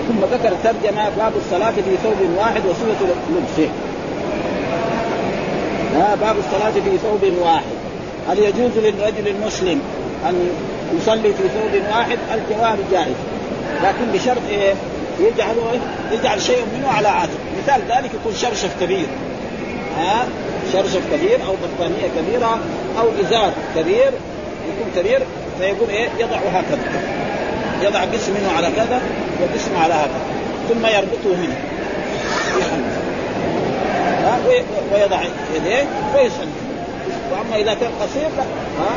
ثم 0.08 0.34
ذكر 0.34 0.48
الترجمة 0.48 1.08
باب 1.16 1.32
الصلاة 1.36 1.70
في 1.70 1.96
ثوب 2.02 2.30
واحد 2.38 2.60
وصلة 2.66 2.96
لبسه. 3.30 3.68
ها 5.96 6.14
باب 6.14 6.36
الصلاة 6.38 6.70
في 6.70 6.98
ثوب 6.98 7.32
واحد. 7.42 7.76
هل 8.28 8.38
يجوز 8.38 8.70
للرجل 8.76 9.28
المسلم 9.28 9.80
أن 10.28 10.50
يصلي 10.94 11.32
في 11.32 11.42
ثوب 11.48 11.82
واحد 11.90 12.18
الجواب 12.34 12.78
جائز. 12.92 13.16
لكن 13.84 14.12
بشرط 14.14 14.42
إيه؟ 14.50 14.74
يجعل 15.20 15.56
يجعل 16.12 16.42
شيء 16.42 16.64
منه 16.74 16.88
على 16.88 17.08
عاتق. 17.08 17.38
مثال 17.62 17.80
ذلك 17.88 18.10
يكون 18.14 18.34
شرشف 18.34 18.70
كبير. 18.80 19.06
ها؟ 19.98 20.26
شرشف 20.72 21.00
كبير 21.12 21.38
أو 21.46 21.52
بطانية 21.52 22.08
كبيرة 22.18 22.58
أو 22.98 23.08
إزار 23.20 23.52
كبير 23.76 24.10
يكون 24.68 24.90
كبير 24.96 25.22
فيقول 25.58 25.88
إيه؟ 25.88 26.08
يضع 26.18 26.36
هكذا. 26.36 27.02
يضع 27.82 28.00
قسم 28.00 28.32
منه 28.32 28.52
على 28.56 28.68
كذا 28.76 29.00
وقسم 29.40 29.76
على 29.82 29.94
هذا 29.94 30.20
ثم 30.68 30.86
يربطه 30.86 31.36
ها؟ 34.24 34.38
ويضع 34.94 35.20
يديه 35.56 35.84
ويصلي. 36.14 36.46
وأما 37.32 37.56
إذا 37.56 37.74
كان 37.74 37.90
قصير 38.00 38.28
لا. 38.36 38.42
ها؟ 38.78 38.90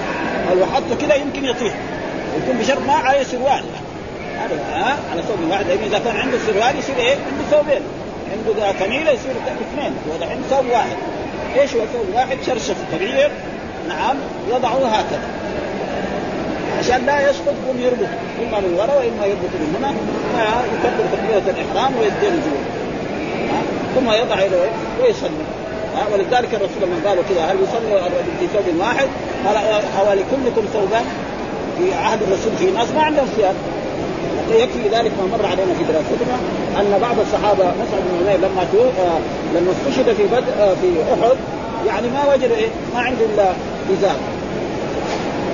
لو 0.56 0.66
حطه 0.66 0.95
كذا 1.02 1.16
يمكن 1.16 1.45
يطيح. 1.45 1.74
يكون 2.38 2.58
بشرط 2.60 2.82
ما 2.88 2.93
عليه 2.93 3.24
سروال. 3.24 3.64
هذا 4.39 4.56
ها؟ 4.72 4.97
على 5.12 5.22
ثوب 5.22 5.38
واحد. 5.50 5.66
إذا 5.70 6.00
كان 6.00 6.18
عنده 6.18 6.38
سروال 6.47 6.80
يصير 6.80 6.95
إيه؟ 6.97 7.16
عنده 7.16 7.43
ثوبين. 7.52 7.82
عنده 8.32 8.72
كميلة 8.72 9.12
يصير 9.12 9.32
اثنين. 9.47 9.93
وهذا 10.10 10.26
عنده 10.32 10.47
ثوب 10.50 10.66
واحد. 10.72 10.97
إيش 11.60 11.74
هو 11.74 11.80
ثوب 11.93 12.16
واحد؟ 12.16 12.38
شرشف 12.45 12.76
كبير 12.93 13.32
نعم. 13.89 14.16
يضعه 14.50 14.88
هكذا. 14.88 15.30
عشان 16.80 17.06
لا 17.06 17.30
يسقط 17.30 17.54
يقوم 17.64 17.80
يربط. 17.80 18.10
إما 18.39 18.60
من 18.60 18.74
وراء 18.74 18.97
وإما 18.97 19.26
يربط 19.26 19.54
من 19.54 19.76
هنا. 19.80 19.93
يكبر 20.66 21.06
تكبيرة 21.14 21.56
الإحرام 21.58 21.97
ويديه 21.97 22.30
جوا 22.30 22.80
ثم 23.95 24.12
يضع 24.12 24.45
يده 24.45 24.58
ويصلي. 25.02 25.45
ولذلك 26.14 26.54
الرسول 26.54 26.82
لما 26.82 27.10
قالوا 27.10 27.24
كذا 27.30 27.46
هل 27.46 27.56
يصلي 27.64 28.00
الرجل 28.00 28.34
في 28.40 28.48
ثوب 28.54 28.80
واحد؟ 28.80 29.08
قال 29.46 29.58
حوالي 29.98 30.24
كلكم 30.32 30.68
ثوبان 30.74 31.06
في 31.78 31.94
عهد 31.94 32.22
الرسول 32.22 32.52
في 32.60 32.66
ناس 32.66 32.92
ما 32.92 33.02
عندهم 33.02 33.26
ثياب 33.26 33.56
يكفي 34.52 34.90
ذلك 34.90 35.12
ما 35.20 35.38
مر 35.38 35.46
علينا 35.46 35.74
في 35.74 35.84
دراستنا 35.84 36.36
أن 36.80 37.00
بعض 37.02 37.20
الصحابة 37.20 37.64
مصعب 37.64 38.02
بن 38.10 38.28
عمير 38.28 38.38
لما 38.38 38.62
آه 38.62 39.20
لما 39.56 39.72
استشهد 39.72 40.16
في 40.16 40.24
بدء 40.24 40.54
آه 40.60 40.74
في 40.74 41.14
أحد 41.14 41.38
يعني 41.88 42.08
ما 42.08 42.34
وجد 42.34 42.52
إيه؟ 42.52 42.68
ما 42.94 43.00
عنده 43.00 43.26
إلا 43.26 43.44
ازار 43.94 44.16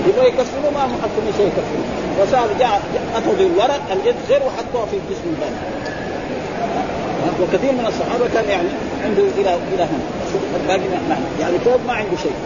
يبغى 0.08 0.28
يكفنوا 0.28 0.72
ما 0.74 0.80
حطوا 0.80 1.32
شيء 1.38 1.48
يكفنوا 1.48 1.86
وصار 2.22 2.48
جاء 2.60 2.82
اتوا 3.16 3.34
بالورق 3.40 3.82
الازر 3.92 4.46
وحطوه 4.46 4.86
في 4.86 4.98
جسم 5.10 5.26
الباب 5.26 5.54
وكثير 7.42 7.72
من 7.72 7.86
الصحابة 7.88 8.28
كان 8.34 8.50
يعني 8.50 8.68
عنده 9.06 9.24
إلى 9.38 9.52
إلى 9.74 9.84
هنا. 9.84 10.06
الباقي 10.60 10.90
يعني 11.42 11.58
ثوب 11.58 11.80
ما 11.88 11.94
عنده 11.94 12.18
شيء. 12.24 12.38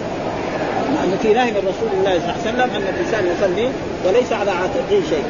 لأن 0.93 1.17
في 1.21 1.33
نهي 1.33 1.51
من 1.51 1.63
رسول 1.71 1.91
الله 1.97 2.13
صلى 2.19 2.29
الله 2.29 2.39
عليه 2.41 2.49
وسلم 2.49 2.69
أن 2.75 2.93
الإنسان 2.93 3.23
يصلي 3.33 3.69
وليس 4.05 4.33
على 4.33 4.51
عاتقه 4.51 5.01
شيء. 5.09 5.23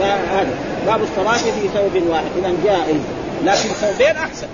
فهذا 0.00 0.54
باب 0.86 1.00
الصلاة 1.02 1.52
في 1.56 1.68
ثوب 1.74 1.94
واحد. 2.10 2.32
إذا 2.38 2.52
جائز 2.64 3.00
لكن 3.44 3.68
ثوبين 3.68 4.16
أحسن. 4.16 4.46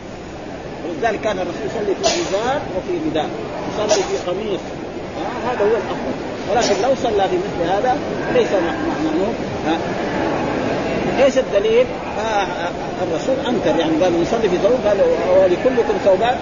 ولذلك 0.89 1.21
كان 1.21 1.37
الرسول 1.39 1.67
يصلي 1.67 1.95
في 1.95 2.07
إزار 2.23 2.61
وفي 2.77 2.93
رداء 3.11 3.29
يصلي 3.71 4.03
في 4.03 4.31
قميص. 4.31 4.61
آه 5.19 5.51
هذا 5.51 5.65
هو 5.65 5.77
الأفضل. 5.83 6.15
ولكن 6.51 6.83
لو 6.83 6.95
صلى 7.03 7.25
بمثل 7.33 7.71
هذا 7.71 7.97
ليس 8.35 8.53
معناه 8.53 9.31
إيش 11.23 11.39
الدليل؟ 11.39 11.87
آه 12.19 12.47
الرسول 13.03 13.35
أنكر 13.49 13.81
يعني 13.81 13.93
قال 14.03 14.23
يصلي 14.23 14.49
في 14.49 14.57
ثوب 14.57 14.79
قال 14.87 14.99
ولكلكم 15.39 15.95
ثوبان. 16.05 16.37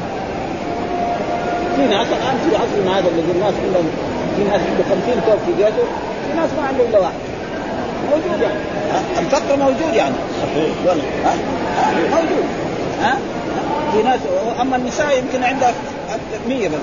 في 1.77 1.83
ناس 1.83 2.07
الآن 2.07 2.37
في 2.51 2.57
عصرنا 2.57 2.99
هذا 2.99 3.09
الذي 3.09 3.33
الناس 3.35 3.55
كلهم 3.55 3.91
في 4.37 4.43
ناس 4.43 4.61
عنده 4.61 4.85
50 4.91 5.23
ثوب 5.27 5.39
في 5.47 5.63
جيته 5.63 5.85
في 6.27 6.37
ناس 6.37 6.51
ما 6.61 6.67
عنده 6.69 6.85
إلا 6.85 6.99
واحد. 6.99 7.13
موجود 8.11 8.41
يعني. 8.43 8.61
الفقر 9.19 9.57
موجود 9.57 9.95
يعني. 9.95 10.15
ها؟ 11.25 11.35
موجود. 12.11 12.45
ها؟ 13.03 13.17
في 13.93 14.03
ناس 14.03 14.21
أما 14.61 14.77
النساء 14.77 15.19
يمكن 15.19 15.45
عندها 15.45 15.73
100 16.49 16.69
بس. 16.69 16.75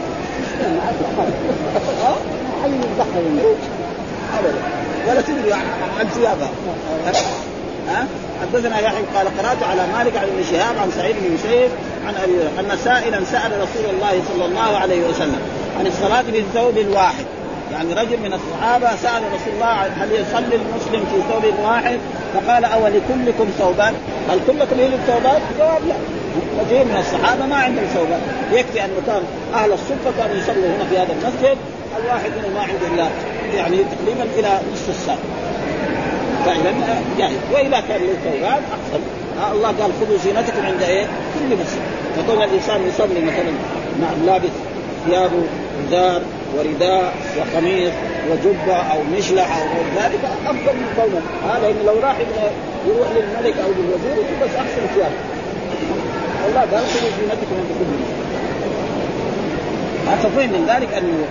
ها؟ 2.04 2.16
حي 2.64 2.70
البحر 2.70 3.50
ابدا. 4.40 4.58
ولا 5.08 5.22
تدري 5.22 5.54
عن 6.00 6.08
ثيابها. 6.14 6.50
ها؟ 7.90 8.08
حدثنا 8.42 8.80
يحيى 8.80 9.04
قال 9.16 9.28
قرأت 9.38 9.64
على 9.64 9.82
مالك 9.98 10.18
عن 10.18 10.24
ابن 10.24 10.44
شهاب 10.52 10.78
عن 10.78 10.92
سعيد 10.92 11.16
بن 11.20 11.34
مسيب 11.34 11.70
عن 12.08 12.14
ابي 12.24 12.42
أن 12.60 12.78
سائلا 12.78 13.24
سأل 13.24 13.52
رسول 13.52 13.86
الله 13.96 14.22
صلى 14.34 14.46
الله 14.46 14.78
عليه 14.78 15.08
وسلم 15.08 15.40
عن 15.80 15.88
الصلاة 15.88 16.22
بالثوب 16.22 16.78
الواحد. 16.78 17.26
يعني 17.72 17.94
رجل 17.94 18.18
من 18.18 18.34
الصحابة 18.34 18.96
سأل 18.96 19.22
رسول 19.36 19.54
الله 19.54 19.74
هل 19.74 20.12
يصلي 20.12 20.56
المسلم 20.56 21.06
في 21.12 21.34
ثوب 21.34 21.66
واحد؟ 21.66 22.00
فقال 22.34 22.66
أو 22.66 22.88
لكلكم 22.88 23.46
ثوبان؟ 23.60 23.94
هل 24.30 24.40
كلكم 24.48 24.76
لي 24.78 24.90
ثوبان؟ 25.08 25.42
جواب 25.60 25.82
لا. 25.88 25.96
كثير 26.64 26.86
من 26.86 26.98
الصحابة 27.00 27.46
ما 27.46 27.56
عندهم 27.56 27.86
ثوبان 27.86 28.22
يكفي 28.52 28.86
انه 28.86 29.02
كان 29.08 29.22
أهل 29.54 29.72
الصفه 29.72 30.12
كانوا 30.18 30.36
يصلوا 30.36 30.66
هنا 30.66 30.86
في 30.90 30.98
هذا 30.98 31.14
المسجد. 31.14 31.58
الواحد 32.04 32.30
منهم 32.38 32.54
ما 32.54 32.62
عنده 32.62 32.88
الا 32.94 33.08
يعني 33.56 33.78
تقريبا 33.78 34.24
إلى 34.40 34.60
نصف 34.74 34.90
الساعة. 34.90 35.18
فإذا 36.46 36.74
جائز 37.18 37.38
وإذا 37.54 37.84
كان 37.88 38.02
له 38.02 38.14
ثوبان 38.24 38.62
احسن 38.76 39.02
الله 39.54 39.68
قال 39.68 39.92
خذوا 40.02 40.18
زينتكم 40.24 40.66
عند 40.66 40.82
إيه؟ 40.82 41.06
كل 41.06 41.56
مسجد. 41.56 41.82
فكون 42.18 42.44
الإنسان 42.44 42.88
يصلي 42.88 43.22
مثلا 43.26 43.52
مع 44.02 44.08
لابس 44.26 44.50
ثيابه 45.06 45.44
ازار 45.88 46.22
ورداء 46.58 47.14
وقميص 47.38 47.94
وجبة 48.32 48.76
أو 48.76 48.98
مشلح 49.18 49.58
أو 49.58 49.64
غير 49.64 50.04
ذلك 50.04 50.20
أفضل 50.46 50.76
من 50.76 50.94
كونه 50.96 51.22
هذا 51.54 51.68
آه 51.68 51.84
لو 51.86 52.00
راح 52.00 52.16
يروح 52.88 53.08
للملك 53.16 53.58
أو 53.58 53.70
للوزير 53.70 54.26
بس 54.42 54.50
احسن 54.56 54.94
ثياب 54.96 55.12
الله 56.48 56.60
قال 56.60 56.70
خذوا 56.70 57.10
زينتكم 57.20 57.56
عند 57.58 57.70
كل 57.80 57.86
مسجد. 57.86 58.30
ففهم 60.24 60.50
من 60.50 60.66
ذلك 60.70 60.94
أنه 60.94 61.26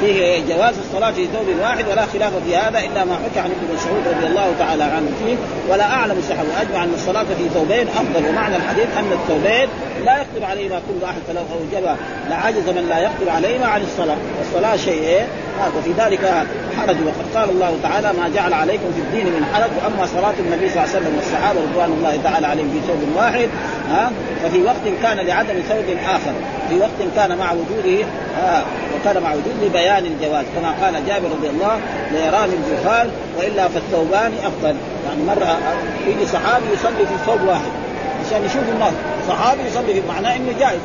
فيه 0.00 0.42
جواز 0.48 0.74
الصلاة 0.78 1.10
في 1.10 1.26
ثوب 1.26 1.46
واحد 1.62 1.88
ولا 1.88 2.06
خلاف 2.06 2.32
في 2.46 2.56
هذا 2.56 2.78
إلا 2.78 3.04
ما 3.04 3.14
حكى 3.14 3.40
عن 3.40 3.50
ابن 3.50 3.74
مسعود 3.74 4.02
رضي 4.16 4.26
الله 4.26 4.54
تعالى 4.58 4.84
عنه 4.84 5.10
فيه 5.24 5.36
ولا 5.72 5.84
أعلم 5.84 6.18
الصحابه 6.18 6.48
واجمع 6.58 6.84
أن 6.84 6.92
الصلاة 6.94 7.24
في 7.24 7.48
ثوبين 7.54 7.88
أفضل. 7.88 8.28
ومعنى 8.28 8.56
الحديث 8.56 8.86
أن 8.98 9.12
الثوبين 9.12 9.68
لا 10.04 10.16
يقدر 10.16 10.44
عليهما 10.44 10.80
كل 10.88 11.04
احد 11.04 11.20
فلو 11.28 11.40
أوجب 11.40 11.96
لعجز 12.30 12.68
من 12.68 12.86
لا 12.88 12.98
يقدر 12.98 13.30
عليهما 13.30 13.66
عن 13.66 13.82
الصلاة. 13.82 14.16
والصلاه 14.38 14.76
شيء 14.76 15.02
إيه؟ 15.02 15.26
وفي 15.78 15.92
ذلك 15.92 16.46
حرج. 16.76 16.96
وقد 17.06 17.26
قال 17.34 17.50
الله 17.50 17.78
تعالى 17.82 18.12
ما 18.12 18.28
جعل 18.34 18.52
عليكم 18.52 18.92
في 18.94 19.00
الدين 19.00 19.26
من 19.26 19.44
حرج. 19.54 19.70
وأما 19.76 20.06
صلاة 20.06 20.34
النبي 20.38 20.68
صلى 20.68 20.84
الله 20.84 20.88
عليه 20.94 20.98
وسلم 20.98 21.16
والصحابة 21.16 21.60
رضوان 21.60 21.90
الله 21.98 22.18
تعالى 22.24 22.46
عليهم 22.46 22.70
في 22.70 22.80
ثوب 22.86 23.00
واحد 23.16 23.48
ها 23.90 24.10
ففي 24.42 24.62
وقت 24.62 24.84
كان 25.02 25.16
لعدم 25.16 25.54
ثوب 25.68 25.96
آخر. 26.16 26.34
في 26.68 26.78
وقت 26.78 27.00
كان 27.16 27.38
مع 27.38 27.52
وجوده 27.52 28.04
ها 28.36 28.64
وكان 28.94 29.22
مع 29.22 29.32
وجود 29.32 29.56
لبيان 29.62 30.06
الجواز. 30.06 30.44
كما 30.56 30.70
قال 30.82 31.06
جابر 31.06 31.28
رضي 31.38 31.48
الله 31.48 31.80
ليراني 32.12 32.52
الجهال 32.54 33.08
وإلا 33.38 33.68
فالثوبان 33.68 34.32
أفضل. 34.44 34.76
يعني 35.06 35.22
مرة 35.26 35.58
يجي 36.06 36.26
صحابي 36.26 36.64
يصلي 36.74 37.06
في 37.06 37.14
ثوب 37.26 37.48
واحد 37.48 37.70
عشان 38.26 38.44
يشوف 38.44 38.62
الناس 38.74 38.92
صحابي 39.28 39.60
يصلي 39.66 39.94
في 39.94 40.08
معناه 40.08 40.36
إنه 40.36 40.52
جائز. 40.60 40.80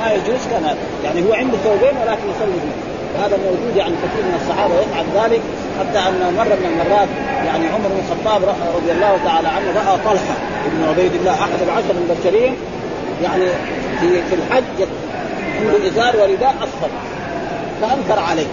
ما 0.00 0.12
يجوز 0.12 0.40
كان 0.50 0.76
يعني 1.04 1.28
هو 1.28 1.32
عنده 1.32 1.56
ثوبين 1.64 1.96
ولكن 2.00 2.22
يصلي 2.36 2.60
فيه. 2.62 2.95
هذا 3.18 3.36
موجود 3.36 3.76
يعني 3.76 3.94
كثير 4.02 4.24
من 4.24 4.38
الصحابة 4.42 4.74
يفعل 4.80 5.06
ذلك 5.14 5.40
حتى 5.78 5.98
أن 5.98 6.34
مرة 6.36 6.54
من 6.62 6.68
المرات 6.72 7.08
يعني 7.46 7.66
عمر 7.66 7.88
بن 7.88 8.00
الخطاب 8.04 8.42
رضي 8.76 8.92
الله 8.92 9.18
تعالى 9.24 9.48
عنه 9.48 9.66
رأى 9.76 9.98
طلحة 10.04 10.34
بن 10.72 10.88
عبيد 10.88 11.12
الله 11.14 11.32
أحد 11.32 11.62
العشر 11.62 11.90
المبشرين 11.90 12.56
يعني 13.22 13.44
في 14.00 14.22
في 14.30 14.34
الحج 14.34 14.88
عنده 15.60 15.88
ازار 15.88 16.16
ورداء 16.16 16.54
اصفر 16.60 16.90
فأنكر 17.80 18.18
عليه. 18.20 18.46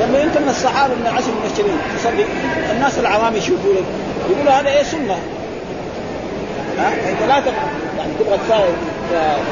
لما 0.00 0.18
يمكن 0.18 0.42
من 0.42 0.48
الصحابة 0.48 0.94
من 0.94 1.06
العشر 1.06 1.28
المبشرين 1.28 1.78
تصلي 1.98 2.24
الناس 2.72 2.98
العوام 2.98 3.36
يشوفوا 3.36 3.72
يقولوا 4.30 4.52
هذا 4.52 4.68
إيه 4.68 4.82
سنة؟ 4.82 5.16
ها؟ 6.78 6.88
انت 6.88 7.22
لا 7.28 7.52
يعني 7.98 8.12
تبغى 8.20 8.38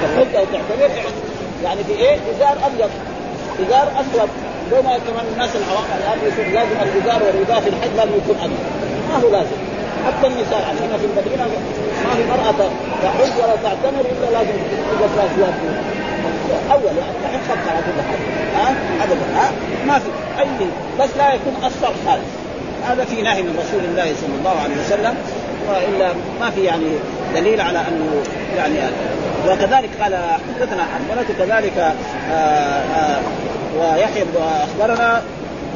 تحج 0.03 0.35
أو 0.37 0.45
تعتبر 0.45 0.91
يعني 1.65 1.85
في 1.85 1.93
إيه؟ 1.93 2.17
ازار 2.31 2.57
أبيض. 2.67 2.91
ازار 3.67 3.93
أسود. 4.01 4.31
لو 4.73 4.83
ما 4.83 4.99
كمان 4.99 5.25
الناس 5.33 5.51
العوام 5.57 5.85
الان 5.99 6.19
يصير 6.29 6.47
لازم 6.55 6.77
الازار 6.83 7.23
والرداء 7.23 7.61
في 7.61 7.69
الحج 7.69 7.91
لازم 7.97 8.15
يكون 8.25 8.37
أبيض. 8.45 8.63
ما 9.09 9.17
هو 9.23 9.31
لازم. 9.33 9.59
حتى 10.07 10.27
النساء 10.27 10.63
عندنا 10.71 10.99
في 10.99 11.05
المدينة 11.05 11.45
ما 12.05 12.15
في 12.17 12.25
مرأة 12.33 12.71
تحج 13.03 13.35
ولا 13.43 13.57
تعتمر 13.63 14.01
إلا 14.01 14.27
لازم 14.37 14.57
تلبس 14.91 15.15
اسود 15.19 15.55
أول 16.73 16.97
يعني 16.99 17.17
ما 17.23 17.39
خط 17.49 17.71
على 17.71 17.81
كل 17.87 17.99
حال. 18.09 18.21
ها؟ 18.57 18.75
أبدا. 19.05 19.27
ها؟ 19.37 19.51
ما 19.87 19.99
في. 19.99 20.09
أي 20.41 20.67
بس 21.01 21.09
لا 21.19 21.35
يكون 21.35 21.55
اصفر 21.63 21.93
خالص 22.07 22.31
هذا 22.89 23.05
في 23.05 23.23
نهي 23.23 23.43
من 23.43 23.57
رسول 23.59 23.85
الله 23.85 24.15
صلى 24.21 24.35
الله 24.39 24.61
عليه 24.61 24.75
وسلم 24.87 25.15
وإلا 25.69 26.13
ما 26.41 26.51
في 26.51 26.65
يعني 26.65 26.87
دليل 27.35 27.61
على 27.61 27.79
أنه 27.79 28.23
يعني 28.57 28.75
وكذلك 29.47 29.91
قال 30.01 30.15
حدثنا 30.15 30.85
حنبلة 30.85 31.27
كذلك 31.39 31.79
آه، 31.79 32.35
آه، 32.35 33.21
ويحيى 33.79 34.25
أخبرنا 34.63 35.23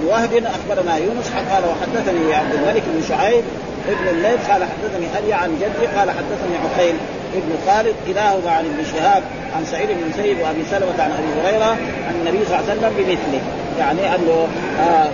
وهب 0.06 0.30
أخبرنا 0.34 0.96
يونس 0.96 1.30
قال 1.50 1.62
وحدثني 1.64 2.34
عبد 2.34 2.54
الملك 2.54 2.82
بن 2.86 3.02
شعيب 3.08 3.44
ابن 3.88 4.08
الليث 4.08 4.50
قال 4.50 4.62
حدثني 4.64 5.18
ابي 5.18 5.32
عن 5.32 5.50
جدي 5.56 5.86
قال 5.86 6.10
حدثني 6.10 6.56
عقيل 6.64 6.94
ابن 7.34 7.52
خالد 7.66 7.94
كلاهما 8.06 8.50
عن 8.50 8.64
ابن 8.64 8.84
شهاب 8.92 9.22
عن 9.56 9.64
سعيد 9.64 9.88
بن 9.88 10.12
سيد 10.22 10.40
وأبي 10.40 10.64
سلمة 10.70 11.02
عن 11.02 11.10
أبي 11.10 11.48
هريرة 11.48 11.70
عن 12.08 12.14
النبي 12.20 12.44
صلى 12.44 12.58
الله 12.58 12.70
عليه 12.70 12.80
وسلم 12.80 12.92
بمثله. 12.98 13.40
يعني 13.78 14.14
أنه 14.14 14.48
آه 14.80 15.08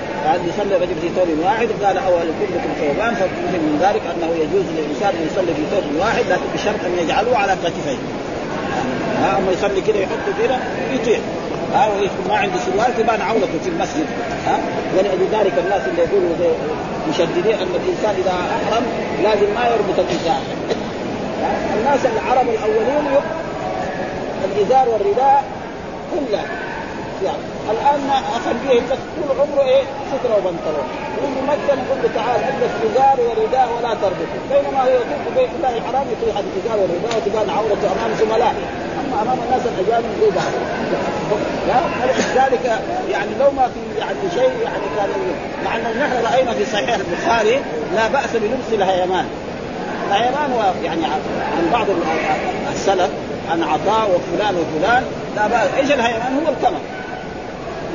يصلي 0.48 0.76
الرجل 0.76 0.94
في 1.02 1.08
ثوب 1.16 1.28
واحد 1.44 1.68
قال 1.84 1.98
أول 1.98 2.26
كلكم 2.40 2.70
ثوبان 2.80 3.14
فمثل 3.14 3.58
من 3.66 3.78
ذلك 3.82 4.02
أنه 4.16 4.30
يجوز 4.42 4.64
للإنسان 4.76 5.08
أن 5.08 5.26
يصلي 5.32 5.54
في 5.54 5.62
ثوب 5.70 5.84
واحد 6.00 6.24
لكن 6.30 6.42
بشرط 6.54 6.84
أن 6.86 7.04
يجعله 7.04 7.38
على 7.38 7.56
كتفيه. 7.64 7.96
ها 9.22 9.38
أما 9.38 9.52
يصلي 9.52 9.80
كذا 9.80 9.98
يحطه 9.98 10.32
كذا 10.46 10.60
يطيع 10.94 11.18
ها 11.74 11.88
ما 12.28 12.36
عنده 12.36 12.54
سروال 12.66 12.96
تبان 12.98 13.20
عورته 13.20 13.58
في 13.64 13.68
المسجد 13.68 14.06
ها. 14.46 14.58
ولذلك 14.96 15.52
الناس 15.64 15.82
اللي 15.88 16.02
يقولوا 16.02 16.36
مشددين 17.10 17.54
أن 17.54 17.68
الإنسان 17.74 18.14
إذا 18.24 18.30
أحرم 18.30 18.82
لازم 19.22 19.54
ما 19.54 19.66
يربط 19.66 19.98
الازار 19.98 20.40
الناس 21.78 22.00
العرب 22.06 22.46
الأولين 22.48 23.06
الإزار 24.44 24.88
والرداء 24.88 25.44
كلها. 26.14 26.44
يعني 27.24 27.38
الآن 27.70 28.10
أخليه 28.38 28.80
بس 28.80 28.98
طول 29.16 29.40
عمره 29.40 29.64
إيه؟ 29.64 29.82
سترة 30.12 30.34
وبنطلون. 30.38 30.86
يجي 31.22 31.40
مثلا 31.52 31.76
يقول 31.84 31.98
له 32.02 32.10
تعال 32.14 32.40
البس 32.50 32.74
ازار 32.86 33.16
ورداء 33.28 33.68
ولا 33.76 33.94
تربطه. 33.94 34.38
بينما 34.50 34.82
هو 34.82 34.88
يطوف 34.88 35.24
بيت 35.36 35.50
الله 35.56 35.76
الحرام 35.76 36.06
يطيح 36.14 36.36
الازار 36.42 36.78
والرداء 36.80 37.16
وتبان 37.16 37.50
عورته 37.56 37.86
أمام 37.94 38.10
زملاء. 38.20 38.54
أما 39.00 39.22
أمام 39.22 39.38
الناس 39.44 39.62
الأجانب 39.66 40.10
زي 40.20 40.30
بعض. 40.30 40.52
ذلك 42.36 42.80
يعني 43.10 43.30
لو 43.40 43.50
ما 43.50 43.68
في 43.68 43.98
يعني 43.98 44.18
شيء 44.34 44.52
يعني 44.64 44.86
كان 44.96 45.08
مع 45.64 45.76
ان 45.76 45.98
نحن 45.98 46.32
رأينا 46.32 46.52
في 46.52 46.64
صحيح 46.64 46.94
البخاري 46.94 47.60
لا 47.94 48.08
بأس 48.08 48.30
بلبس 48.34 48.68
الهيمان. 48.72 49.26
الهيمان 50.08 50.50
يعني 50.84 51.04
عن 51.04 51.70
بعض 51.72 51.86
السلف 52.72 53.10
عن 53.50 53.62
عطاء 53.62 54.10
وفلان 54.10 54.54
وفلان. 54.56 55.04
لا 55.36 55.46
بأس. 55.46 55.68
إيش 55.78 55.90
الهيمان؟ 55.90 56.40
هو 56.46 56.52
الكمر 56.52 56.80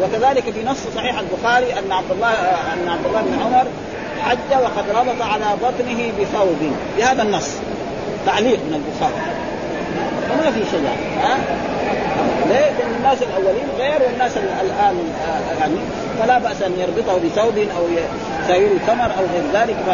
وكذلك 0.01 0.43
في 0.43 0.63
نص 0.65 0.79
صحيح 0.95 1.19
البخاري 1.19 1.73
أن 1.73 1.91
عبد 1.91 2.11
الله 2.11 2.31
أن 2.73 2.89
عبد 2.89 3.05
الله 3.05 3.21
بن 3.21 3.41
عمر 3.41 3.65
حج 4.23 4.63
وقد 4.63 4.89
ربط 4.89 5.21
على 5.21 5.45
بطنه 5.61 6.11
بثوب. 6.19 6.71
بهذا 6.97 7.23
النص. 7.23 7.49
تعليق 8.25 8.59
من 8.59 8.73
البخاري. 8.73 9.21
فما 10.29 10.51
في 10.51 10.59
شيء 10.71 10.83
يعني 10.83 11.27
ها؟ 11.27 11.37
ليه؟ 12.49 12.71
لأن 12.79 12.95
الناس 12.97 13.17
الأولين 13.21 13.67
غير 13.77 14.01
والناس 14.07 14.37
الآن 14.37 14.95
يعني 15.59 15.75
فلا 16.19 16.37
بأس 16.37 16.61
أن 16.61 16.73
يربطه 16.79 17.17
بثوب 17.17 17.57
أو 17.57 17.83
يساير 18.45 18.69
ثمر 18.87 19.05
أو 19.05 19.25
غير 19.33 19.43
ذلك. 19.53 19.75
ف 19.87 19.89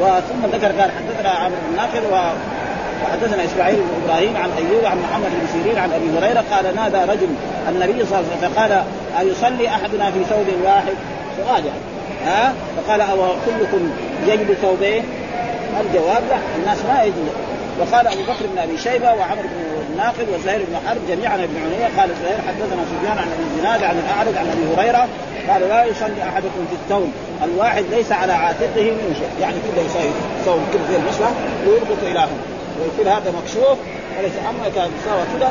وثم 0.00 0.46
ذكر 0.52 0.66
قال 0.66 0.90
حدثنا 0.90 1.30
عمرو 1.30 1.56
بن 1.70 1.76
ناقل 1.76 2.06
وحدثنا 3.04 3.44
إسماعيل 3.44 3.76
بن 3.76 4.04
إبراهيم 4.04 4.36
عن 4.36 4.50
أيوب 4.58 4.84
عن 4.84 4.98
محمد 4.98 5.30
بن 5.40 5.46
سيرين 5.52 5.78
عن 5.78 5.92
أبي 5.92 6.18
هريرة 6.18 6.44
قال 6.50 6.76
نادى 6.76 7.12
رجل 7.12 7.28
النبي 7.68 8.06
صلى 8.06 8.18
الله 8.18 8.30
عليه 8.30 8.38
وسلم 8.38 8.50
فقال 8.54 8.84
أيصلي 9.20 9.68
أحدنا 9.68 10.10
في 10.10 10.24
ثوب 10.24 10.46
واحد؟ 10.64 10.94
سؤال 11.36 11.64
يعني. 11.66 11.80
ها؟ 12.26 12.54
فقال 12.76 13.00
أو 13.00 13.16
كلكم 13.46 13.90
يجد 14.26 14.56
ثوبين؟ 14.62 15.04
الجواب 15.80 16.22
لا 16.30 16.36
الناس 16.58 16.78
ما 16.88 17.02
يجد 17.02 17.28
وقال 17.80 18.06
أبو 18.06 18.22
بكر 18.22 18.46
بن 18.54 18.58
أبي 18.58 18.78
شيبة 18.78 19.06
وعمر 19.06 19.42
بن 19.42 19.74
الناقد 19.92 20.26
وزهير 20.34 20.60
بن 20.68 20.76
حرب 20.88 21.00
جميعا 21.08 21.34
ابن 21.34 21.56
عنيه 21.64 22.00
قال 22.00 22.10
زهير 22.22 22.38
حدثنا 22.48 22.82
سفيان 22.90 23.18
عن 23.18 23.28
أبي 23.34 23.42
الزناد 23.54 23.82
عن 23.82 23.96
الأعرج 23.98 24.36
عن 24.36 24.46
أبي 24.50 24.82
هريرة 24.82 25.08
قال 25.48 25.68
لا 25.68 25.84
يصلي 25.84 26.22
أحدكم 26.22 26.66
في 26.70 26.76
الثوب. 26.82 27.10
الواحد 27.44 27.84
ليس 27.90 28.12
على 28.12 28.32
عاتقه 28.32 28.82
من 28.82 29.16
شيء. 29.18 29.28
يعني 29.40 29.54
كله 29.54 29.84
يصير 29.84 30.12
ثوب 30.44 30.60
كده 30.72 30.82
زي 30.90 30.96
المصلح 30.96 31.30
ويربط 31.66 32.02
إلى 32.02 32.18
هنا 32.18 32.53
ويكون 32.80 33.12
هذا 33.12 33.32
مكشوف 33.42 33.78
وليس 34.18 34.32
اما 34.48 34.68
كان 34.74 34.90
سوى 35.04 35.24
كده 35.36 35.48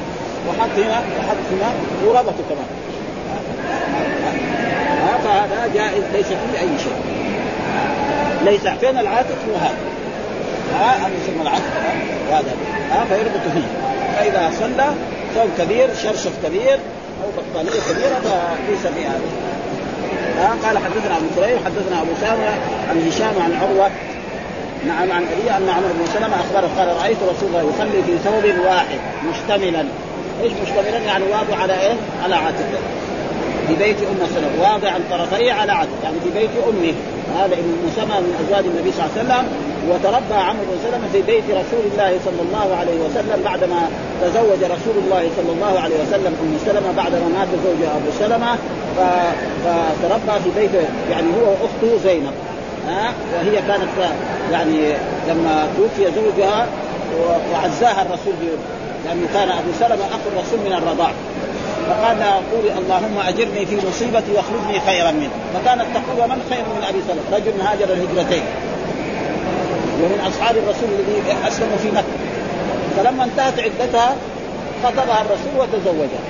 وحط 0.49 0.69
هنا 0.78 0.99
وحط 1.19 1.43
هنا 1.51 1.74
وربطه 2.05 2.43
كمان. 2.49 2.69
فهذا 5.24 5.71
جائز 5.74 6.03
ليس 6.13 6.26
فيه 6.26 6.59
أي 6.59 6.69
شيء. 6.84 7.01
ليس 8.45 8.67
فين 8.67 8.97
العاتق؟ 8.97 9.36
هو 9.49 9.55
هذا. 9.55 9.78
ها 10.74 10.95
هذا 10.95 11.11
يسمى 11.24 11.41
العاتق. 11.41 11.74
هذا 12.32 12.51
ها 12.91 13.05
فيربط 13.05 13.53
فيه. 13.53 13.67
فإذا 14.17 14.51
صلى 14.59 14.93
ثوب 15.36 15.49
كبير 15.57 15.89
شرشف 16.03 16.32
كبير 16.43 16.80
أو 17.24 17.30
بطانيه 17.38 17.71
كبيرة 17.71 18.19
فليس 18.67 18.93
في 18.95 19.05
هذا 19.05 19.21
قال 20.63 20.78
حدثنا 20.78 21.17
أبو 21.17 21.26
كريم 21.36 21.57
حدثنا 21.65 22.01
أبو 22.01 22.11
سامه 22.21 22.49
عن 22.89 23.07
هشام 23.07 23.43
عن 23.43 23.53
عروة 23.61 23.91
نعم 24.88 25.11
عن 25.11 25.23
أبي 25.34 25.51
أن 25.57 25.69
عمر 25.69 25.91
بن 25.99 26.05
سلمة 26.13 26.36
أخبره 26.36 26.69
قال 26.77 26.88
رأيت 27.01 27.17
رسول 27.17 27.49
الله 27.49 27.73
يصلي 27.73 28.03
في 28.03 28.17
ثوب 28.23 28.65
واحد 28.65 28.99
مشتملا. 29.29 29.86
إيش 30.43 30.53
مشتملا؟ 30.63 30.97
يعني 30.97 31.23
واضع 31.23 31.61
على 31.61 31.73
إيه؟ 31.73 31.95
على 32.23 32.36
عاتقه 32.36 32.79
في 33.67 33.75
بيت 33.75 33.97
أم 33.97 34.27
سلمة. 34.36 34.69
واضعا 34.69 34.99
طرفيه 35.11 35.53
على 35.53 35.71
عاتقه 35.71 36.03
يعني 36.03 36.15
في 36.23 36.29
بيت 36.39 36.49
أمه. 36.69 36.93
هذا 37.39 37.53
ابن 37.53 37.73
مسمى 37.88 38.17
من 38.25 38.45
أزواج 38.45 38.65
النبي 38.65 38.91
صلى 38.91 39.05
الله 39.05 39.13
عليه 39.13 39.23
وسلم. 39.23 39.45
وتربى 39.89 40.39
عمرو 40.47 40.63
بن 40.69 40.77
سلمة 40.84 41.07
في 41.13 41.21
بيت 41.21 41.43
رسول 41.43 41.84
الله 41.91 42.19
صلى 42.25 42.41
الله 42.45 42.67
عليه 42.79 42.97
وسلم 43.05 43.39
بعدما 43.45 43.81
تزوج 44.21 44.61
رسول 44.75 44.97
الله 45.03 45.23
صلى 45.38 45.51
الله 45.55 45.79
عليه 45.84 45.95
وسلم 46.03 46.34
أم 46.43 46.57
سلمة 46.65 46.91
بعدما 46.97 47.27
مات 47.38 47.47
زوجها 47.65 47.91
أبو 47.99 48.11
سلمة. 48.19 48.51
فتربى 49.63 50.36
في 50.43 50.49
بيت 50.59 50.71
يعني 51.11 51.27
هو 51.27 51.51
وأخته 51.51 52.03
زينب. 52.03 52.34
ها؟ 52.88 53.13
وهي 53.34 53.61
كانت 53.67 54.11
يعني 54.51 54.93
لما 55.29 55.67
توفي 55.77 56.11
زوجها 56.15 56.67
وعزاها 57.53 58.01
الرسول 58.01 58.34
لأنه 59.05 59.27
كان 59.34 59.49
أبو 59.49 59.69
سلمة 59.79 60.05
أخو 60.05 60.27
الرسول 60.36 60.59
من 60.65 60.73
الرضاع. 60.73 61.11
فقال 61.88 62.23
قولي 62.51 62.71
اللهم 62.79 63.19
أجرني 63.27 63.65
في 63.65 63.88
مصيبتي 63.88 64.31
واخلفني 64.36 64.79
خيرا 64.88 65.11
منه. 65.11 65.29
فكانت 65.53 65.86
تقول 65.93 66.29
من 66.29 66.41
خير 66.49 66.63
من 66.77 66.84
أبي 66.89 66.99
سلمة؟ 67.07 67.38
رجل 67.38 67.61
هاجر 67.61 67.93
الهجرتين. 67.93 68.43
ومن 70.01 70.19
أصحاب 70.27 70.55
الرسول 70.57 70.89
الذي 70.99 71.47
اسلموا 71.47 71.77
في 71.77 71.91
مكة. 71.91 72.15
فلما 72.97 73.23
انتهت 73.23 73.59
عدتها 73.59 74.15
خطبها 74.84 75.21
الرسول 75.21 75.53
وتزوجها. 75.57 76.23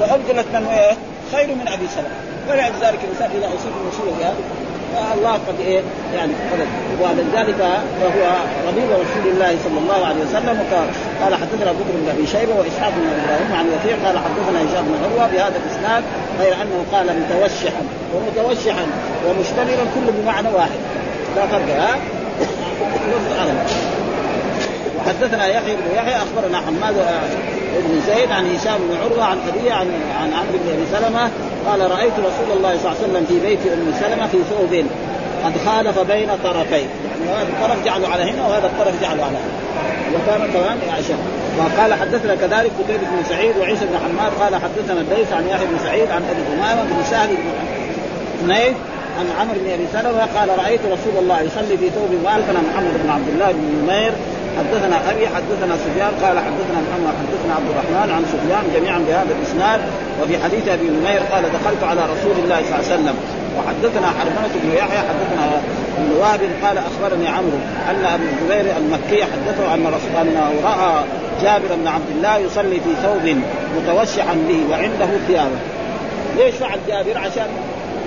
فابدلت 0.00 0.46
من 0.54 0.66
إيه؟ 0.66 0.92
خير 1.32 1.54
من 1.54 1.68
أبي 1.68 1.86
سلمة. 1.94 2.18
ولذلك 2.48 2.98
الإنسان 3.04 3.30
إذا 3.38 3.46
أصيب 3.46 3.72
بمصيبه 3.82 4.32
الله 5.14 5.32
قد 5.32 5.60
إيه؟ 5.60 5.80
يعني 6.14 6.32
قد 6.52 6.60
ولذلك 7.00 7.60
وهو 8.02 8.32
ربيب 8.68 8.90
رسول 8.90 9.32
الله 9.32 9.56
صلى 9.64 9.78
الله 9.78 10.06
عليه 10.06 10.20
وسلم 10.24 10.62
قال 11.22 11.34
حدثنا 11.34 11.72
بكر 11.72 11.92
بن 11.94 12.08
أبي 12.08 12.26
شيبة 12.26 12.54
وإسحاق 12.54 12.92
بن 12.96 13.06
إبراهيم 13.20 13.52
عن 13.58 13.66
وكيع 13.66 13.96
قال 14.06 14.18
حدثنا 14.18 14.58
هشام 14.58 14.84
بن 14.84 14.94
عروة 15.04 15.26
بهذا 15.32 15.56
الإسناد 15.66 16.04
غير 16.40 16.54
أنه 16.54 16.84
قال 16.92 17.06
متوشحا 17.06 17.82
ومتوشحا 18.14 18.86
ومشتملا 19.28 19.84
كل 19.94 20.12
بمعنى 20.22 20.48
واحد. 20.48 20.80
لا 21.36 21.46
فرق 21.46 21.68
ها؟ 21.80 21.96
وحدثنا 24.98 25.46
يحيى 25.46 25.76
بن 25.76 25.96
يحيى 25.96 26.16
أخبرنا 26.16 26.58
حماد 26.58 26.94
بن 27.76 28.00
زيد 28.06 28.30
عن 28.30 28.56
هشام 28.56 28.78
بن 28.78 28.96
عروة 29.04 29.24
عن 29.24 29.38
ابيه 29.48 29.72
عن 29.72 29.86
عن 30.20 30.32
عمرو 30.32 30.58
بن 30.64 30.70
أبي 30.72 30.86
سلمة 30.92 31.30
قال 31.66 31.90
رأيت 31.90 32.12
رسول 32.12 32.56
الله 32.56 32.76
صلى 32.76 32.92
الله 32.92 32.96
عليه 32.98 33.08
وسلم 33.08 33.26
في 33.28 33.46
بيت 33.46 33.58
أم 33.72 33.92
سلمة 34.00 34.26
في 34.26 34.38
ثوب 34.50 34.84
قد 35.44 35.52
خالف 35.66 35.98
بين 35.98 36.28
طرفين. 36.44 36.88
يعني 37.08 37.30
هذا 37.36 37.48
الطرف 37.48 37.84
جعله 37.84 38.08
على 38.08 38.22
هنا 38.22 38.46
وهذا 38.48 38.66
الطرف 38.66 39.02
جعله 39.02 39.24
على 39.24 39.36
هنا. 39.36 39.58
وكان 40.14 40.52
كمان 40.52 40.78
عائشة. 40.92 41.14
وقال 41.58 41.94
حدثنا 41.94 42.34
كذلك 42.34 42.70
قتيبة 42.78 43.02
بن 43.02 43.24
سعيد 43.28 43.56
وعيسى 43.56 43.84
بن 43.84 43.98
حماد 43.98 44.32
قال 44.40 44.62
حدثنا 44.62 45.00
الليث 45.00 45.32
عن 45.32 45.48
يحيى 45.48 45.66
بن 45.66 45.78
سعيد 45.84 46.10
عن 46.10 46.22
أبي 46.30 46.42
أمامة 46.56 46.82
بن 46.82 47.04
سهل 47.10 47.28
بن 47.28 48.52
حنيف 48.52 48.76
عن 49.18 49.26
عمرو 49.40 49.58
بن 49.64 49.70
أبي 49.70 49.86
سلمة 49.92 50.26
قال 50.38 50.48
رأيت 50.58 50.80
رسول 50.80 51.14
الله 51.22 51.40
يصلي 51.40 51.76
في 51.78 51.90
ثوب 51.90 52.10
والفا 52.24 52.52
محمد 52.52 52.94
بن 53.04 53.10
عبد 53.10 53.28
الله 53.28 53.52
بن 53.52 53.82
نمير 53.82 54.12
حدثنا 54.58 55.10
أبي 55.10 55.26
حدثنا 55.28 55.74
سفيان 55.76 56.12
قال 56.22 56.36
حدثنا 56.38 56.78
محمد 56.86 57.14
حدثنا 57.22 57.52
عبد 57.58 57.68
الرحمن 57.70 58.10
عن 58.16 58.22
سفيان 58.32 58.64
جميعا 58.74 58.98
بهذا 58.98 59.32
الإسناد 59.38 59.80
وفي 60.22 60.38
حديث 60.44 60.68
أبي 60.68 60.88
نمير 60.88 61.20
قال 61.32 61.42
دخلت 61.42 61.82
على 61.82 62.00
رسول 62.00 62.36
الله 62.44 62.56
صلى 62.56 62.74
الله 62.74 62.84
عليه 62.84 62.94
وسلم 62.94 63.16
وحدثنا 63.58 64.06
حرمنة 64.06 64.54
بن 64.62 64.70
يحيى 64.76 64.98
حدثنا 64.98 65.60
ابن 65.98 66.12
وهب 66.20 66.40
قال 66.64 66.78
أخبرني 66.78 67.28
عمرو 67.28 67.58
أن 67.90 68.04
أبو 68.04 68.24
الزبير 68.32 68.76
المكي 68.76 69.24
حدثه 69.24 69.74
ان 69.74 69.86
رسول 69.86 70.28
انه 70.28 70.52
رأى 70.64 71.04
جابر 71.42 71.74
بن 71.74 71.88
عبد 71.88 72.10
الله 72.16 72.36
يصلي 72.36 72.80
في 72.80 72.90
ثوب 73.02 73.42
متوشحا 73.76 74.34
به 74.48 74.60
وعنده 74.70 75.08
ثيابه 75.28 75.58
ليش 76.36 76.54
فعل 76.54 76.78
جابر؟ 76.88 77.18
عشان 77.18 77.48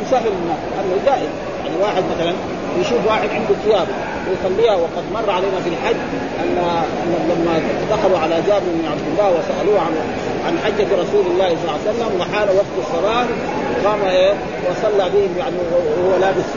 يسهل 0.07 0.27
الناس 0.27 0.59
إنه 0.79 0.95
جائز 1.05 1.29
يعني 1.65 1.75
واحد 1.81 2.03
مثلا 2.15 2.33
يشوف 2.79 3.07
واحد 3.07 3.29
عنده 3.29 3.55
ثياب. 3.65 3.87
ويخليها 4.32 4.75
وقد 4.75 5.03
مر 5.13 5.29
علينا 5.29 5.59
في 5.63 5.69
الحج 5.69 5.95
ان 6.43 6.57
أن 7.03 7.11
لما 7.29 7.53
دخلوا 7.91 8.19
على 8.19 8.36
جابر 8.47 8.71
بن 8.79 8.86
عبد 8.91 9.05
الله 9.11 9.29
وسألوه 9.29 9.79
عن 9.79 9.93
عن 10.45 10.53
حجة 10.65 10.88
رسول 11.03 11.25
الله 11.32 11.49
صلى 11.49 11.63
الله 11.63 11.79
عليه 11.82 11.91
وسلم 11.91 12.21
وحال 12.21 12.47
وقت 12.55 12.73
الصلاة 12.84 13.25
قام 13.86 14.01
إيه 14.09 14.34
وصلى 14.69 15.09
بهم 15.13 15.38
يعني 15.38 15.55
وهو 15.97 16.17
لابس 16.21 16.47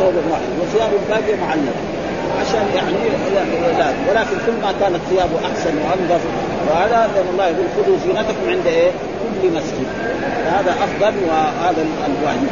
ثوب 0.00 0.14
واحد 0.30 0.50
وثيابه 0.60 0.96
الباقية 1.02 1.36
معلقة. 1.36 1.80
عشان 2.40 2.66
يعني 2.76 2.96
لا 3.78 3.86
ولكن 4.08 4.36
كل 4.46 4.52
ما 4.62 4.72
كانت 4.80 5.00
ثيابه 5.10 5.36
أحسن 5.48 5.74
وأنظف 5.78 6.20
وهذا 6.70 7.10
لأن 7.14 7.26
الله 7.32 7.44
يقول 7.46 7.66
خذوا 7.76 7.96
زينتكم 8.04 8.48
عند 8.48 8.66
إيه؟ 8.66 8.90
كل 9.42 9.48
مسجد. 9.48 9.86
هذا 10.46 10.70
أفضل 10.70 11.14
وهذا 11.28 11.86
الواجب. 12.06 12.50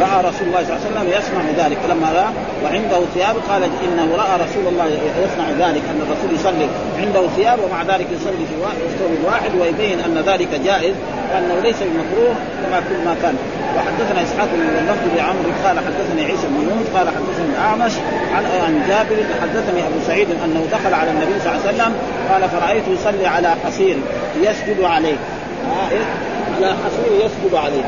رأى 0.00 0.18
رسول 0.28 0.46
الله 0.48 0.62
صلى 0.64 0.72
الله 0.72 0.80
عليه 0.80 0.90
وسلم 0.90 1.06
يصنع 1.18 1.64
ذلك. 1.64 1.78
فلما 1.84 2.08
رأى 2.12 2.30
وعنده 2.64 3.00
ثياب 3.14 3.36
قال 3.50 3.62
إنه 3.62 4.16
رأى 4.16 4.34
رسول 4.44 4.66
الله 4.66 4.86
يصنع 5.24 5.48
ذلك 5.66 5.82
أن 5.92 6.00
الرسول 6.06 6.34
يصلي. 6.34 6.68
عنده 6.98 7.28
ثياب 7.36 7.58
ومع 7.64 7.82
ذلك 7.82 8.06
يصلي 8.16 8.44
في 8.48 8.54
ثوب 8.98 9.12
واحد 9.24 9.50
ويبين 9.60 10.00
أن 10.00 10.22
ذلك 10.26 10.48
جائز 10.64 10.94
وانه 11.34 11.60
ليس 11.62 11.76
بمكروه 11.76 12.34
كما 12.62 12.78
كل 12.88 13.04
ما 13.04 13.16
كان. 13.22 13.36
وحدثنا 13.76 14.22
إسحاق 14.22 14.48
بن 14.52 14.62
اللفظ 14.78 15.16
بعمرو 15.16 15.50
قال 15.64 15.78
حدثني 15.78 16.24
عيسى 16.24 16.46
بن 16.46 16.68
يونس 16.68 16.86
قال 16.94 17.08
حدثني 17.08 17.46
الاعمش 17.54 17.92
عن 18.34 18.44
عن 18.64 18.84
جابر 18.88 19.22
حدثني 19.42 19.80
أبو 19.80 19.98
سعيد 20.06 20.28
أنه 20.44 20.66
دخل 20.72 20.94
على 20.94 21.10
النبي 21.10 21.40
صلى 21.40 21.52
الله 21.52 21.62
عليه 21.66 21.74
وسلم 21.74 21.92
قال 22.32 22.48
فرايته 22.48 22.92
يصلي 22.92 23.26
على 23.26 23.54
حصير 23.64 23.96
يسجد 24.42 24.82
عليه. 24.82 25.16
آه 25.70 25.90
إيه؟ 25.90 26.04
على 26.56 26.74
حصير 26.84 27.26
يسجد 27.26 27.54
عليه. 27.54 27.84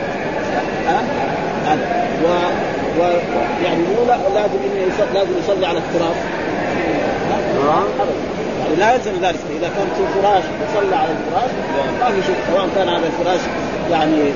أه؟ 1.67 1.77
و, 2.25 2.27
و 3.01 3.03
يعني 3.65 3.83
مو 3.83 4.05
لازم 4.35 4.59
إنه 4.65 4.83
يصلي 4.89 5.15
لازم 5.15 5.31
يصلي 5.45 5.67
على 5.67 5.79
التراب 5.79 6.15
يعني 8.61 8.77
لا 8.79 8.95
يلزم 8.95 9.13
ذلك. 9.23 9.39
إذا 9.51 9.69
كان 9.77 9.87
في 9.97 10.21
فراش 10.21 10.43
يصلى 10.69 10.97
على 10.97 11.09
الفراش 11.11 11.51
ما 12.01 12.07
في 12.07 12.27
شيء 12.27 12.37
سواء 12.53 12.69
كان 12.75 12.89
هذا 12.89 13.07
الفراش 13.07 13.41
يعني 13.91 14.33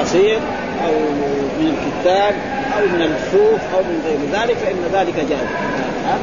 حصير 0.00 0.38
أو 0.86 0.92
من 1.58 1.74
الكتاب 1.74 2.34
أو 2.78 2.82
من 2.86 3.02
الصوف 3.02 3.60
أو 3.74 3.82
من 3.82 4.02
غير 4.06 4.42
ذلك 4.42 4.56
فإن 4.56 5.00
ذلك 5.00 5.14
جائز. 5.14 5.48
ها؟ 6.06 6.18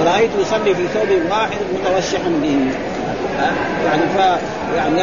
ورأيته 0.00 0.40
يصلي 0.40 0.74
في 0.74 0.86
ثوب 0.94 1.08
واحد 1.30 1.58
متوشحا 1.74 2.28
به. 2.42 2.58
يعني 3.86 4.02
ف 4.16 4.40
يعني 4.76 5.02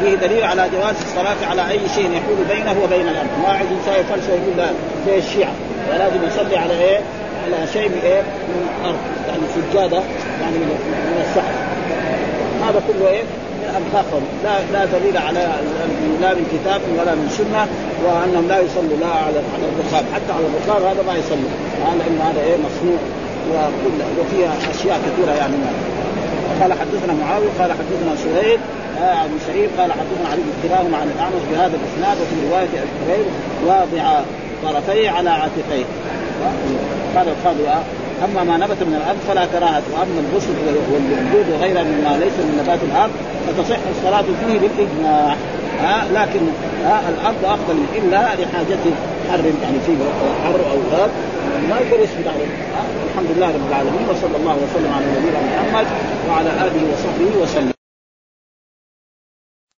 فيه 0.00 0.14
دليل 0.26 0.44
على 0.44 0.68
جواز 0.74 0.94
الصلاة 1.04 1.50
على 1.50 1.70
أي 1.70 1.80
شيء 1.94 2.10
يحول 2.12 2.44
بينه 2.48 2.76
وبين 2.84 3.08
الأرض، 3.08 3.28
ما 3.42 3.48
عاد 3.48 3.66
إنسان 3.78 4.00
يفلسف 4.00 4.28
يقول 4.28 4.56
لا 4.56 4.68
زي 5.06 5.18
الشيعة. 5.18 5.52
ولازم 5.88 6.20
يصلي 6.28 6.56
على 6.56 6.74
إيه؟ 6.80 7.00
على 7.44 7.66
شيء 7.72 7.88
من 7.88 8.00
إيه؟ 8.04 8.22
من 8.48 8.68
الأرض، 8.80 8.98
يعني 9.28 9.42
سجادة 9.54 10.02
يعني 10.42 10.56
من 10.56 10.68
من 11.10 11.24
السحر. 11.26 11.54
هذا 12.66 12.82
كله؟ 12.88 13.22
من 13.60 13.68
أنفاقهم، 13.80 14.24
لا 14.44 14.54
لا 14.72 14.84
دليل 14.84 15.16
على 15.16 15.42
لا 16.20 16.34
من 16.34 16.44
كتاب 16.54 16.80
ولا 16.98 17.14
من 17.14 17.28
سنة 17.38 17.66
وأنهم 18.04 18.48
لا 18.48 18.58
يصلوا 18.66 18.98
لا 19.00 19.12
على 19.26 19.38
على 19.54 19.64
الرخام، 19.72 20.04
حتى 20.14 20.32
على 20.36 20.46
الرخام 20.50 20.82
هذا 20.90 21.02
ما 21.08 21.14
يصلوا، 21.22 21.52
هذا 21.86 22.02
إنه 22.08 22.22
هذا 22.30 22.40
إيه؟ 22.40 22.56
مصنوع. 22.66 23.00
وكل 23.50 23.98
وفيها 24.20 24.52
أشياء 24.74 24.98
كثيرة 25.06 25.34
يعني. 25.38 25.56
ما 25.56 25.70
قال 26.62 26.72
حدثنا 26.72 27.12
معاوية 27.22 27.48
قال 27.58 27.70
حدثنا 27.72 28.12
سهيل 28.24 28.60
آه 29.00 29.14
عن 29.14 29.30
سعيد 29.46 29.70
قال 29.78 29.92
حدثنا 29.92 30.28
علي 30.32 30.42
بن 30.62 30.94
عن 30.94 31.10
الاعمش 31.16 31.42
بهذا 31.50 31.76
الإسناد 31.80 32.16
وفي 32.20 32.36
رواية 32.50 32.64
ابي 32.64 33.22
واضع 33.66 34.20
طرفيه 34.64 35.10
على 35.10 35.30
عاتقيه. 35.30 35.84
قال 37.16 37.28
القاضي 37.28 37.68
أما 38.24 38.44
ما 38.44 38.56
نبت 38.56 38.82
من 38.82 38.94
الأرض 39.00 39.18
فلا 39.28 39.44
كراهة 39.46 39.82
وأما 39.92 40.18
الغسل 40.24 40.54
والوجود 40.66 41.46
وغيرها 41.52 41.82
مما 41.82 42.18
ليس 42.24 42.36
من 42.38 42.54
نبات 42.62 42.78
الأرض 42.82 43.12
فتصح 43.46 43.78
الصلاة 43.96 44.24
فيه 44.40 44.58
بالإجماع. 44.58 45.36
ها 45.82 46.04
لكن 46.14 46.40
ها 46.84 47.00
الأرض 47.08 47.44
أفضل 47.44 47.76
إلا 47.98 48.18
لحاجة 48.18 48.84
حر 49.30 49.44
يعني 49.62 49.78
فيه 49.86 49.96
حر 50.44 50.60
أو 50.72 50.78
غاب 50.92 51.10
ما 51.68 51.76
يقدر 51.80 52.04
يسجد 52.04 52.26
عليه. 52.34 52.50
الحمد 53.10 53.30
لله 53.36 53.46
رب 53.46 53.68
العالمين 53.70 54.06
وصلى 54.10 54.36
الله 54.36 54.56
وسلم 54.64 54.92
على 54.96 55.06
نبينا 55.16 55.38
محمد 55.40 55.86
وعلى 56.28 56.50
آله 56.50 56.82
وصحبه 56.92 57.42
وسلم. 57.42 57.71